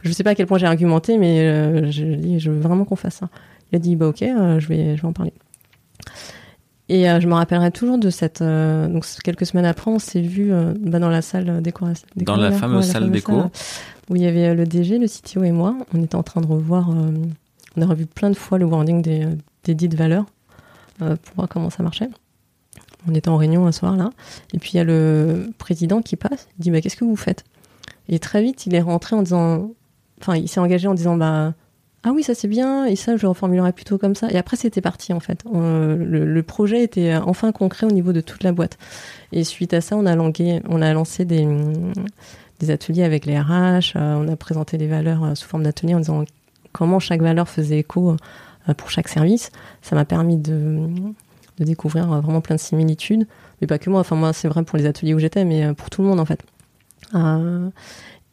[0.01, 2.95] je sais pas à quel point j'ai argumenté, mais euh, je je veux vraiment qu'on
[2.95, 3.29] fasse ça.
[3.73, 5.33] Il a dit bah ok, je vais je vais en parler.
[6.89, 8.41] Et je me rappellerai toujours de cette.
[8.43, 12.07] donc quelques semaines après, on s'est vu bah, dans la salle décoration.
[12.15, 13.45] Dans la fameuse salle déco.
[14.09, 15.75] où il y avait le DG, le CTO et moi.
[15.93, 16.89] On était en train de revoir.
[16.89, 19.27] on a revu plein de fois le wording des,
[19.63, 20.25] des dites valeurs
[20.99, 22.09] pour voir comment ça marchait.
[23.07, 24.11] On était en réunion un soir là,
[24.53, 27.17] et puis il y a le président qui passe, il dit bah qu'est-ce que vous
[27.17, 27.43] faites?
[28.07, 29.71] Et très vite il est rentré en disant,
[30.21, 31.53] enfin il s'est engagé en disant bah
[32.03, 34.27] ah oui ça c'est bien et ça je reformulerai plutôt comme ça.
[34.29, 35.43] Et après c'était parti en fait.
[35.53, 38.77] le, projet était enfin concret au niveau de toute la boîte.
[39.31, 41.47] Et suite à ça on a, lancé des
[42.69, 43.95] ateliers avec les RH.
[43.95, 46.25] on a présenté les valeurs sous forme d'ateliers en disant
[46.73, 48.17] comment chaque valeur faisait écho
[48.77, 49.51] pour chaque service.
[49.81, 50.87] Ça m'a permis de,
[51.59, 53.27] de découvrir vraiment plein de similitudes.
[53.61, 54.01] Mais pas que moi.
[54.01, 56.25] Enfin, moi, c'est vrai pour les ateliers où j'étais, mais pour tout le monde, en
[56.25, 56.41] fait.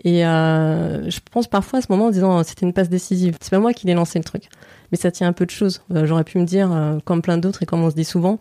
[0.05, 3.37] Et je pense parfois à ce moment en disant c'était une passe décisive.
[3.41, 4.49] C'est pas moi qui l'ai lancé le truc
[4.91, 5.83] mais ça tient un peu de choses.
[5.95, 8.39] Euh, j'aurais pu me dire, euh, comme plein d'autres et comme on se dit souvent,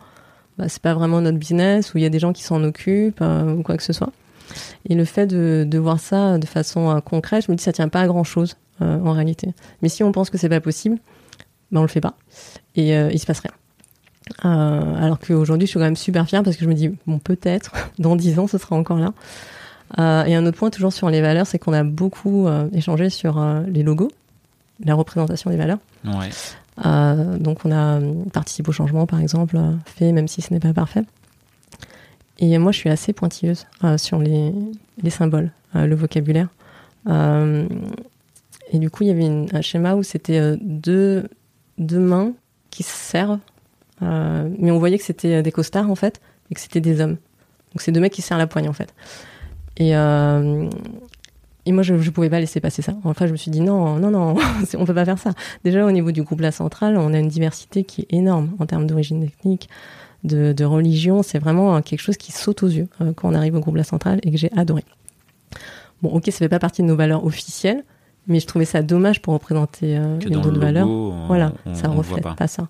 [0.58, 3.22] bah, c'est pas vraiment notre business, ou il y a des gens qui s'en occupent,
[3.22, 4.12] euh, ou quoi que ce soit.
[4.88, 7.88] Et le fait de, de voir ça de façon concrète, je me dis, ça tient
[7.88, 9.52] pas à grand chose, en réalité.
[9.82, 10.96] Mais si on pense que c'est pas possible,
[11.70, 12.14] ben on le fait pas.
[12.74, 13.52] Et il se passe rien.
[14.42, 17.72] alors qu'aujourd'hui, je suis quand même super fière parce que je me dis, bon, peut-être,
[18.00, 19.12] dans dix ans, ce sera encore là.
[19.98, 23.82] Et un autre point, toujours sur les valeurs, c'est qu'on a beaucoup échangé sur les
[23.82, 24.10] logos,
[24.84, 25.78] la représentation des valeurs.
[26.04, 26.30] Ouais.
[26.86, 28.00] Euh, donc on a
[28.32, 31.02] participé au changement, par exemple, euh, fait même si ce n'est pas parfait.
[32.38, 34.52] Et moi, je suis assez pointilleuse euh, sur les,
[35.02, 36.48] les symboles, le vocabulaire.
[37.06, 41.28] et du coup, il y avait un schéma où c'était deux,
[41.78, 42.32] deux mains
[42.70, 43.40] qui se servent,
[44.00, 47.18] mais on voyait que c'était des costards en fait, et que c'était des hommes.
[47.72, 48.94] Donc c'est deux mecs qui serrent la poigne en fait.
[49.80, 49.94] Et,
[51.66, 52.94] et moi, je ne pouvais pas laisser passer ça.
[53.04, 54.34] Enfin, je me suis dit non, non, non,
[54.78, 55.32] on peut pas faire ça.
[55.64, 58.66] Déjà, au niveau du groupe La Centrale, on a une diversité qui est énorme en
[58.66, 59.68] termes d'origine ethnique,
[60.24, 61.22] de, de religion.
[61.22, 63.84] C'est vraiment quelque chose qui saute aux yeux euh, quand on arrive au groupe La
[63.84, 64.84] Centrale et que j'ai adoré.
[66.02, 67.84] Bon, ok, ça fait pas partie de nos valeurs officielles,
[68.26, 70.88] mais je trouvais ça dommage pour représenter euh, une autre valeur.
[71.26, 72.46] Voilà, ça reflète pas.
[72.46, 72.68] ça.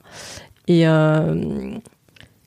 [0.67, 1.75] Et, euh,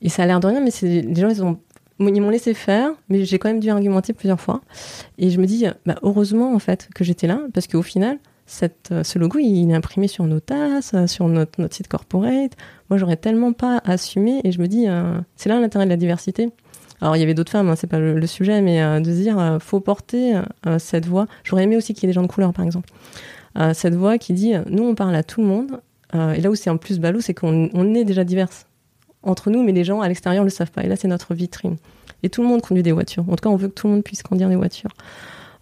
[0.02, 1.58] et ça a l'air de rien, mais les gens, ils ont
[2.00, 4.60] ils m'ont laissé faire, mais j'ai quand même dû argumenter plusieurs fois.
[5.18, 8.18] Et je me dis, bah, heureusement en fait que j'étais là, parce qu'au final,
[8.90, 12.52] euh, ce logo, il est imprimé sur nos tasses, euh, sur notre, notre site corporate.
[12.90, 15.96] Moi, j'aurais tellement pas assumé, et je me dis, euh, c'est là l'intérêt de la
[15.96, 16.50] diversité.
[17.00, 19.58] Alors, il y avait d'autres femmes, hein, c'est pas le, sujet, mais de se dire,
[19.60, 20.40] faut porter
[20.78, 21.26] cette voix.
[21.42, 22.88] J'aurais aimé aussi qu'il y ait des gens de couleur, par exemple.
[23.74, 25.80] cette voix qui dit, nous, on parle à tout le monde.
[26.14, 28.66] et là où c'est en plus ballot, c'est qu'on on est déjà diverses
[29.24, 30.84] entre nous, mais les gens à l'extérieur ne le savent pas.
[30.84, 31.76] Et là, c'est notre vitrine.
[32.22, 33.24] Et tout le monde conduit des voitures.
[33.28, 34.90] En tout cas, on veut que tout le monde puisse conduire des voitures.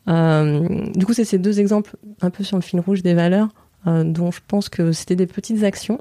[0.09, 3.49] Euh, du coup, c'est ces deux exemples un peu sur le fil rouge des valeurs,
[3.87, 6.01] euh, dont je pense que c'était des petites actions.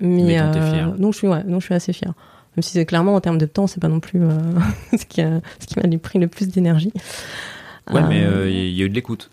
[0.00, 2.12] Mais, euh, donc, je suis, ouais, donc je suis assez fière.
[2.56, 4.28] Même si c'est clairement en termes de temps, c'est pas non plus euh,
[4.96, 6.92] ce qui, ce qui m'a pris le plus d'énergie.
[7.92, 8.20] Ouais, mais
[8.50, 9.30] il y a eu de l'écoute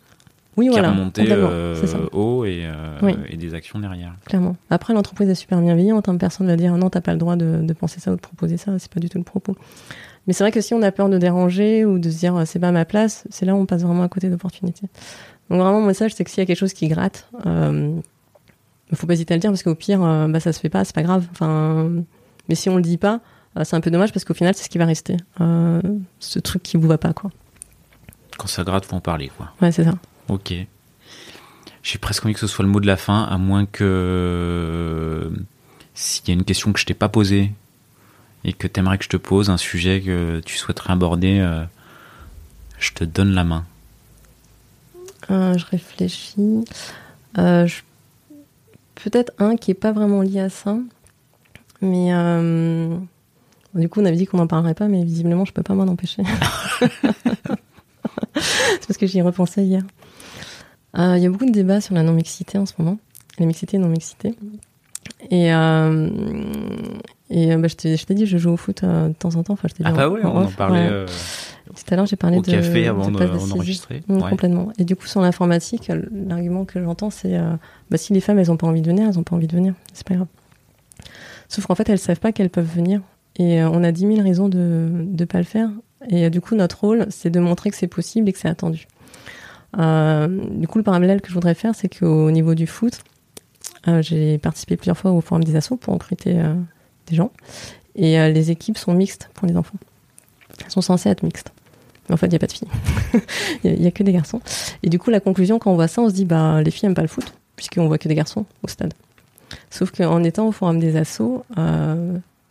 [0.58, 1.76] oui, qui voilà, a remonté euh,
[2.12, 4.14] haut et, euh, et, des actions derrière.
[4.26, 4.56] Clairement.
[4.70, 6.08] Après, l'entreprise est super bienveillante.
[6.10, 8.16] Hein, personne ne va dire non, t'as pas le droit de, de, penser ça ou
[8.16, 8.78] de proposer ça.
[8.78, 9.56] C'est pas du tout le propos.
[10.28, 12.60] Mais c'est vrai que si on a peur de déranger ou de se dire c'est
[12.60, 14.88] pas ma place, c'est là où on passe vraiment à côté d'opportunités.
[15.50, 18.00] Donc vraiment, mon message, c'est que s'il y a quelque chose qui gratte, euh,
[18.94, 20.86] faut pas hésiter à le dire parce qu'au pire, euh, bah, ça se fait pas,
[20.86, 21.28] c'est pas grave.
[21.32, 21.92] Enfin,
[22.48, 23.22] mais si on le dit pas,
[23.58, 25.18] euh, c'est un peu dommage parce qu'au final, c'est ce qui va rester.
[25.38, 27.30] ce truc qui vous va pas, quoi.
[28.38, 29.52] Quand ça gratte, faut en parler, quoi.
[29.62, 29.94] Ouais, c'est ça.
[30.30, 30.54] Ok.
[31.84, 35.32] J'ai presque envie que ce soit le mot de la fin, à moins que
[35.94, 37.52] s'il y a une question que je t'ai pas posée
[38.44, 41.64] et que tu aimerais que je te pose, un sujet que tu souhaiterais aborder, euh,
[42.80, 43.66] je te donne la main.
[45.30, 46.66] Euh, je réfléchis.
[47.38, 47.68] Euh,
[48.96, 50.78] peut-être un qui est pas vraiment lié à ça,
[51.82, 52.10] mais
[53.74, 55.84] du coup on avait dit qu'on n'en parlerait pas, mais visiblement je peux pas m'en
[55.84, 56.24] empêcher.
[58.36, 59.84] C'est parce que j'y repensais hier.
[60.98, 63.00] Euh, il y a beaucoup de débats sur la non-mixité en ce moment,
[63.40, 64.36] la mixité et non-mixité.
[65.32, 66.10] Et, euh,
[67.30, 69.54] et euh, bah, je t'ai dit, je joue au foot de temps en temps.
[69.54, 71.06] Enfin, je ah bah oui, on en parlait.
[71.66, 74.04] Tout à l'heure, j'ai parlé au de café avant d'enregistrer.
[74.08, 74.72] De, Complètement.
[74.78, 77.38] Et du coup, sur l'informatique, l'argument que j'entends, c'est
[77.90, 79.56] bah, si les femmes, elles n'ont pas envie de venir, elles n'ont pas envie de
[79.56, 79.74] venir.
[79.94, 80.28] C'est pas grave.
[81.50, 83.02] Sauf qu'en fait, elles savent pas qu'elles peuvent venir.
[83.38, 85.70] Et on a 10 000 raisons de ne pas le faire.
[86.10, 88.88] Et du coup, notre rôle, c'est de montrer que c'est possible et que c'est attendu.
[89.78, 93.00] Euh, du coup, le parallèle que je voudrais faire, c'est qu'au niveau du foot,
[93.88, 96.54] euh, j'ai participé plusieurs fois au forum des assos pour recruter euh,
[97.08, 97.32] des gens.
[97.96, 99.78] Et les équipes sont mixtes pour les enfants.
[100.64, 101.52] Elles sont censées être mixtes.
[102.10, 102.68] Mais en fait, il n'y a pas de filles.
[103.64, 104.42] Il n'y a, que des garçons.
[104.82, 106.88] Et du coup, la conclusion, quand on voit ça, on se dit, bah, les filles
[106.90, 108.96] n'aiment pas le foot, puisqu'on voit que des garçons au stade.
[109.70, 111.46] Sauf qu'en étant au forum des assos,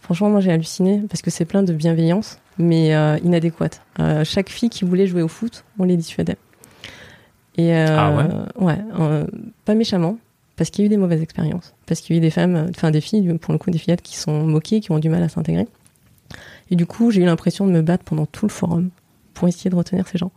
[0.00, 2.92] franchement, moi, j'ai halluciné, parce que c'est plein de bienveillance, mais
[3.24, 3.82] inadéquate.
[4.22, 6.36] chaque fille qui voulait jouer au foot, on les dissuadait.
[7.56, 9.26] Et euh, ah ouais, ouais euh,
[9.64, 10.18] pas méchamment,
[10.56, 12.68] parce qu'il y a eu des mauvaises expériences, parce qu'il y a eu des femmes,
[12.70, 15.22] enfin des filles, pour le coup des fillettes qui sont moquées, qui ont du mal
[15.22, 15.68] à s'intégrer.
[16.70, 18.88] Et du coup, j'ai eu l'impression de me battre pendant tout le forum
[19.34, 20.32] pour essayer de retenir ces gens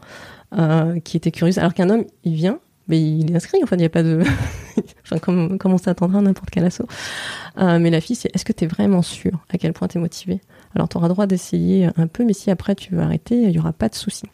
[0.57, 1.57] euh, qui étaient curieux.
[1.59, 3.59] Alors qu'un homme, il vient, mais il est inscrit.
[3.63, 4.21] Enfin, il n'y a pas de,
[5.03, 6.87] enfin comme, comme on s'attendra à n'importe quel assaut.
[7.57, 9.97] Euh, mais la fille, c'est est-ce que tu es vraiment sûr à quel point tu
[9.97, 10.41] es motivé
[10.75, 13.59] Alors, tu auras droit d'essayer un peu, mais si après tu veux arrêter, il y
[13.59, 14.25] aura pas de souci.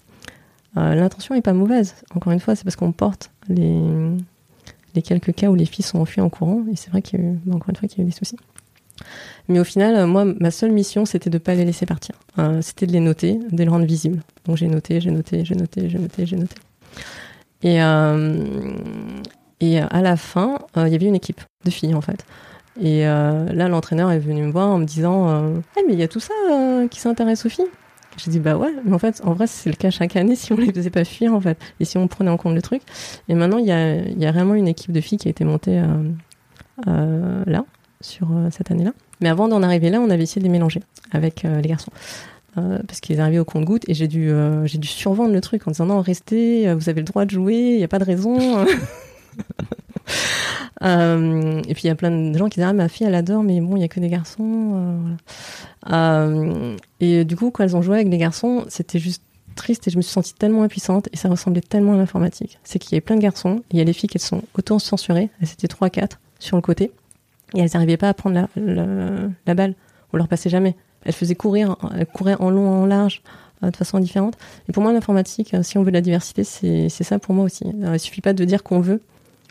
[0.75, 1.95] L'intention est pas mauvaise.
[2.15, 6.21] Encore une fois, c'est parce qu'on porte les, quelques cas où les filles sont enfuies
[6.21, 6.63] en courant.
[6.71, 8.11] Et c'est vrai qu'il y a eu, bah, encore une fois, qu'il y a des
[8.15, 8.37] soucis.
[9.49, 12.15] Mais au final, moi, ma seule mission, c'était de ne pas les laisser partir.
[12.61, 14.21] c'était de les noter, de les rendre visibles.
[14.45, 16.55] Donc j'ai noté, j'ai noté, j'ai noté, j'ai noté, j'ai noté.
[17.63, 18.65] Et, euh,
[19.89, 22.25] à la fin, euh, il y avait une équipe de filles, en fait.
[22.79, 26.03] Et euh, là, l'entraîneur est venu me voir en me disant hey, mais il y
[26.03, 26.33] a tout ça
[26.89, 27.65] qui s'intéresse aux filles
[28.23, 30.53] j'ai dit bah ouais, mais en fait, en vrai, c'est le cas chaque année si
[30.53, 32.81] on les faisait pas fuir en fait, et si on prenait en compte le truc.
[33.27, 35.43] Et maintenant, il y a, y a vraiment une équipe de filles qui a été
[35.43, 35.81] montée
[36.85, 37.65] là,
[38.01, 38.93] sur cette année-là.
[39.21, 40.81] Mais avant d'en arriver là, on avait essayé de les mélanger
[41.11, 41.91] avec les garçons.
[42.57, 45.65] Euh, parce qu'ils arrivé au compte-goutte et j'ai dû, euh, j'ai dû survendre le truc
[45.67, 47.99] en disant non, restez, euh, vous avez le droit de jouer, il n'y a pas
[47.99, 48.37] de raison.
[50.81, 53.43] et puis il y a plein de gens qui disent ah ma fille elle adore
[53.43, 55.15] mais bon il y a que des garçons
[56.99, 59.23] et du coup quand elles ont joué avec des garçons c'était juste
[59.55, 62.79] triste et je me suis sentie tellement impuissante et ça ressemblait tellement à l'informatique c'est
[62.79, 65.29] qu'il y avait plein de garçons il y a les filles qui sont auto censurées
[65.41, 66.91] elles étaient 3 4 sur le côté
[67.53, 68.85] et elles n'arrivaient pas à prendre la, la,
[69.45, 69.75] la balle
[70.13, 73.21] on leur passait jamais elle faisait courir, elle courait en long, en large,
[73.63, 74.37] euh, de façon différente.
[74.69, 77.45] Et pour moi, l'informatique, euh, si on veut de la diversité, c'est ça pour moi
[77.45, 77.65] aussi.
[77.81, 79.01] Alors, il suffit pas de dire qu'on veut,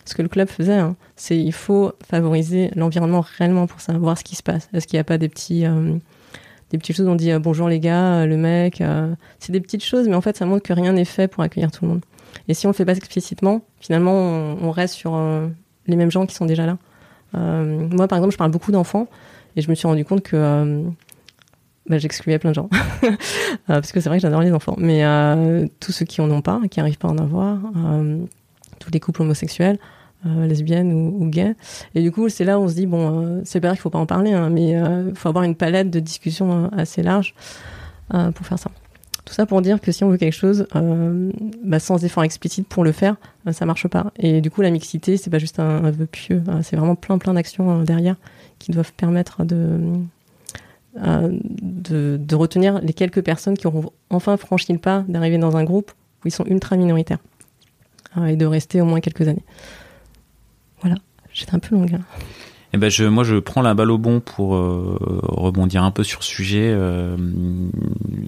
[0.04, 0.96] ce que le club faisait, hein.
[1.16, 4.68] c'est il faut favoriser l'environnement réellement pour savoir ce qui se passe.
[4.72, 5.94] Est-ce qu'il n'y a pas des petits euh,
[6.70, 8.82] des petites choses où on dit bonjour les gars, le mec,
[9.40, 11.72] c'est des petites choses, mais en fait ça montre que rien n'est fait pour accueillir
[11.72, 12.00] tout le monde.
[12.46, 15.20] Et si on le fait pas explicitement, finalement on, reste sur
[15.88, 16.78] les mêmes gens qui sont déjà là.
[17.32, 19.08] moi par exemple, je parle beaucoup d'enfants
[19.56, 20.84] et je me suis rendu compte que
[21.90, 22.70] bah, j'excluais plein de gens.
[23.68, 24.74] Euh, parce que c'est vrai que j'adore les enfants.
[24.78, 28.18] Mais euh, tous ceux qui en ont pas, qui n'arrivent pas à en avoir, euh,
[28.80, 29.78] tous les couples homosexuels,
[30.24, 31.54] lesbiennes ou, gays.
[31.94, 33.90] Et du coup, c'est là où on se dit, bon, c'est pas vrai qu'il faut
[33.90, 37.34] pas en parler, hein, mais il faut avoir une palette de discussions assez large
[38.10, 38.70] pour faire ça.
[39.24, 40.66] Tout ça pour dire que si on veut quelque chose,
[41.64, 43.16] bah, sans effort explicite pour le faire,
[43.52, 44.12] ça marche pas.
[44.18, 47.16] Et du coup, la mixité, c'est pas juste un, vœu pieux, hein, c'est vraiment plein
[47.16, 48.16] plein d'actions derrière
[48.60, 49.42] qui doivent permettre
[50.96, 55.56] euh, de, de, retenir les quelques personnes qui auront enfin franchi le pas d'arriver dans
[55.56, 55.92] un groupe
[56.24, 57.20] où ils sont ultra minoritaires
[58.16, 59.44] euh, et de rester au moins quelques années.
[60.80, 60.96] Voilà,
[61.32, 61.94] j'étais un peu longue.
[61.94, 62.04] Hein.
[62.72, 66.04] Eh ben je, moi je prends la balle au bon pour euh, rebondir un peu
[66.04, 66.72] sur ce sujet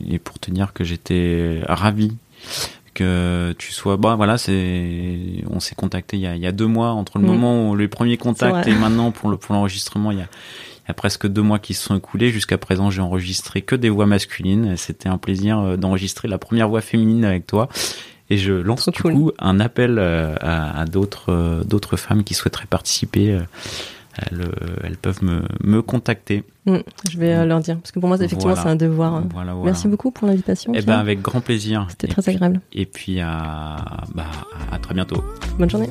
[0.08, 2.16] et pour te dire que j'étais ravi
[2.92, 6.52] que tu sois bah voilà c'est on s'est contacté il y, a, il y a
[6.52, 7.26] deux mois entre le mm.
[7.26, 10.28] moment où le premier contact et maintenant pour le pour l'enregistrement il y a
[10.84, 12.30] il y a presque deux mois qui se sont écoulés.
[12.30, 14.76] Jusqu'à présent, j'ai enregistré que des voix masculines.
[14.76, 17.68] C'était un plaisir euh, d'enregistrer la première voix féminine avec toi.
[18.32, 22.64] Et je lance du coup un appel euh, à, d'autres euh, d'autres femmes qui souhaiteraient
[22.64, 23.38] participer.
[24.16, 26.42] Elles, peuvent me, me contacter.
[26.64, 26.78] Mm,
[27.10, 29.22] je vais leur dire parce que pour moi effectivement c'est un devoir.
[29.62, 30.72] Merci beaucoup pour l'invitation.
[30.74, 31.86] Eh ben avec grand plaisir.
[31.90, 32.62] C'était très agréable.
[32.72, 33.76] Et puis à
[34.14, 34.24] bah,
[34.70, 35.22] à très bientôt.
[35.58, 35.90] Bonne journée.